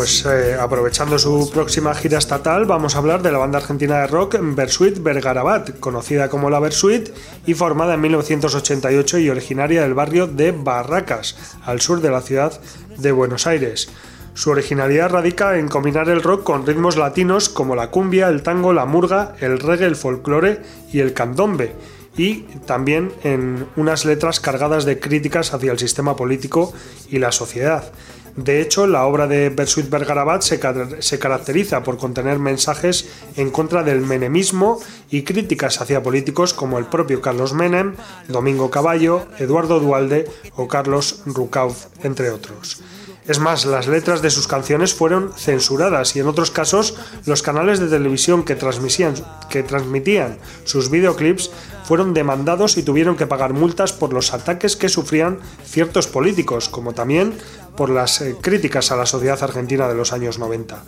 Pues 0.00 0.24
eh, 0.24 0.56
aprovechando 0.58 1.18
su 1.18 1.50
próxima 1.52 1.94
gira 1.94 2.16
estatal, 2.16 2.64
vamos 2.64 2.94
a 2.94 2.98
hablar 3.00 3.20
de 3.20 3.30
la 3.30 3.36
banda 3.36 3.58
argentina 3.58 3.98
de 3.98 4.06
rock 4.06 4.38
Bersuit 4.40 4.98
Vergarabat, 5.02 5.78
conocida 5.78 6.30
como 6.30 6.48
la 6.48 6.58
Bersuit 6.58 7.10
y 7.44 7.52
formada 7.52 7.92
en 7.92 8.00
1988 8.00 9.18
y 9.18 9.28
originaria 9.28 9.82
del 9.82 9.92
barrio 9.92 10.26
de 10.26 10.52
Barracas, 10.52 11.36
al 11.66 11.82
sur 11.82 12.00
de 12.00 12.10
la 12.10 12.22
ciudad 12.22 12.58
de 12.96 13.12
Buenos 13.12 13.46
Aires. 13.46 13.90
Su 14.32 14.48
originalidad 14.48 15.10
radica 15.10 15.58
en 15.58 15.68
combinar 15.68 16.08
el 16.08 16.22
rock 16.22 16.44
con 16.44 16.66
ritmos 16.66 16.96
latinos 16.96 17.50
como 17.50 17.76
la 17.76 17.90
cumbia, 17.90 18.30
el 18.30 18.42
tango, 18.42 18.72
la 18.72 18.86
murga, 18.86 19.34
el 19.40 19.58
reggae, 19.58 19.84
el 19.84 19.96
folclore 19.96 20.62
y 20.90 21.00
el 21.00 21.12
candombe, 21.12 21.74
y 22.16 22.44
también 22.64 23.12
en 23.22 23.66
unas 23.76 24.06
letras 24.06 24.40
cargadas 24.40 24.86
de 24.86 24.98
críticas 24.98 25.52
hacia 25.52 25.72
el 25.72 25.78
sistema 25.78 26.16
político 26.16 26.72
y 27.10 27.18
la 27.18 27.32
sociedad. 27.32 27.92
De 28.36 28.60
hecho, 28.60 28.86
la 28.86 29.04
obra 29.06 29.26
de 29.26 29.50
Bersuit 29.50 29.90
Bergarabat 29.90 30.42
se, 30.42 31.18
caracteriza 31.18 31.82
por 31.82 31.98
contener 31.98 32.38
mensajes 32.38 33.08
en 33.36 33.50
contra 33.50 33.82
del 33.82 34.00
menemismo 34.00 34.80
y 35.10 35.22
críticas 35.22 35.80
hacia 35.80 36.02
políticos 36.02 36.54
como 36.54 36.78
el 36.78 36.86
propio 36.86 37.20
Carlos 37.20 37.52
Menem, 37.52 37.96
Domingo 38.28 38.70
Caballo, 38.70 39.26
Eduardo 39.38 39.80
Dualde 39.80 40.28
o 40.56 40.68
Carlos 40.68 41.22
Rucauf, 41.26 41.86
entre 42.02 42.30
otros. 42.30 42.82
Es 43.26 43.38
más, 43.38 43.64
las 43.64 43.86
letras 43.86 44.22
de 44.22 44.30
sus 44.30 44.48
canciones 44.48 44.94
fueron 44.94 45.32
censuradas 45.36 46.16
y 46.16 46.20
en 46.20 46.26
otros 46.26 46.50
casos 46.50 46.96
los 47.26 47.42
canales 47.42 47.78
de 47.78 47.88
televisión 47.88 48.44
que 48.44 48.56
transmitían 48.56 50.38
sus 50.64 50.90
videoclips 50.90 51.50
fueron 51.90 52.14
demandados 52.14 52.76
y 52.76 52.82
tuvieron 52.82 53.16
que 53.16 53.26
pagar 53.26 53.52
multas 53.52 53.92
por 53.92 54.12
los 54.12 54.32
ataques 54.32 54.76
que 54.76 54.88
sufrían 54.88 55.40
ciertos 55.64 56.06
políticos, 56.06 56.68
como 56.68 56.92
también 56.92 57.34
por 57.76 57.90
las 57.90 58.20
eh, 58.20 58.36
críticas 58.40 58.90
a 58.90 58.96
la 58.96 59.06
sociedad 59.06 59.42
argentina 59.42 59.88
de 59.88 59.94
los 59.94 60.12
años 60.12 60.38
90. 60.38 60.82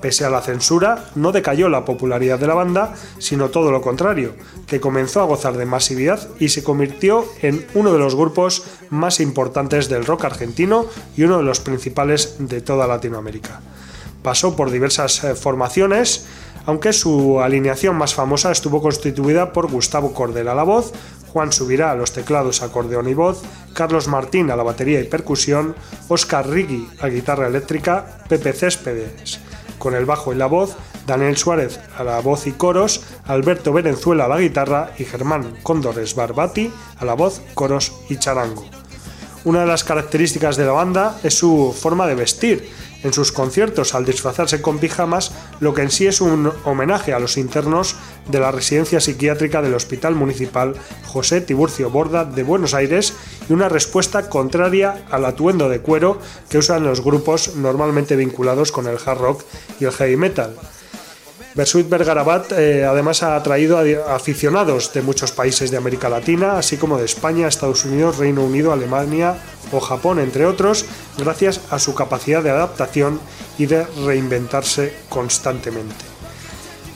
Pese 0.00 0.24
a 0.24 0.30
la 0.30 0.42
censura, 0.42 1.10
no 1.14 1.32
decayó 1.32 1.68
la 1.68 1.84
popularidad 1.84 2.38
de 2.38 2.46
la 2.46 2.54
banda, 2.54 2.94
sino 3.18 3.48
todo 3.48 3.70
lo 3.70 3.80
contrario, 3.80 4.34
que 4.66 4.80
comenzó 4.80 5.20
a 5.20 5.24
gozar 5.24 5.56
de 5.56 5.64
masividad 5.64 6.28
y 6.38 6.50
se 6.50 6.62
convirtió 6.62 7.24
en 7.42 7.66
uno 7.74 7.92
de 7.92 7.98
los 7.98 8.14
grupos 8.14 8.64
más 8.90 9.20
importantes 9.20 9.88
del 9.88 10.04
rock 10.04 10.26
argentino 10.26 10.86
y 11.16 11.24
uno 11.24 11.38
de 11.38 11.44
los 11.44 11.60
principales 11.60 12.36
de 12.38 12.60
toda 12.60 12.86
Latinoamérica. 12.86 13.60
Pasó 14.22 14.56
por 14.56 14.70
diversas 14.70 15.24
eh, 15.24 15.34
formaciones, 15.34 16.26
aunque 16.66 16.92
su 16.92 17.40
alineación 17.40 17.96
más 17.96 18.14
famosa 18.14 18.52
estuvo 18.52 18.82
constituida 18.82 19.52
por 19.52 19.70
Gustavo 19.70 20.12
Cordel 20.12 20.48
a 20.48 20.54
la 20.54 20.64
voz, 20.64 20.92
Juan 21.32 21.52
Subirá 21.52 21.92
a 21.92 21.94
los 21.94 22.12
teclados, 22.12 22.62
acordeón 22.62 23.08
y 23.08 23.14
voz, 23.14 23.42
Carlos 23.72 24.08
Martín 24.08 24.50
a 24.50 24.56
la 24.56 24.62
batería 24.62 25.00
y 25.00 25.04
percusión, 25.04 25.74
Oscar 26.08 26.48
Rigui 26.48 26.88
a 27.00 27.08
guitarra 27.08 27.46
eléctrica, 27.46 28.18
Pepe 28.28 28.52
Céspedes 28.52 29.40
con 29.78 29.94
el 29.94 30.06
bajo 30.06 30.32
y 30.32 30.36
la 30.36 30.46
voz, 30.46 30.76
Daniel 31.06 31.36
Suárez 31.36 31.78
a 31.96 32.02
la 32.02 32.20
voz 32.20 32.46
y 32.46 32.52
coros, 32.52 33.02
Alberto 33.26 33.72
Venezuela 33.72 34.24
a 34.24 34.28
la 34.28 34.40
guitarra 34.40 34.90
y 34.98 35.04
Germán 35.04 35.58
Cóndores 35.62 36.14
Barbati 36.14 36.72
a 36.98 37.04
la 37.04 37.14
voz, 37.14 37.42
coros 37.54 37.92
y 38.08 38.16
charango. 38.16 38.64
Una 39.44 39.60
de 39.60 39.66
las 39.66 39.84
características 39.84 40.56
de 40.56 40.64
la 40.64 40.72
banda 40.72 41.20
es 41.22 41.34
su 41.34 41.72
forma 41.78 42.08
de 42.08 42.16
vestir. 42.16 42.68
En 43.02 43.12
sus 43.12 43.30
conciertos, 43.32 43.94
al 43.94 44.04
disfrazarse 44.04 44.60
con 44.60 44.78
pijamas, 44.78 45.32
lo 45.60 45.74
que 45.74 45.82
en 45.82 45.90
sí 45.90 46.06
es 46.06 46.20
un 46.20 46.52
homenaje 46.64 47.12
a 47.12 47.18
los 47.18 47.36
internos 47.36 47.96
de 48.28 48.40
la 48.40 48.50
residencia 48.50 49.00
psiquiátrica 49.00 49.62
del 49.62 49.74
Hospital 49.74 50.14
Municipal 50.14 50.74
José 51.04 51.40
Tiburcio 51.40 51.90
Borda 51.90 52.24
de 52.24 52.42
Buenos 52.42 52.74
Aires 52.74 53.14
y 53.48 53.52
una 53.52 53.68
respuesta 53.68 54.28
contraria 54.28 55.04
al 55.10 55.24
atuendo 55.24 55.68
de 55.68 55.80
cuero 55.80 56.18
que 56.48 56.58
usan 56.58 56.84
los 56.84 57.02
grupos 57.02 57.56
normalmente 57.56 58.16
vinculados 58.16 58.72
con 58.72 58.86
el 58.86 58.98
hard 59.04 59.18
rock 59.18 59.44
y 59.78 59.84
el 59.84 59.92
heavy 59.92 60.16
metal. 60.16 60.56
Bersuit 61.56 61.88
Bergarabat 61.88 62.52
eh, 62.52 62.84
además 62.84 63.22
ha 63.22 63.34
atraído 63.34 63.78
a 63.78 64.14
aficionados 64.14 64.92
de 64.92 65.00
muchos 65.00 65.32
países 65.32 65.70
de 65.70 65.78
América 65.78 66.10
Latina, 66.10 66.58
así 66.58 66.76
como 66.76 66.98
de 66.98 67.06
España, 67.06 67.48
Estados 67.48 67.86
Unidos, 67.86 68.18
Reino 68.18 68.44
Unido, 68.44 68.72
Alemania 68.72 69.38
o 69.72 69.80
Japón, 69.80 70.18
entre 70.18 70.44
otros, 70.44 70.84
gracias 71.16 71.62
a 71.70 71.78
su 71.78 71.94
capacidad 71.94 72.42
de 72.42 72.50
adaptación 72.50 73.18
y 73.56 73.64
de 73.64 73.86
reinventarse 74.04 74.92
constantemente. 75.08 75.94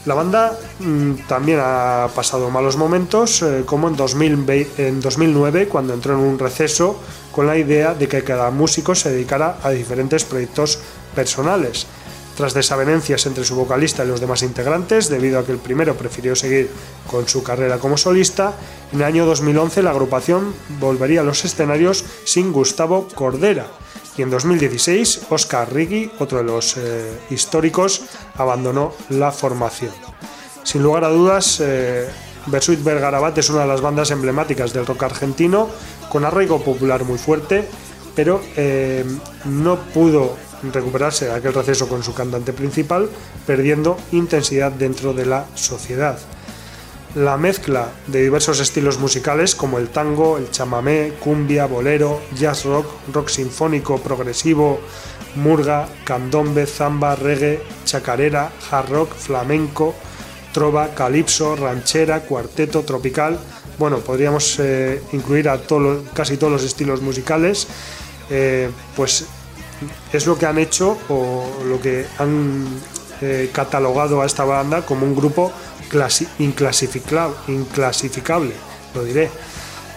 La 0.05 0.13
banda 0.13 0.59
mmm, 0.79 1.15
también 1.27 1.59
ha 1.63 2.09
pasado 2.15 2.51
malos 2.51 2.77
momentos, 2.77 3.41
eh, 3.41 3.63
como 3.65 3.89
en, 3.89 3.97
2020, 3.97 4.89
en 4.89 5.01
2009, 5.01 5.69
cuando 5.69 5.95
entró 5.95 6.13
en 6.13 6.21
un 6.21 6.39
receso 6.39 7.01
con 7.33 7.47
la 7.47 7.57
idea 7.57 7.95
de 7.95 8.09
que 8.09 8.23
cada 8.25 8.51
músico 8.51 8.95
se 8.95 9.11
dedicara 9.11 9.57
a 9.63 9.71
diferentes 9.71 10.25
proyectos 10.25 10.81
personales 11.15 11.87
tras 12.37 12.55
desavenencias 12.55 13.27
entre 13.27 13.45
su 13.45 13.55
vocalista 13.55 14.05
y 14.05 14.09
los 14.09 14.21
demás 14.21 14.43
integrantes, 14.43 15.09
debido 15.09 15.39
a 15.39 15.45
que 15.45 15.53
el 15.53 15.59
primero 15.59 15.97
prefirió 15.97 16.35
seguir 16.35 16.71
con 17.07 17.29
su 17.29 17.43
carrera 17.43 17.79
como 17.79 17.97
solista, 17.97 18.55
en 18.93 19.01
el 19.01 19.05
año 19.05 19.27
2011 19.27 19.83
la 19.83 19.91
agrupación 19.91 20.55
volvería 20.81 21.21
a 21.21 21.25
los 21.25 21.45
escenarios 21.45 22.05
sin 22.25 22.53
Gustavo 22.53 23.09
Cordera. 23.15 23.67
Y 24.17 24.23
en 24.23 24.31
2016, 24.31 25.27
Oscar 25.31 25.73
Riggi, 25.73 26.11
otro 26.19 26.39
de 26.39 26.45
los 26.45 26.77
eh, 26.77 27.21
históricos, 27.31 28.03
abandonó 28.37 28.93
la 29.09 29.31
formación. 29.31 29.93
Sin 30.63 30.83
lugar 30.83 31.05
a 31.05 31.09
dudas, 31.09 31.59
eh, 31.61 32.09
Bersuit 32.47 32.83
Bergarabat 32.83 33.39
es 33.39 33.51
una 33.51 33.63
de 33.63 33.69
las 33.69 33.81
bandas 33.81 34.11
emblemáticas 34.11 34.73
del 34.73 34.87
rock 34.87 35.05
argentino, 35.05 35.69
con 36.09 36.25
arraigo 36.25 36.63
popular 36.63 37.05
muy 37.05 37.19
fuerte, 37.19 37.69
pero 38.15 38.43
eh, 38.57 39.05
no 39.45 39.79
pudo 39.79 40.37
recuperarse 40.63 41.27
de 41.27 41.33
aquel 41.33 41.55
receso 41.55 41.89
con 41.89 42.03
su 42.03 42.15
cantante 42.15 42.53
principal, 42.53 43.09
perdiendo 43.47 43.97
intensidad 44.13 44.73
dentro 44.73 45.13
de 45.13 45.27
la 45.27 45.47
sociedad. 45.55 46.19
La 47.17 47.37
mezcla 47.37 47.89
de 48.07 48.23
diversos 48.23 48.61
estilos 48.61 48.99
musicales 48.99 49.57
como 49.57 49.79
el 49.79 49.89
tango, 49.89 50.39
el 50.39 50.51
chamamé, 50.51 51.15
cumbia, 51.19 51.67
bolero, 51.67 52.21
jazz 52.37 52.65
rock, 52.65 52.87
rock 53.13 53.29
sinfónico, 53.29 53.99
progresivo, 53.99 54.81
murga, 55.35 55.89
candombe, 56.05 56.67
zamba, 56.67 57.17
reggae, 57.17 57.61
chacarera, 57.85 58.53
hard 58.71 58.91
rock, 58.91 59.15
flamenco, 59.15 59.95
trova, 60.53 60.95
calipso, 60.95 61.57
ranchera, 61.57 62.21
cuarteto, 62.21 62.83
tropical. 62.83 63.41
Bueno, 63.77 63.99
podríamos 63.99 64.61
eh, 64.61 65.03
incluir 65.13 65.49
a 65.49 65.59
todo, 65.59 66.05
casi 66.15 66.37
todos 66.37 66.53
los 66.53 66.63
estilos 66.63 67.03
musicales. 67.03 67.67
Eh, 68.31 68.71
pues 68.95 69.27
es 70.13 70.27
lo 70.27 70.39
que 70.39 70.47
han 70.47 70.59
hecho 70.59 70.99
o 71.09 71.45
lo 71.67 71.81
que 71.81 72.07
han 72.19 72.67
eh, 73.21 73.51
catalogado 73.53 74.23
a 74.23 74.27
esta 74.27 74.45
banda 74.45 74.85
como 74.85 75.07
un 75.07 75.15
grupo 75.15 75.53
inclasificable, 76.39 78.55
lo 78.95 79.05
diré. 79.05 79.31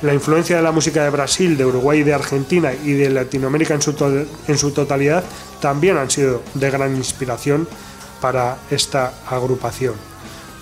La 0.01 0.13
influencia 0.13 0.57
de 0.57 0.61
la 0.61 0.73
música 0.73 1.03
de 1.03 1.09
Brasil, 1.09 1.55
de 1.55 1.65
Uruguay 1.65 2.03
de 2.03 2.13
Argentina 2.13 2.73
y 2.73 2.91
de 2.91 3.09
Latinoamérica 3.09 3.73
en 3.73 4.57
su 4.57 4.71
totalidad 4.71 5.23
también 5.61 5.97
han 5.97 6.11
sido 6.11 6.41
de 6.55 6.69
gran 6.69 6.93
inspiración 6.97 7.69
para 8.19 8.57
esta 8.69 9.13
agrupación. 9.29 9.93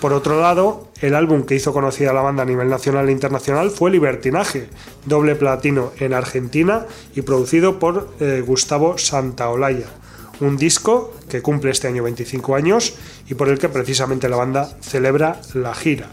Por 0.00 0.12
otro 0.12 0.40
lado, 0.40 0.91
el 1.02 1.14
álbum 1.14 1.42
que 1.42 1.56
hizo 1.56 1.72
conocida 1.72 2.12
la 2.12 2.22
banda 2.22 2.44
a 2.44 2.46
nivel 2.46 2.68
nacional 2.68 3.08
e 3.08 3.12
internacional 3.12 3.70
fue 3.70 3.90
Libertinaje, 3.90 4.68
doble 5.04 5.34
platino 5.34 5.92
en 5.98 6.14
Argentina 6.14 6.86
y 7.14 7.22
producido 7.22 7.78
por 7.78 8.08
eh, 8.20 8.42
Gustavo 8.46 8.96
Santaolalla. 8.96 9.86
Un 10.40 10.56
disco 10.56 11.12
que 11.28 11.42
cumple 11.42 11.72
este 11.72 11.88
año 11.88 12.04
25 12.04 12.54
años 12.54 12.94
y 13.28 13.34
por 13.34 13.48
el 13.48 13.58
que 13.58 13.68
precisamente 13.68 14.28
la 14.28 14.36
banda 14.36 14.76
celebra 14.80 15.40
la 15.54 15.74
gira 15.74 16.08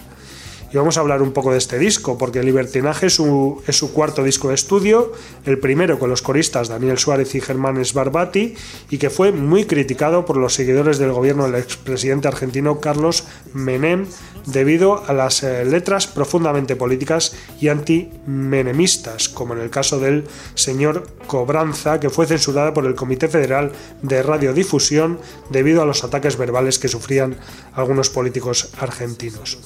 y 0.72 0.78
vamos 0.78 0.98
a 0.98 1.02
hablar 1.02 1.22
un 1.22 1.32
poco 1.32 1.52
de 1.52 1.58
este 1.58 1.80
disco, 1.80 2.18
porque 2.18 2.44
Libertinaje 2.44 3.08
es 3.08 3.14
su, 3.14 3.92
cuarto 3.94 4.24
disco 4.24 4.50
de 4.50 4.56
estudio, 4.56 5.14
el 5.46 5.58
primero 5.58 5.98
con 5.98 6.10
los 6.10 6.22
coristas 6.22 6.68
Daniel 6.68 6.98
Suárez 6.98 7.34
y 7.36 7.42
Germán 7.42 7.84
Sbarbati, 7.84 8.56
y 8.90 8.98
que 8.98 9.10
fue 9.10 9.32
muy 9.32 9.66
criticado 9.66 10.26
por 10.26 10.38
los 10.38 10.54
seguidores 10.54 11.00
del 11.00 11.12
gobierno 11.12 11.46
del 11.46 11.56
expresidente 11.56 12.28
argentino 12.28 12.80
Carlos 12.80 13.26
Menem, 13.54 14.06
debido 14.46 15.04
a 15.08 15.14
las 15.14 15.44
eh, 15.44 15.66
letras 15.66 16.08
profundamente 16.08 16.76
políticas 16.76 17.36
y 17.60 17.68
anti-menemistas, 17.70 19.30
como 19.30 19.54
en 19.54 19.62
el 19.62 19.70
caso 19.70 20.00
del 20.00 20.26
señor 20.54 21.08
Cobranza, 21.28 22.00
que 22.00 22.10
fue 22.10 22.28
censurada 22.28 22.74
por 22.74 22.86
el 22.86 22.96
Comité 22.96 23.28
Federal 23.28 23.72
de 24.02 24.24
Radiodifusión 24.24 25.20
debido 25.50 25.82
a 25.82 25.86
los 25.86 26.04
ataques 26.04 26.38
verbales 26.38 26.80
que 26.80 26.88
sufrían 26.88 27.38
algunos 27.74 28.10
políticos 28.10 28.72
argentinos. 28.80 29.60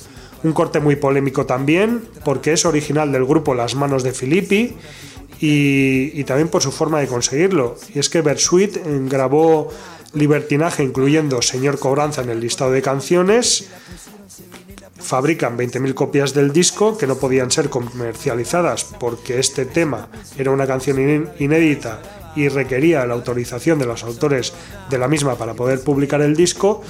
Un 0.44 0.54
corte 0.54 0.80
muy 0.80 0.96
polémico 0.98 1.46
también, 1.46 2.04
porque 2.26 2.54
es 2.54 2.66
original 2.66 3.12
del 3.12 3.26
grupo 3.26 3.54
Las 3.56 3.76
Manos 3.76 4.04
de 4.04 4.12
Filippi 4.12 4.76
y, 5.40 6.24
también 6.26 6.50
por 6.50 6.62
su 6.62 6.72
forma 6.72 7.00
de 7.00 7.08
conseguirlo. 7.08 7.76
Y 7.96 8.00
es 8.00 8.10
que 8.10 8.22
Bersuit 8.22 8.78
grabó 9.10 9.70
Libertinaje 10.14 10.84
incluyendo 10.84 11.42
Señor 11.42 11.80
Cobranza 11.80 12.22
en 12.22 12.30
el 12.30 12.40
listado 12.40 12.72
de 12.72 12.82
canciones 12.84 13.68
fabrican 15.00 15.58
20.000 15.58 15.94
copias 15.96 16.34
del 16.34 16.54
disco 16.54 16.98
que 16.98 17.08
no 17.08 17.18
podían 17.18 17.52
ser 17.52 17.70
comercializadas 17.70 18.86
porque 19.00 19.40
este 19.40 19.66
tema 19.66 20.08
era 20.38 20.52
una 20.52 20.66
canción 20.66 20.98
in- 21.00 21.30
inédita 21.40 22.02
y 22.36 22.48
requería 22.48 23.06
la 23.06 23.14
autorización 23.16 23.80
de 23.80 23.86
los 23.86 24.04
autores 24.04 24.54
de 24.90 24.98
la 24.98 25.08
misma 25.08 25.36
para 25.36 25.56
poder 25.56 25.82
publicar 25.84 26.22
el 26.22 26.36
disco 26.36 26.82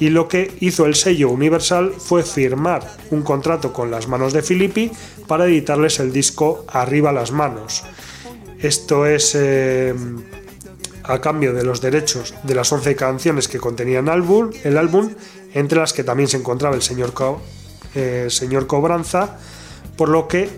y 0.00 0.08
lo 0.08 0.26
que 0.26 0.56
hizo 0.60 0.86
el 0.86 0.94
sello 0.94 1.28
Universal 1.30 1.92
fue 1.96 2.22
firmar 2.24 2.96
un 3.10 3.22
contrato 3.22 3.72
con 3.72 3.90
las 3.90 4.08
manos 4.08 4.32
de 4.32 4.42
Filippi 4.42 4.90
para 5.28 5.44
editarles 5.44 6.00
el 6.00 6.10
disco 6.10 6.64
Arriba 6.66 7.12
las 7.12 7.30
manos. 7.30 7.84
Esto 8.58 9.06
es 9.06 9.34
eh, 9.34 9.94
a 11.04 11.20
cambio 11.20 11.52
de 11.52 11.64
los 11.64 11.80
derechos 11.82 12.34
de 12.42 12.54
las 12.54 12.72
11 12.72 12.96
canciones 12.96 13.46
que 13.46 13.58
contenían 13.58 14.08
álbum, 14.08 14.50
el 14.64 14.78
álbum, 14.78 15.14
entre 15.52 15.78
las 15.78 15.92
que 15.92 16.02
también 16.02 16.28
se 16.28 16.38
encontraba 16.38 16.74
el 16.74 16.82
señor, 16.82 17.12
eh, 17.94 18.26
señor 18.30 18.66
Cobranza, 18.66 19.38
por 19.96 20.08
lo 20.08 20.28
que, 20.28 20.48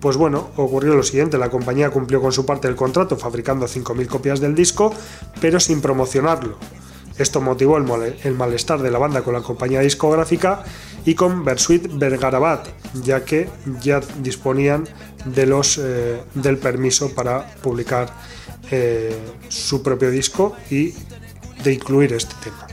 pues 0.00 0.16
bueno, 0.16 0.50
ocurrió 0.56 0.94
lo 0.94 1.04
siguiente, 1.04 1.38
la 1.38 1.50
compañía 1.50 1.90
cumplió 1.90 2.20
con 2.20 2.32
su 2.32 2.44
parte 2.44 2.66
del 2.66 2.76
contrato 2.76 3.16
fabricando 3.16 3.66
5.000 3.66 4.06
copias 4.08 4.40
del 4.40 4.56
disco, 4.56 4.92
pero 5.40 5.60
sin 5.60 5.80
promocionarlo. 5.80 6.58
Esto 7.18 7.40
motivó 7.40 7.78
el, 7.78 8.34
malestar 8.34 8.82
de 8.82 8.90
la 8.90 8.98
banda 8.98 9.22
con 9.22 9.32
la 9.32 9.40
compañía 9.40 9.80
discográfica 9.80 10.64
y 11.04 11.14
con 11.14 11.44
Bersuit 11.44 11.88
Vergarabat, 11.94 12.68
ya 13.02 13.24
que 13.24 13.48
ya 13.80 14.00
disponían 14.20 14.86
de 15.24 15.46
los, 15.46 15.78
eh, 15.78 16.20
del 16.34 16.58
permiso 16.58 17.14
para 17.14 17.46
publicar 17.62 18.12
eh, 18.70 19.16
su 19.48 19.82
propio 19.82 20.10
disco 20.10 20.56
y 20.70 20.92
de 21.62 21.72
incluir 21.72 22.12
este 22.12 22.34
tema. 22.42 22.66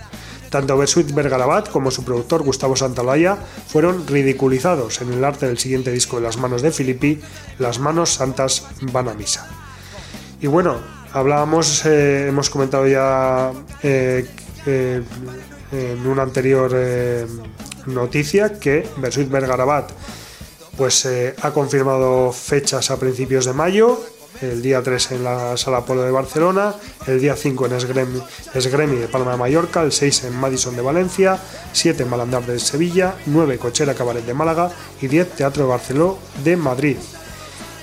Tanto 0.49 0.77
Bersuit 0.77 1.11
Vergarabat 1.11 1.69
como 1.69 1.89
su 1.89 2.03
productor 2.03 2.43
Gustavo 2.43 2.75
Santaolalla 2.75 3.37
fueron 3.67 4.05
ridiculizados 4.05 5.01
en 5.01 5.11
el 5.13 5.23
arte 5.23 5.47
del 5.47 5.57
siguiente 5.57 5.91
disco 5.91 6.17
de 6.17 6.23
las 6.23 6.37
manos 6.37 6.61
de 6.61 6.71
Filippi, 6.71 7.19
Las 7.57 7.79
manos 7.79 8.13
santas 8.13 8.67
van 8.91 9.07
a 9.07 9.15
misa. 9.15 9.47
Y 10.41 10.47
bueno, 10.47 10.77
hablábamos, 11.13 11.85
eh, 11.85 12.27
hemos 12.27 12.49
comentado 12.49 12.87
ya 12.87 13.51
eh, 13.83 14.27
eh, 14.65 15.01
en 15.71 16.07
una 16.07 16.23
anterior 16.23 16.75
noticia 17.85 18.59
que 18.59 18.87
Bersuit 18.97 19.29
Vergarabat 19.29 19.91
pues 20.77 21.07
ha 21.41 21.51
confirmado 21.51 22.31
fechas 22.31 22.89
a 22.89 22.99
principios 22.99 23.45
de 23.45 23.53
mayo, 23.53 23.99
el 24.41 24.61
día 24.63 24.81
3 24.81 25.11
en 25.11 25.23
la 25.23 25.55
Sala 25.55 25.85
Polo 25.85 26.01
de 26.01 26.09
Barcelona, 26.09 26.73
el 27.05 27.19
día 27.19 27.35
5 27.35 27.67
en 27.67 27.73
Esgremi 27.73 28.95
de 28.95 29.07
Palma 29.07 29.31
de 29.31 29.37
Mallorca, 29.37 29.83
el 29.83 29.91
6 29.91 30.25
en 30.25 30.35
Madison 30.35 30.75
de 30.75 30.81
Valencia, 30.81 31.39
7 31.73 32.03
en 32.03 32.09
Malandar 32.09 32.45
de 32.45 32.59
Sevilla, 32.59 33.15
9 33.27 33.59
Cochera 33.59 33.93
Cabaret 33.93 34.25
de 34.25 34.33
Málaga 34.33 34.71
y 34.99 35.07
10 35.07 35.35
Teatro 35.35 35.63
de 35.63 35.69
Barceló 35.69 36.17
de 36.43 36.57
Madrid. 36.57 36.97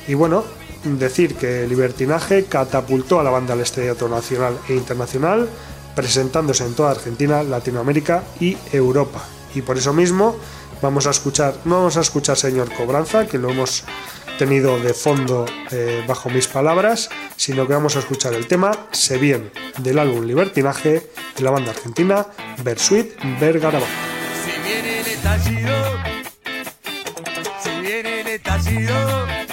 Y 0.09 0.15
bueno, 0.15 0.45
decir 0.85 1.35
que 1.37 1.67
Libertinaje 1.67 2.45
catapultó 2.45 3.21
a 3.21 3.25
la 3.25 3.31
banda 3.31 3.55
al 3.55 3.61
estrellato 3.61 4.09
nacional 4.09 4.59
e 4.69 4.75
internacional, 4.75 5.49
presentándose 5.95 6.65
en 6.65 6.75
toda 6.75 6.93
Argentina, 6.93 7.43
Latinoamérica 7.43 8.23
y 8.41 8.57
Europa. 8.73 9.23
Y 9.55 9.63
por 9.63 9.77
eso 9.77 9.93
mismo 9.93 10.37
vamos 10.81 11.07
a 11.07 11.11
escuchar, 11.11 11.55
no 11.65 11.77
vamos 11.77 11.97
a 11.97 12.01
escuchar 12.01 12.37
Señor 12.37 12.73
Cobranza, 12.73 13.27
que 13.27 13.39
lo 13.39 13.51
hemos 13.51 13.85
tenido 14.39 14.79
de 14.81 14.95
fondo 14.95 15.45
eh, 15.71 16.03
bajo 16.07 16.31
mis 16.31 16.49
palabras, 16.49 17.11
sino 17.37 17.67
que 17.67 17.75
vamos 17.75 17.97
a 17.97 17.99
escuchar 17.99 18.33
el 18.33 18.47
tema 18.47 18.87
Se 18.91 19.19
viene 19.19 19.51
del 19.79 19.99
álbum 19.99 20.25
Libertinaje 20.25 21.11
de 21.37 21.45
la 21.45 21.51
banda 21.51 21.73
argentina 21.73 22.27
Bersuit 22.65 23.13
Vergarabat. 23.39 23.89
Si 24.45 24.51
viene 24.67 25.01
el 25.01 25.07
estallido, 25.07 25.75
si 27.63 27.81
viene 27.83 28.21
el 28.21 28.27
estallido 28.29 29.50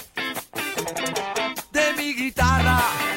de 2.18 3.17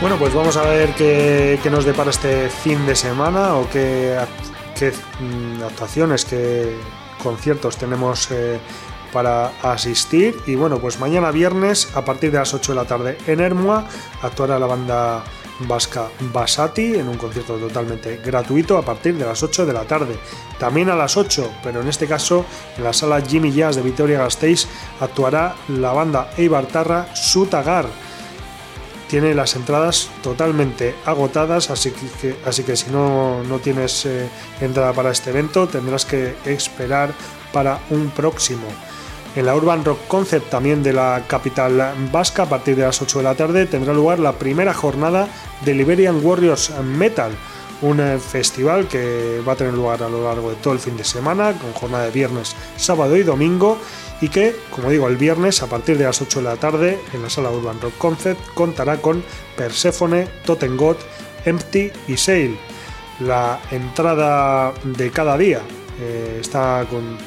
Bueno, 0.00 0.16
pues 0.16 0.32
vamos 0.32 0.56
a 0.56 0.62
ver 0.62 0.94
qué, 0.94 1.60
nos 1.70 1.84
depara 1.84 2.08
este 2.08 2.48
fin 2.48 2.86
de 2.86 2.96
semana 2.96 3.56
o 3.56 3.68
qué, 3.68 4.16
mm, 5.20 5.62
actuaciones, 5.62 6.24
qué 6.24 6.74
conciertos 7.22 7.76
tenemos 7.76 8.30
eh, 8.30 8.58
para 9.12 9.52
asistir. 9.62 10.34
Y 10.46 10.54
bueno, 10.54 10.78
pues 10.78 10.98
mañana 11.00 11.30
viernes 11.30 11.94
a 11.94 12.02
partir 12.02 12.32
de 12.32 12.38
las 12.38 12.54
8 12.54 12.72
de 12.72 12.76
la 12.76 12.86
tarde 12.86 13.18
en 13.26 13.40
Hermua 13.40 13.86
actuará 14.22 14.58
la 14.58 14.64
banda 14.64 15.22
vasca 15.68 16.08
Basati 16.32 16.94
en 16.94 17.06
un 17.06 17.18
concierto 17.18 17.56
totalmente 17.56 18.22
gratuito 18.24 18.78
a 18.78 18.82
partir 18.82 19.18
de 19.18 19.26
las 19.26 19.42
8 19.42 19.66
de 19.66 19.72
la 19.74 19.82
tarde. 19.82 20.16
También 20.58 20.88
a 20.88 20.96
las 20.96 21.18
8, 21.18 21.56
pero 21.62 21.82
en 21.82 21.88
este 21.88 22.06
caso 22.06 22.46
en 22.78 22.84
la 22.84 22.94
sala 22.94 23.20
Jimmy 23.20 23.52
Jazz 23.52 23.76
de 23.76 23.82
Vitoria-Gasteiz 23.82 24.66
actuará 24.98 25.56
la 25.68 25.92
banda 25.92 26.30
Eibartarra 26.38 27.14
Sutagar 27.14 27.84
tiene 29.10 29.34
las 29.34 29.56
entradas 29.56 30.08
totalmente 30.22 30.94
agotadas, 31.04 31.70
así 31.70 31.90
que, 31.90 32.36
así 32.46 32.62
que 32.62 32.76
si 32.76 32.90
no, 32.92 33.42
no 33.42 33.58
tienes 33.58 34.06
eh, 34.06 34.28
entrada 34.60 34.92
para 34.92 35.10
este 35.10 35.30
evento 35.30 35.66
tendrás 35.66 36.04
que 36.04 36.36
esperar 36.46 37.10
para 37.52 37.80
un 37.90 38.10
próximo. 38.10 38.68
En 39.34 39.46
la 39.46 39.56
Urban 39.56 39.84
Rock 39.84 40.06
Concept 40.06 40.48
también 40.48 40.84
de 40.84 40.92
la 40.92 41.24
capital 41.26 41.92
vasca, 42.12 42.44
a 42.44 42.48
partir 42.48 42.76
de 42.76 42.82
las 42.82 43.02
8 43.02 43.18
de 43.18 43.24
la 43.24 43.34
tarde, 43.34 43.66
tendrá 43.66 43.92
lugar 43.92 44.20
la 44.20 44.32
primera 44.32 44.72
jornada 44.74 45.28
de 45.64 45.74
Liberian 45.74 46.24
Warriors 46.24 46.70
Metal, 46.80 47.32
un 47.82 47.98
eh, 47.98 48.18
festival 48.18 48.86
que 48.86 49.42
va 49.46 49.54
a 49.54 49.56
tener 49.56 49.74
lugar 49.74 50.04
a 50.04 50.08
lo 50.08 50.22
largo 50.22 50.50
de 50.50 50.56
todo 50.56 50.72
el 50.72 50.78
fin 50.78 50.96
de 50.96 51.04
semana, 51.04 51.52
con 51.52 51.72
jornada 51.72 52.04
de 52.04 52.10
viernes, 52.12 52.54
sábado 52.76 53.16
y 53.16 53.24
domingo, 53.24 53.76
y 54.20 54.28
que, 54.28 54.54
como 54.70 54.90
digo, 54.90 55.08
el 55.08 55.16
viernes 55.16 55.62
a 55.62 55.66
partir 55.66 55.96
de 55.96 56.04
las 56.04 56.20
8 56.20 56.40
de 56.40 56.44
la 56.44 56.56
tarde 56.56 56.98
en 57.12 57.22
la 57.22 57.30
sala 57.30 57.50
Urban 57.50 57.80
Rock 57.80 57.96
Concept 57.96 58.40
contará 58.54 58.98
con 58.98 59.24
Persephone, 59.56 60.28
Totengot, 60.44 60.98
Empty 61.44 61.90
y 62.08 62.16
Sail. 62.16 62.58
La 63.20 63.60
entrada 63.70 64.72
de 64.84 65.10
cada 65.10 65.36
día 65.38 65.60
eh, 66.00 66.38
está 66.40 66.86
con 66.90 67.18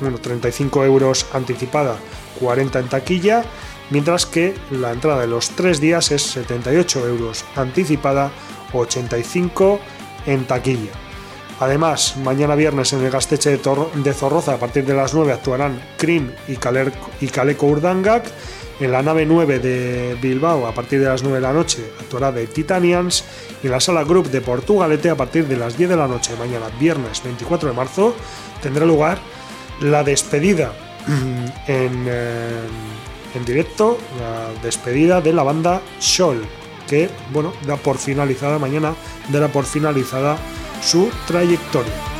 bueno, 0.00 0.18
35 0.18 0.84
euros 0.84 1.26
anticipada, 1.32 1.96
40 2.40 2.78
en 2.80 2.88
taquilla, 2.88 3.44
mientras 3.90 4.26
que 4.26 4.54
la 4.70 4.92
entrada 4.92 5.20
de 5.20 5.26
los 5.26 5.50
tres 5.50 5.80
días 5.80 6.10
es 6.10 6.22
78 6.22 7.06
euros 7.06 7.44
anticipada, 7.54 8.30
85 8.72 9.78
en 10.26 10.46
taquilla. 10.46 11.09
Además, 11.60 12.16
mañana 12.16 12.54
viernes 12.54 12.94
en 12.94 13.04
el 13.04 13.10
Gasteche 13.10 13.50
de, 13.50 13.60
de 13.96 14.14
Zorroza 14.14 14.54
a 14.54 14.56
partir 14.56 14.86
de 14.86 14.94
las 14.94 15.12
9 15.12 15.30
actuarán 15.30 15.78
Cream 15.98 16.32
y, 16.48 16.56
Caleco 16.56 17.66
Urdangak. 17.66 18.24
En 18.80 18.92
la 18.92 19.02
nave 19.02 19.26
9 19.26 19.58
de 19.58 20.16
Bilbao 20.22 20.66
a 20.66 20.72
partir 20.72 21.00
de 21.00 21.06
las 21.06 21.22
9 21.22 21.36
de 21.36 21.42
la 21.42 21.52
noche 21.52 21.84
actuará 22.00 22.32
The 22.32 22.46
Titanians. 22.46 23.24
Y 23.62 23.66
en 23.66 23.72
la 23.72 23.80
sala 23.80 24.04
Group 24.04 24.30
de 24.30 24.40
Portugalete 24.40 25.10
a 25.10 25.16
partir 25.16 25.46
de 25.46 25.58
las 25.58 25.76
10 25.76 25.90
de 25.90 25.96
la 25.96 26.08
noche 26.08 26.34
mañana 26.38 26.66
viernes 26.80 27.22
24 27.22 27.68
de 27.68 27.76
marzo 27.76 28.14
tendrá 28.62 28.86
lugar 28.86 29.18
la 29.82 30.02
despedida 30.02 30.72
en, 31.66 32.06
eh, 32.08 32.60
en 33.34 33.44
directo, 33.44 33.98
la 34.18 34.62
despedida 34.62 35.20
de 35.20 35.34
la 35.34 35.42
banda 35.42 35.82
Scholl, 36.00 36.42
que 36.88 37.10
bueno, 37.34 37.52
da 37.66 37.76
por 37.76 37.98
finalizada 37.98 38.58
mañana, 38.58 38.94
dará 39.28 39.48
por 39.48 39.66
finalizada 39.66 40.38
su 40.82 41.10
trayectoria. 41.26 42.10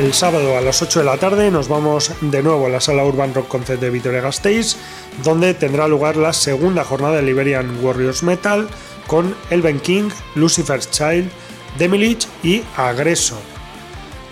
El 0.00 0.14
sábado 0.14 0.56
a 0.56 0.62
las 0.62 0.80
8 0.80 1.00
de 1.00 1.04
la 1.04 1.18
tarde 1.18 1.50
nos 1.50 1.68
vamos 1.68 2.10
de 2.22 2.42
nuevo 2.42 2.64
a 2.64 2.70
la 2.70 2.80
sala 2.80 3.04
Urban 3.04 3.34
Rock 3.34 3.48
Concert 3.48 3.80
de 3.82 3.90
Vitoria-Gasteiz, 3.90 4.76
donde 5.22 5.52
tendrá 5.52 5.88
lugar 5.88 6.16
la 6.16 6.32
segunda 6.32 6.84
jornada 6.84 7.16
de 7.16 7.22
Liberian 7.22 7.84
Warriors 7.84 8.22
Metal 8.22 8.66
con 9.06 9.34
Elven 9.50 9.78
King, 9.78 10.08
Lucifer's 10.36 10.90
Child, 10.90 11.30
Demilich 11.76 12.26
y 12.42 12.62
Agreso. 12.78 13.36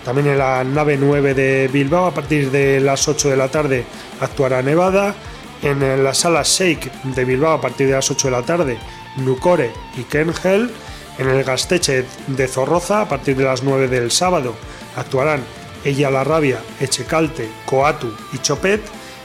También 0.09 0.29
en 0.29 0.39
la 0.39 0.63
nave 0.63 0.97
9 0.97 1.35
de 1.35 1.69
Bilbao, 1.71 2.07
a 2.07 2.11
partir 2.11 2.49
de 2.49 2.79
las 2.79 3.07
8 3.07 3.29
de 3.29 3.37
la 3.37 3.47
tarde, 3.47 3.85
actuará 4.19 4.63
Nevada. 4.63 5.13
En 5.61 6.03
la 6.03 6.15
sala 6.15 6.41
Shake 6.43 6.91
de 7.03 7.25
Bilbao, 7.25 7.53
a 7.53 7.61
partir 7.61 7.85
de 7.85 7.93
las 7.93 8.09
8 8.09 8.27
de 8.29 8.31
la 8.31 8.41
tarde, 8.41 8.79
Nucore 9.17 9.71
y 9.97 10.01
Kengel. 10.05 10.71
En 11.19 11.29
el 11.29 11.43
Gasteche 11.43 12.05
de 12.25 12.47
Zorroza, 12.47 13.01
a 13.01 13.07
partir 13.07 13.37
de 13.37 13.43
las 13.43 13.61
9 13.61 13.87
del 13.87 14.09
sábado, 14.09 14.55
actuarán 14.95 15.43
Ella 15.85 16.09
la 16.09 16.23
Rabia, 16.23 16.57
Echecalte, 16.79 17.47
Coatu 17.67 18.11
y 18.33 18.39
Chopet. 18.39 18.81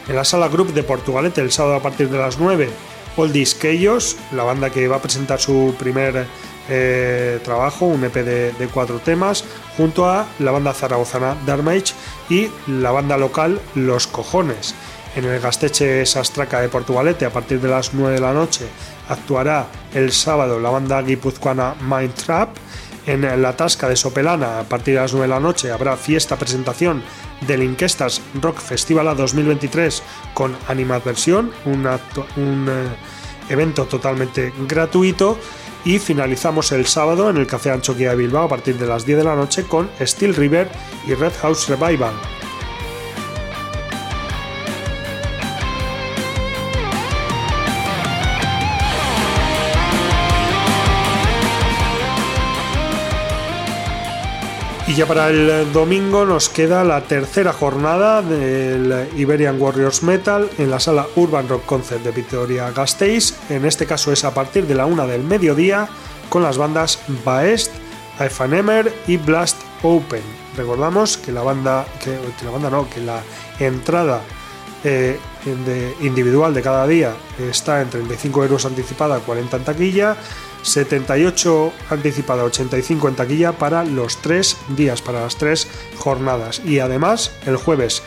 En 0.07 0.17
la 0.17 0.25
sala 0.25 0.49
Group 0.49 0.75
de 0.75 0.83
Portugalete, 0.83 1.41
el 1.41 1.51
sábado 1.51 1.77
a 1.77 1.83
partir 1.83 2.11
de 2.11 2.19
las 2.19 2.39
9, 2.39 2.69
Oldies 3.17 3.55
Keyos, 3.55 4.19
la 4.33 4.43
banda 4.43 4.69
que 4.69 4.87
va 4.87 4.97
a 4.97 5.03
presentar 5.03 5.41
su 5.41 5.75
primer 5.79 6.27
eh, 6.69 7.41
trabajo, 7.45 7.87
un 7.87 8.05
EP 8.05 8.15
de, 8.15 8.69
cuatro 8.73 8.99
temas, 8.99 9.45
junto 9.77 10.07
a 10.07 10.27
la 10.39 10.51
banda 10.51 10.73
zaragozana 10.73 11.37
Darmage 11.47 11.95
y 12.31 12.49
la 12.67 12.91
banda 12.91 13.17
local 13.17 13.61
Los 13.75 14.07
Cojones. 14.07 14.75
En 15.17 15.25
el 15.25 15.41
Gasteche 15.41 16.05
Sastraca 16.07 16.61
de 16.61 16.69
Portugalete, 16.69 17.25
a 17.25 17.31
partir 17.31 17.61
de 17.61 17.69
las 17.69 17.95
9 17.95 18.15
de 18.15 18.21
la 18.21 18.33
noche, 18.33 18.67
actuará 19.09 19.67
el 19.95 20.11
sábado 20.11 20.59
la 20.59 20.71
banda 20.71 21.03
guipuzcoana 21.03 21.75
Mind 21.81 22.15
Trap. 22.15 22.57
En 23.07 23.43
la 23.43 23.55
Tasca 23.55 23.87
de 23.87 23.97
Sopelana, 23.97 24.61
a 24.61 24.63
partir 24.63 24.95
de 24.95 25.01
las 25.01 25.13
9 25.13 25.29
de 25.29 25.35
la 25.35 25.41
noche, 25.41 25.71
habrá 25.71 25.95
fiesta 25.99 26.37
presentación 26.37 27.03
del 27.47 27.63
Inquestas 27.63 28.23
Rock 28.41 28.61
Festival 28.61 29.15
2023 29.15 30.03
con 30.33 30.57
Animadversión, 30.69 31.53
un, 31.67 31.87
un 32.37 32.69
eh, 32.69 33.53
evento 33.53 33.85
totalmente 33.85 34.53
gratuito. 34.67 35.39
Y 35.85 35.99
finalizamos 35.99 36.73
el 36.73 36.87
sábado 36.87 37.29
en 37.29 37.37
el 37.37 37.47
Café 37.47 37.71
Anchoquia 37.71 38.11
de 38.11 38.17
Bilbao 38.17 38.45
a 38.45 38.49
partir 38.49 38.79
de 38.79 38.87
las 38.87 39.05
10 39.05 39.19
de 39.19 39.25
la 39.25 39.37
noche 39.37 39.65
con 39.65 39.91
Steel 40.01 40.35
River 40.35 40.71
y 41.07 41.15
Red 41.15 41.33
House 41.43 41.69
Revival. 41.69 42.15
Y 54.95 54.99
ya 54.99 55.07
para 55.07 55.29
el 55.29 55.73
domingo 55.73 56.25
nos 56.25 56.49
queda 56.49 56.85
la 56.85 57.01
tercera 57.01 57.53
jornada 57.53 58.23
del 58.23 59.09
Iberian 59.17 59.61
Warriors 59.61 60.05
Metal 60.05 60.49
en 60.57 60.71
la 60.71 60.79
sala 60.79 61.09
Urban 61.17 61.49
Rock 61.49 61.67
Concert 61.67 62.05
de 62.05 62.13
Vitoria 62.13 62.71
Gasteiz. 62.71 63.35
En 63.51 63.65
este 63.65 63.87
caso 63.87 64.13
es 64.13 64.23
a 64.23 64.33
partir 64.33 64.69
de 64.69 64.77
la 64.77 64.87
una 64.87 65.05
del 65.05 65.25
mediodía 65.25 65.89
con 66.29 66.45
las 66.45 66.59
bandas 66.59 67.01
Baest, 67.25 67.73
Efanemer 68.21 68.95
y 69.09 69.17
Blast 69.17 69.61
Open. 69.83 70.23
Recordamos 70.57 71.17
que 71.17 71.33
la 71.33 71.43
banda, 71.43 71.85
que, 72.01 72.17
la 72.45 72.53
banda 72.53 72.71
no, 72.71 72.89
que 72.89 73.01
la 73.01 73.21
entrada 73.59 74.21
eh, 74.85 75.19
individual 76.03 76.55
de 76.55 76.63
cada 76.63 76.87
día 76.87 77.15
está 77.41 77.83
en 77.83 77.91
35 77.91 78.45
euros 78.45 78.65
anticipada, 78.65 79.19
40 79.19 79.57
en 79.57 79.65
taquilla, 79.65 80.17
78 80.65 81.73
anticipada, 81.91 82.43
85 82.43 83.09
en 83.09 83.15
taquilla 83.15 83.53
para 83.53 83.85
los 83.85 84.17
tres 84.17 84.57
días, 84.71 85.03
para 85.03 85.21
las 85.21 85.37
tres 85.37 85.69
jornadas. 85.99 86.61
Y 86.65 86.81
además, 86.81 87.31
el 87.47 87.57
jueves 87.57 88.03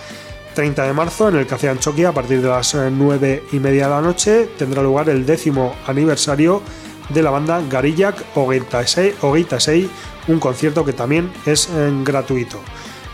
30 0.56 0.84
de 0.88 0.94
marzo, 0.94 1.30
en 1.30 1.36
el 1.36 1.48
Café 1.48 1.70
Anchoquia, 1.70 2.10
a 2.10 2.14
partir 2.14 2.42
de 2.42 2.50
las 2.50 2.76
9 2.76 3.44
y 3.52 3.60
media 3.60 3.84
de 3.86 3.90
la 3.92 4.02
noche, 4.02 4.50
tendrá 4.58 4.82
lugar 4.82 5.08
el 5.08 5.26
décimo 5.26 5.76
aniversario 5.86 6.62
de 7.10 7.22
la 7.22 7.30
banda 7.30 7.62
Garillac 7.70 8.26
Ogeitasei, 8.36 9.90
un 10.28 10.40
concierto 10.40 10.84
que 10.84 10.94
también 10.94 11.32
es 11.46 11.70
eh, 11.72 11.92
gratuito. 12.04 12.60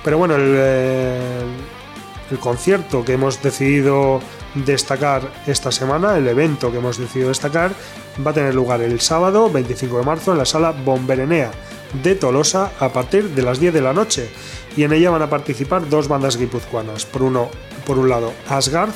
Pero 0.03 0.17
bueno, 0.17 0.35
eh, 0.37 1.43
el 2.31 2.39
concierto 2.39 3.03
que 3.03 3.13
hemos 3.13 3.41
decidido 3.41 4.21
destacar 4.55 5.21
esta 5.47 5.71
semana, 5.71 6.17
el 6.17 6.27
evento 6.27 6.71
que 6.71 6.77
hemos 6.77 6.97
decidido 6.97 7.29
destacar, 7.29 7.71
va 8.25 8.31
a 8.31 8.33
tener 8.33 8.55
lugar 8.55 8.81
el 8.81 8.99
sábado 9.01 9.49
25 9.49 9.99
de 9.99 10.03
marzo 10.03 10.31
en 10.31 10.37
la 10.37 10.45
sala 10.45 10.71
Bomberenea 10.71 11.51
de 12.01 12.15
Tolosa 12.15 12.71
a 12.79 12.89
partir 12.89 13.29
de 13.29 13.41
las 13.41 13.59
10 13.59 13.73
de 13.73 13.81
la 13.81 13.93
noche 13.93 14.29
y 14.75 14.83
en 14.83 14.93
ella 14.93 15.11
van 15.11 15.21
a 15.21 15.29
participar 15.29 15.87
dos 15.89 16.07
bandas 16.07 16.37
guipuzcoanas. 16.37 17.05
Por, 17.05 17.23
uno, 17.23 17.49
por 17.85 17.99
un 17.99 18.09
lado 18.09 18.33
Asgard, 18.49 18.91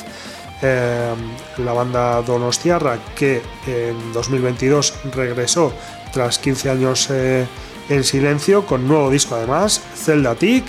eh, 0.62 1.14
la 1.58 1.74
banda 1.74 2.22
Donostiarra 2.24 2.98
que 3.16 3.42
en 3.68 4.14
2022 4.14 4.94
regresó 5.14 5.74
tras 6.12 6.40
15 6.40 6.70
años 6.70 7.08
eh, 7.12 7.46
en 7.90 8.04
silencio 8.04 8.66
con 8.66 8.88
nuevo 8.88 9.10
disco 9.10 9.36
además, 9.36 9.82
Zelda 9.96 10.36
Tick. 10.36 10.66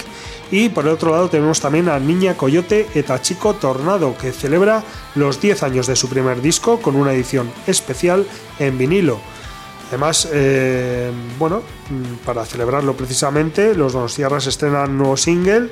Y 0.51 0.71
por 0.71 0.85
el 0.87 0.93
otro 0.93 1.11
lado 1.11 1.29
tenemos 1.29 1.61
también 1.61 1.89
a 1.89 1.99
Niña 1.99 2.35
Coyote 2.35 2.89
eta 2.95 3.21
Chico 3.21 3.55
Tornado, 3.55 4.17
que 4.17 4.33
celebra 4.33 4.83
los 5.15 5.41
10 5.41 5.63
años 5.63 5.87
de 5.87 5.97
su 5.97 6.09
primer 6.09 6.41
disco 6.41 6.81
con 6.81 6.97
una 6.97 7.13
edición 7.13 7.51
especial 7.67 8.27
en 8.59 8.79
vinilo. 8.79 9.19
Además, 9.89 10.29
eh, 10.33 11.11
bueno, 11.39 11.63
mm, 11.91 12.25
para 12.25 12.45
celebrarlo 12.45 12.95
precisamente, 12.95 13.75
los 13.75 13.93
Donostiarras 13.93 14.47
estrenan 14.47 14.91
un 14.91 14.99
nuevo 14.99 15.17
single 15.17 15.71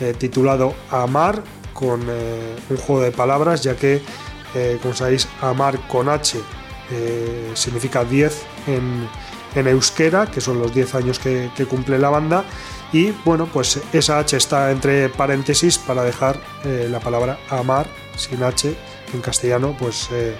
eh, 0.00 0.14
titulado 0.16 0.74
Amar, 0.90 1.42
con 1.72 2.02
eh, 2.08 2.56
un 2.70 2.76
juego 2.76 3.02
de 3.02 3.12
palabras, 3.12 3.62
ya 3.62 3.76
que, 3.76 4.00
como 4.80 4.94
sabéis, 4.94 5.28
Amar 5.42 5.86
con 5.86 6.08
H 6.08 6.38
significa 7.52 8.04
10 8.04 8.42
en, 8.68 9.66
euskera, 9.66 10.26
que 10.30 10.40
son 10.40 10.58
los 10.58 10.72
10 10.72 10.94
años 10.94 11.18
que 11.18 11.66
cumple 11.68 11.98
la 11.98 12.08
banda. 12.08 12.46
Y 12.92 13.10
bueno, 13.24 13.48
pues 13.52 13.80
esa 13.92 14.18
H 14.18 14.36
está 14.36 14.70
entre 14.70 15.08
paréntesis 15.08 15.78
para 15.78 16.02
dejar 16.04 16.38
eh, 16.64 16.88
la 16.90 17.00
palabra 17.00 17.38
amar 17.50 17.86
sin 18.16 18.42
H 18.42 18.74
en 19.12 19.20
castellano, 19.20 19.76
pues, 19.78 20.08
eh, 20.12 20.36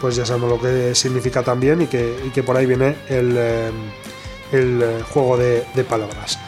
pues 0.00 0.16
ya 0.16 0.26
sabemos 0.26 0.50
lo 0.50 0.60
que 0.60 0.94
significa 0.94 1.42
también 1.42 1.82
y 1.82 1.86
que, 1.86 2.16
y 2.26 2.30
que 2.30 2.42
por 2.42 2.56
ahí 2.56 2.66
viene 2.66 2.96
el, 3.08 3.34
eh, 3.36 3.70
el 4.52 5.02
juego 5.04 5.36
de 5.36 5.84
palabras. 5.88 6.38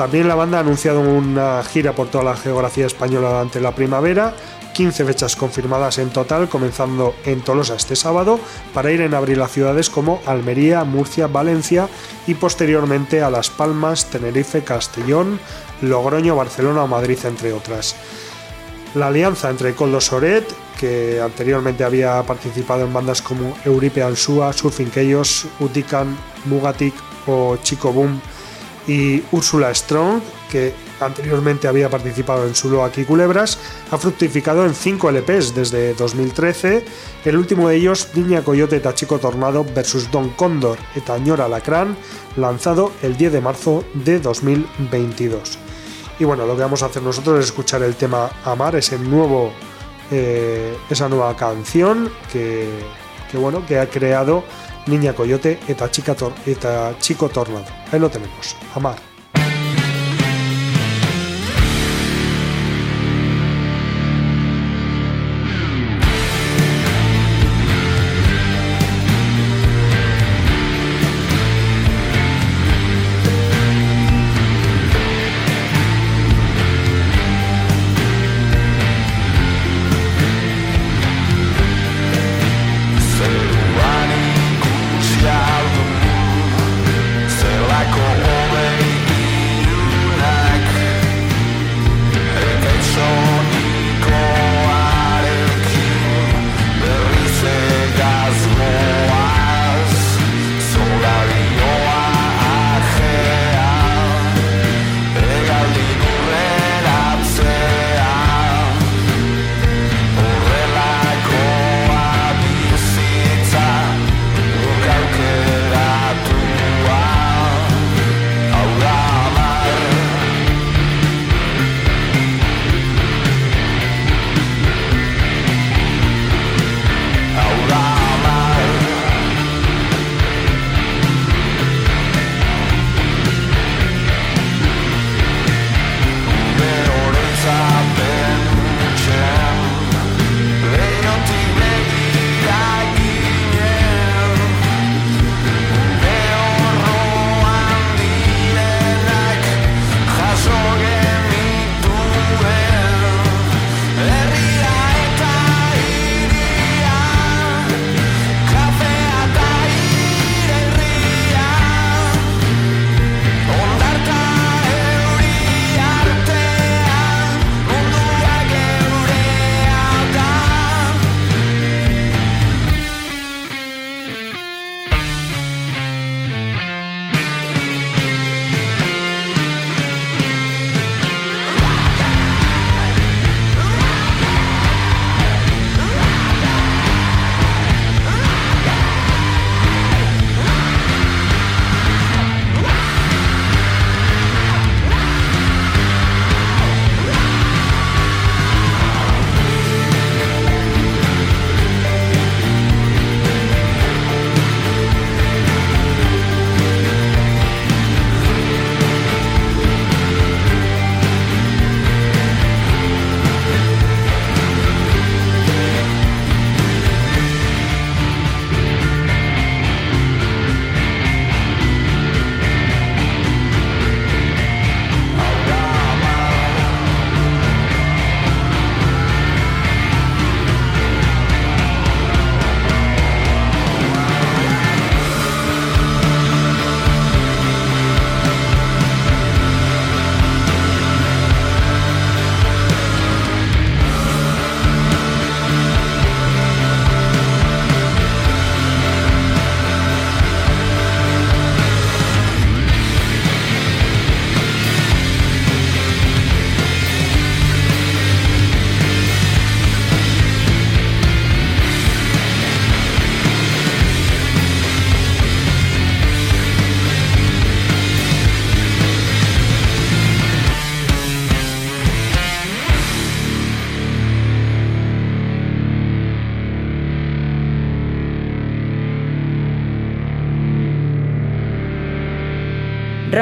También 0.00 0.28
la 0.28 0.34
banda 0.34 0.56
ha 0.56 0.60
anunciado 0.62 1.02
una 1.02 1.62
gira 1.62 1.92
por 1.92 2.08
toda 2.08 2.24
la 2.24 2.34
geografía 2.34 2.86
española 2.86 3.28
durante 3.28 3.60
la 3.60 3.74
primavera, 3.74 4.34
15 4.72 5.04
fechas 5.04 5.36
confirmadas 5.36 5.98
en 5.98 6.08
total, 6.08 6.48
comenzando 6.48 7.14
en 7.26 7.42
Tolosa 7.42 7.74
este 7.74 7.96
sábado, 7.96 8.40
para 8.72 8.90
ir 8.90 9.02
en 9.02 9.12
abril 9.12 9.42
a 9.42 9.46
ciudades 9.46 9.90
como 9.90 10.22
Almería, 10.24 10.84
Murcia, 10.84 11.26
Valencia 11.26 11.86
y 12.26 12.32
posteriormente 12.32 13.20
a 13.20 13.28
Las 13.28 13.50
Palmas, 13.50 14.06
Tenerife, 14.06 14.64
Castellón, 14.64 15.38
Logroño, 15.82 16.34
Barcelona 16.34 16.84
o 16.84 16.88
Madrid, 16.88 17.18
entre 17.24 17.52
otras. 17.52 17.94
La 18.94 19.08
alianza 19.08 19.50
entre 19.50 19.74
Coldo 19.74 20.00
Soret, 20.00 20.50
que 20.78 21.20
anteriormente 21.20 21.84
había 21.84 22.22
participado 22.22 22.86
en 22.86 22.94
bandas 22.94 23.20
como 23.20 23.54
Euripe 23.66 24.02
Ansúa, 24.02 24.54
Surfing 24.54 24.90
Chaos, 24.90 25.46
Utican, 25.60 26.16
Mugatic 26.46 26.94
o 27.26 27.58
Chico 27.58 27.92
Boom, 27.92 28.18
y 28.90 29.22
Úrsula 29.30 29.72
Strong, 29.72 30.20
que 30.50 30.74
anteriormente 30.98 31.68
había 31.68 31.88
participado 31.88 32.44
en 32.44 32.56
Sulo 32.56 32.82
aquí 32.82 33.04
Culebras, 33.04 33.56
ha 33.88 33.96
fructificado 33.96 34.66
en 34.66 34.74
5 34.74 35.12
LPs 35.12 35.54
desde 35.54 35.94
2013, 35.94 36.84
el 37.24 37.36
último 37.36 37.68
de 37.68 37.76
ellos 37.76 38.08
Niña 38.14 38.42
Coyote 38.42 38.80
Tachico 38.80 39.20
Tornado 39.20 39.64
versus 39.64 40.10
Don 40.10 40.30
Cóndor 40.30 40.76
eta 40.96 41.16
Ñora 41.18 41.48
Lacrán, 41.48 41.96
lanzado 42.36 42.90
el 43.02 43.16
10 43.16 43.34
de 43.34 43.40
marzo 43.40 43.84
de 43.94 44.18
2022. 44.18 45.58
Y 46.18 46.24
bueno, 46.24 46.44
lo 46.44 46.56
que 46.56 46.62
vamos 46.62 46.82
a 46.82 46.86
hacer 46.86 47.04
nosotros 47.04 47.38
es 47.38 47.44
escuchar 47.46 47.84
el 47.84 47.94
tema 47.94 48.28
Amar, 48.44 48.74
ese 48.74 48.98
nuevo, 48.98 49.52
eh, 50.10 50.76
esa 50.90 51.08
nueva 51.08 51.36
canción 51.36 52.10
que, 52.32 52.68
que, 53.30 53.38
bueno, 53.38 53.64
que 53.64 53.78
ha 53.78 53.88
creado 53.88 54.42
Niña 54.86 55.12
Coyote 55.14 55.58
eta, 55.68 55.90
Chica 55.90 56.14
Tor- 56.14 56.32
eta 56.46 56.94
Chico 56.98 57.28
Tornado. 57.28 57.64
Ahí 57.92 58.00
lo 58.00 58.08
tenemos, 58.10 58.56
Amar. 58.74 59.09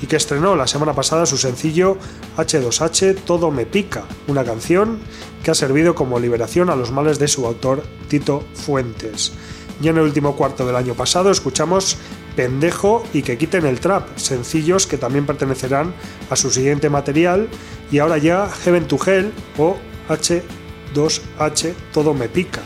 y 0.00 0.06
que 0.06 0.16
estrenó 0.16 0.56
la 0.56 0.66
semana 0.66 0.94
pasada 0.94 1.26
su 1.26 1.36
sencillo 1.36 1.98
H2H 2.38 3.16
Todo 3.26 3.50
me 3.50 3.66
pica, 3.66 4.04
una 4.28 4.44
canción 4.44 4.98
que 5.44 5.50
ha 5.50 5.54
servido 5.54 5.94
como 5.94 6.18
liberación 6.18 6.70
a 6.70 6.76
los 6.76 6.90
males 6.90 7.18
de 7.18 7.28
su 7.28 7.44
autor 7.44 7.82
Tito 8.08 8.42
Fuentes. 8.54 9.34
Y 9.80 9.88
en 9.88 9.96
el 9.96 10.02
último 10.02 10.34
cuarto 10.36 10.66
del 10.66 10.76
año 10.76 10.94
pasado 10.94 11.30
escuchamos 11.30 11.96
Pendejo 12.34 13.04
y 13.12 13.22
que 13.22 13.38
quiten 13.38 13.66
el 13.66 13.80
trap, 13.80 14.16
sencillos 14.16 14.86
que 14.86 14.98
también 14.98 15.26
pertenecerán 15.26 15.92
a 16.30 16.36
su 16.36 16.50
siguiente 16.50 16.88
material 16.90 17.48
y 17.90 17.98
ahora 17.98 18.18
ya 18.18 18.48
Heaven 18.48 18.86
to 18.86 18.98
Hell 19.04 19.32
o 19.56 19.76
H2H 20.08 21.74
Todo 21.92 22.14
me 22.14 22.28
pica. 22.28 22.60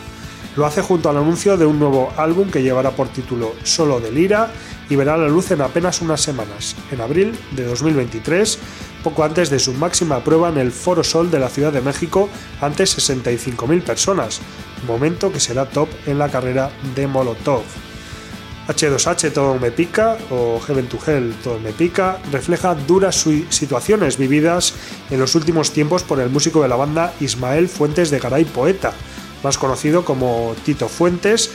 Lo 0.56 0.66
hace 0.66 0.82
junto 0.82 1.08
al 1.08 1.16
anuncio 1.16 1.56
de 1.56 1.64
un 1.64 1.78
nuevo 1.78 2.12
álbum 2.18 2.50
que 2.50 2.62
llevará 2.62 2.90
por 2.90 3.08
título 3.08 3.54
Solo 3.62 4.00
de 4.00 4.12
Lira 4.12 4.52
y 4.90 4.96
verá 4.96 5.16
la 5.16 5.28
luz 5.28 5.50
en 5.50 5.62
apenas 5.62 6.02
unas 6.02 6.20
semanas, 6.20 6.76
en 6.90 7.00
abril 7.00 7.38
de 7.52 7.64
2023, 7.64 8.58
poco 9.02 9.24
antes 9.24 9.50
de 9.50 9.58
su 9.58 9.72
máxima 9.74 10.22
prueba 10.24 10.48
en 10.48 10.58
el 10.58 10.72
Foro 10.72 11.04
Sol 11.04 11.30
de 11.30 11.38
la 11.38 11.48
Ciudad 11.48 11.72
de 11.72 11.80
México 11.80 12.28
ante 12.60 12.84
65.000 12.84 13.82
personas, 13.82 14.40
momento 14.86 15.32
que 15.32 15.40
será 15.40 15.66
top 15.66 15.88
en 16.06 16.18
la 16.18 16.28
carrera 16.28 16.70
de 16.94 17.06
Molotov. 17.06 17.62
H2H 18.68 19.32
Todo 19.32 19.58
me 19.58 19.72
pica 19.72 20.16
o 20.30 20.60
Heaven 20.60 20.86
to 20.86 20.98
Hell 21.04 21.34
Todo 21.42 21.58
me 21.58 21.72
pica 21.72 22.18
refleja 22.30 22.76
duras 22.76 23.26
situaciones 23.48 24.16
vividas 24.18 24.74
en 25.10 25.18
los 25.18 25.34
últimos 25.34 25.72
tiempos 25.72 26.04
por 26.04 26.20
el 26.20 26.30
músico 26.30 26.62
de 26.62 26.68
la 26.68 26.76
banda 26.76 27.12
Ismael 27.20 27.68
Fuentes 27.68 28.10
de 28.10 28.20
Garay 28.20 28.44
Poeta, 28.44 28.92
más 29.42 29.58
conocido 29.58 30.04
como 30.04 30.54
Tito 30.64 30.88
Fuentes, 30.88 31.50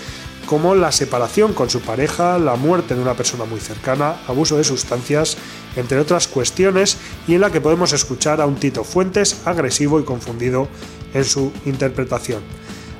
como 0.47 0.75
la 0.75 0.91
separación 0.91 1.53
con 1.53 1.69
su 1.69 1.81
pareja, 1.81 2.37
la 2.39 2.55
muerte 2.55 2.95
de 2.95 3.01
una 3.01 3.13
persona 3.13 3.45
muy 3.45 3.59
cercana, 3.59 4.15
abuso 4.27 4.57
de 4.57 4.63
sustancias, 4.63 5.37
entre 5.77 5.99
otras 5.99 6.27
cuestiones, 6.27 6.97
y 7.27 7.35
en 7.35 7.41
la 7.41 7.51
que 7.51 7.61
podemos 7.61 7.93
escuchar 7.93 8.41
a 8.41 8.45
un 8.45 8.55
Tito 8.55 8.83
Fuentes 8.83 9.37
agresivo 9.45 9.99
y 9.99 10.03
confundido 10.03 10.67
en 11.13 11.23
su 11.23 11.53
interpretación. 11.65 12.41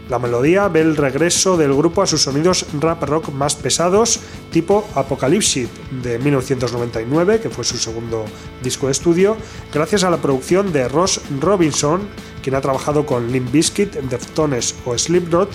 La 0.10 0.20
melodía 0.20 0.70
ve 0.70 0.80
el 0.82 0.96
regreso 0.96 1.58
del 1.58 1.74
grupo 1.74 2.02
a 2.02 2.08
sus 2.08 2.22
sonidos 2.22 2.66
rap 2.80 3.04
rock 3.04 3.30
más 3.30 3.56
pesados, 3.56 4.22
tipo 4.52 4.88
Apocalypse 4.96 5.68
de 6.02 6.18
1999, 6.18 7.42
que 7.42 7.50
fue 7.50 7.66
su 7.66 7.78
segundo 7.78 8.24
disco 8.64 8.86
de 8.86 8.94
estudio, 8.94 9.36
gracias 9.74 10.06
a 10.06 10.10
la 10.10 10.18
producción 10.18 10.72
de 10.72 10.88
Ross 10.88 11.20
Robinson, 11.42 12.08
quien 12.42 12.56
ha 12.56 12.62
trabajado 12.62 13.06
con 13.06 13.30
Limp 13.34 13.52
Bizkit, 13.52 13.96
Deftones 13.96 14.76
o 14.86 14.98
Slipknot, 14.98 15.50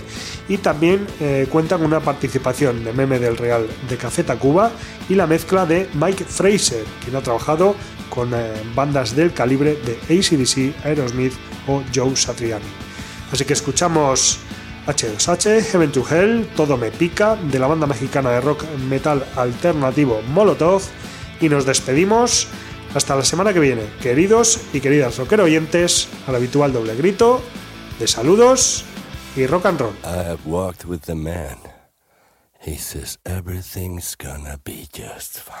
y 0.47 0.57
también 0.57 1.07
eh, 1.19 1.47
cuenta 1.49 1.77
con 1.77 1.87
una 1.87 2.01
participación 2.01 2.83
de 2.83 2.93
Meme 2.93 3.17
del 3.17 3.37
Real 3.37 3.65
de 3.89 3.97
Café 3.97 4.23
Tacuba 4.23 4.71
y 5.09 5.15
la 5.15 5.25
mezcla 5.25 5.65
de 5.65 5.89
Mike 5.95 6.25
Fraser, 6.25 6.83
quien 7.03 7.15
ha 7.15 7.21
trabajado 7.21 7.73
con 8.11 8.31
eh, 8.35 8.53
bandas 8.75 9.15
del 9.15 9.33
calibre 9.33 9.79
de 9.83 9.97
ACDC, 10.15 10.85
Aerosmith 10.85 11.33
o 11.67 11.81
Joe 11.93 12.15
Satriani. 12.15 12.82
Así 13.33 13.45
que 13.45 13.53
escuchamos 13.53 14.37
H2H, 14.85 15.63
Heaven 15.71 15.91
to 15.91 16.05
Hell, 16.07 16.47
Todo 16.55 16.77
me 16.77 16.91
pica, 16.91 17.35
de 17.35 17.57
la 17.57 17.65
banda 17.65 17.87
mexicana 17.87 18.29
de 18.29 18.41
rock 18.41 18.63
metal 18.87 19.25
alternativo 19.35 20.21
Molotov, 20.21 20.83
y 21.41 21.49
nos 21.49 21.65
despedimos 21.65 22.47
hasta 22.93 23.15
la 23.15 23.23
semana 23.23 23.51
que 23.51 23.59
viene, 23.59 23.87
queridos 24.03 24.59
y 24.71 24.81
queridas 24.81 25.17
rockero 25.17 25.45
oyentes, 25.45 26.09
al 26.27 26.35
habitual 26.35 26.73
doble 26.73 26.95
grito 26.95 27.41
de 27.99 28.07
saludos 28.07 28.85
y 29.35 29.47
rock 29.47 29.65
and 29.65 29.79
roll. 29.79 29.95
walked 30.45 30.85
with 30.85 31.01
the 31.07 31.15
man. 31.15 31.57
He 32.59 32.77
says 32.77 33.17
everything's 33.25 34.15
gonna 34.15 34.59
be 34.63 34.87
just 34.93 35.39
fine. 35.39 35.55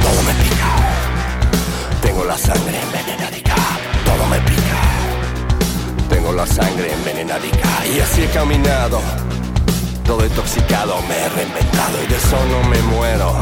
Todo 0.00 0.22
me 0.22 0.34
pica. 0.34 2.00
Tengo 2.00 2.24
la 2.24 2.38
sangre. 2.38 2.78
Todo 4.04 4.26
me 4.28 4.38
pica 4.38 4.67
tengo 6.08 6.32
la 6.32 6.46
sangre 6.46 6.92
envenenadica 6.92 7.68
y 7.94 8.00
así 8.00 8.22
he 8.22 8.28
caminado. 8.28 9.00
Todo 10.04 10.24
intoxicado 10.24 11.00
me 11.02 11.16
he 11.16 11.28
reinventado 11.28 12.02
y 12.02 12.06
de 12.06 12.16
eso 12.16 12.36
no 12.50 12.68
me 12.68 12.80
muero. 12.82 13.36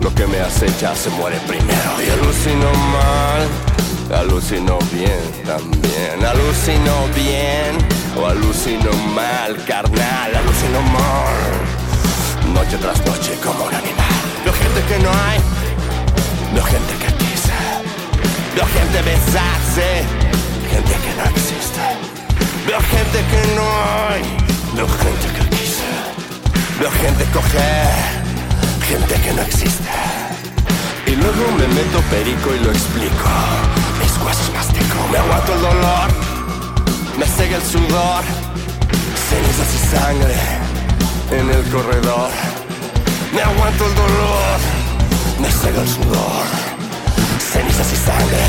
Lo 0.00 0.14
que 0.14 0.26
me 0.26 0.38
acecha 0.40 0.94
se 0.94 1.10
muere 1.10 1.38
primero 1.46 1.90
y 2.06 2.10
alucino 2.10 2.70
mal, 2.92 4.20
alucino 4.20 4.78
bien 4.92 5.44
también, 5.44 6.24
alucino 6.24 6.92
bien 7.14 7.76
o 8.20 8.26
alucino 8.26 8.92
mal, 9.14 9.56
carnal, 9.64 10.36
alucino 10.36 10.82
mal. 10.82 12.54
Noche 12.54 12.76
tras 12.78 13.04
noche 13.06 13.32
como 13.42 13.64
un 13.64 13.74
animal. 13.74 14.16
Veo 14.44 14.52
gente 14.52 14.80
que 14.88 14.98
no 15.02 15.10
hay, 15.10 15.38
veo 16.54 16.64
gente 16.64 16.92
que 17.00 17.12
quise, 17.24 17.52
veo 18.54 18.66
gente 18.66 19.02
besarse 19.02 20.26
gente 20.86 21.06
que 21.06 21.14
no 21.16 21.24
existe. 21.30 21.80
Veo 22.66 22.80
gente 22.80 23.18
que 23.30 23.54
no 23.54 23.66
hay, 24.08 24.22
veo 24.74 24.88
gente 24.88 25.26
que 25.34 25.56
quise. 25.56 25.84
Veo 26.78 26.90
gente 26.90 27.24
coger, 27.32 27.88
gente 28.88 29.14
que 29.14 29.32
no 29.32 29.42
existe. 29.42 29.90
Y 31.06 31.16
luego 31.16 31.52
me 31.58 31.66
meto 31.68 32.00
perico 32.10 32.54
y 32.54 32.64
lo 32.64 32.70
explico. 32.70 33.28
Mis 34.00 34.12
huesos 34.22 34.52
mastico, 34.52 34.96
me 35.10 35.18
aguanto 35.18 35.54
el 35.54 35.60
dolor, 35.62 36.08
me 37.18 37.26
cega 37.26 37.56
el 37.56 37.62
sudor, 37.62 38.24
cenizas 39.28 39.74
y 39.74 39.96
sangre 39.96 40.36
en 41.30 41.50
el 41.50 41.62
corredor. 41.70 42.30
Me 43.34 43.42
aguanto 43.42 43.86
el 43.86 43.94
dolor, 43.94 44.58
me 45.40 45.50
cega 45.50 45.82
el 45.82 45.88
sudor, 45.88 46.46
cenizas 47.52 47.92
y 47.92 47.96
sangre 47.96 48.46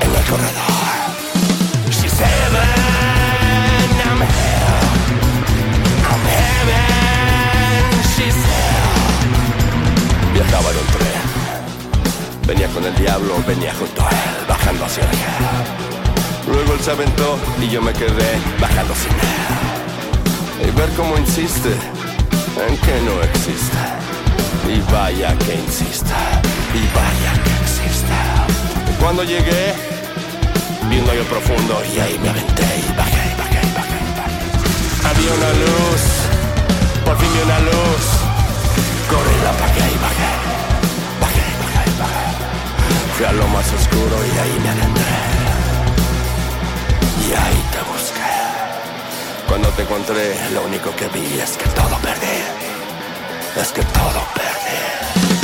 en 0.00 0.14
el 0.14 0.24
corredor. 0.30 0.87
Andaba 10.48 10.70
en 10.70 10.76
un 10.78 10.86
tren. 10.86 11.22
Venía 12.46 12.68
con 12.68 12.84
el 12.84 12.94
diablo, 12.96 13.34
venía 13.46 13.74
junto 13.74 14.02
a 14.02 14.10
él, 14.10 14.46
bajando 14.48 14.84
hacia 14.84 15.04
allá. 15.04 15.34
Luego 16.46 16.72
él 16.74 16.80
se 16.80 16.90
aventó 16.90 17.38
y 17.60 17.68
yo 17.68 17.82
me 17.82 17.92
quedé 17.92 18.38
bajando 18.60 18.94
sin 18.94 19.12
él. 19.12 20.68
Y 20.68 20.70
ver 20.78 20.88
cómo 20.96 21.18
insiste 21.18 21.70
en 22.66 22.76
que 22.78 23.00
no 23.02 23.22
existe. 23.22 23.78
Y 24.68 24.80
vaya 24.92 25.36
que 25.38 25.54
insista, 25.54 26.18
y 26.74 26.80
vaya 26.94 27.32
que 27.42 27.52
exista. 27.62 28.46
Cuando 29.00 29.24
llegué, 29.24 29.74
vi 30.90 30.98
un 30.98 31.08
hoyo 31.08 31.24
profundo 31.24 31.82
y 31.94 32.00
ahí 32.00 32.18
me 32.22 32.28
aventé 32.28 32.64
y 32.64 32.92
bajé, 32.96 33.34
bajé, 33.38 33.60
bajé, 33.78 33.98
bajé. 34.18 35.08
Había 35.08 35.32
una 35.32 35.50
luz, 35.64 36.17
por 37.08 37.16
fin 37.16 37.32
vi 37.32 37.40
una 37.40 37.58
luz. 37.60 38.04
Corrí, 39.10 39.36
la 39.44 39.50
apagué 39.56 39.86
y 39.96 39.98
bajé, 40.06 40.30
bajé, 41.22 41.46
bajé, 41.62 41.84
bajé. 42.02 42.26
Fui 43.16 43.24
a 43.24 43.32
lo 43.32 43.46
más 43.48 43.66
oscuro 43.72 44.16
y 44.30 44.38
ahí 44.42 44.56
me 44.62 44.68
adentré. 44.74 45.16
Y 47.24 47.28
ahí 47.42 47.60
te 47.72 47.80
busqué. 47.90 48.34
Cuando 49.48 49.68
te 49.70 49.82
encontré, 49.82 50.50
lo 50.52 50.60
único 50.64 50.94
que 50.96 51.08
vi 51.08 51.40
es 51.40 51.56
que 51.56 51.68
todo 51.70 51.96
perdí. 52.06 52.38
Es 53.62 53.72
que 53.72 53.82
todo 53.98 54.20
perdí. 54.38 55.37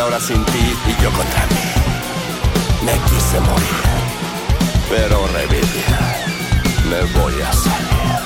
Ahora 0.00 0.20
sin 0.20 0.44
ti 0.46 0.76
y 0.86 1.02
yo 1.02 1.10
contra 1.10 1.46
mí. 1.46 1.66
Me 2.84 2.92
quise 3.08 3.40
morir, 3.40 3.84
pero 4.88 5.26
reviví. 5.28 5.84
Me 6.90 7.00
voy 7.18 7.34
a 7.42 7.52
salir, 7.52 8.20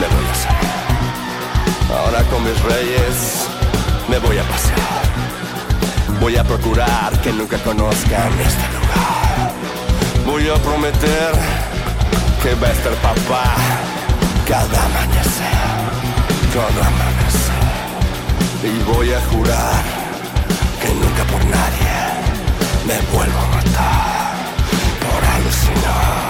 me 0.00 0.06
voy 0.14 0.26
a 0.30 0.34
salir. 0.34 1.98
Ahora 1.98 2.22
con 2.24 2.42
mis 2.44 2.60
reyes 2.62 3.46
me 4.08 4.18
voy 4.18 4.38
a 4.38 4.42
pasear. 4.44 4.78
Voy 6.20 6.36
a 6.36 6.44
procurar 6.44 7.12
que 7.20 7.32
nunca 7.32 7.58
conozcan 7.58 8.32
este 8.40 8.66
lugar. 8.74 9.52
Voy 10.26 10.48
a 10.48 10.54
prometer 10.54 11.32
que 12.42 12.54
va 12.54 12.68
a 12.68 12.72
estar 12.72 12.94
papá 12.94 13.44
cada 14.46 14.84
amanecer, 14.86 15.58
cada 16.54 16.86
amanecer. 16.86 17.58
Y 18.64 18.82
voy 18.92 19.12
a 19.12 19.20
jurar 19.30 19.97
nunca 20.98 21.24
por 21.24 21.44
nadie 21.46 21.94
me 22.86 22.98
vuelvo 23.12 23.38
a 23.38 23.48
matar. 23.56 24.36
Por 25.04 25.24
alucinar, 25.24 26.27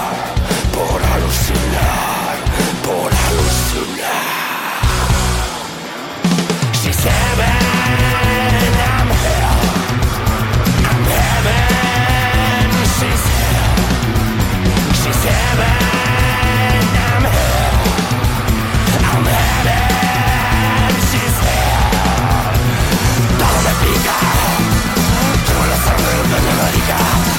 envenenadica. 26.69 26.97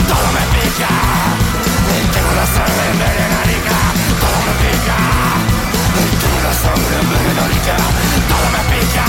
Todo 0.07 0.27
me 0.33 0.43
pica, 0.59 0.89
tengo 2.11 2.31
la 2.33 2.45
sangre 2.45 2.85
envenenadica. 2.91 3.77
Todo 4.19 4.39
me 4.45 4.53
pica, 4.61 4.97
tengo 6.19 6.39
la 6.43 6.53
sangre 6.53 6.95
envenenadica. 7.01 7.75
Todo 8.29 8.45
me 8.53 8.61
pica, 8.71 9.08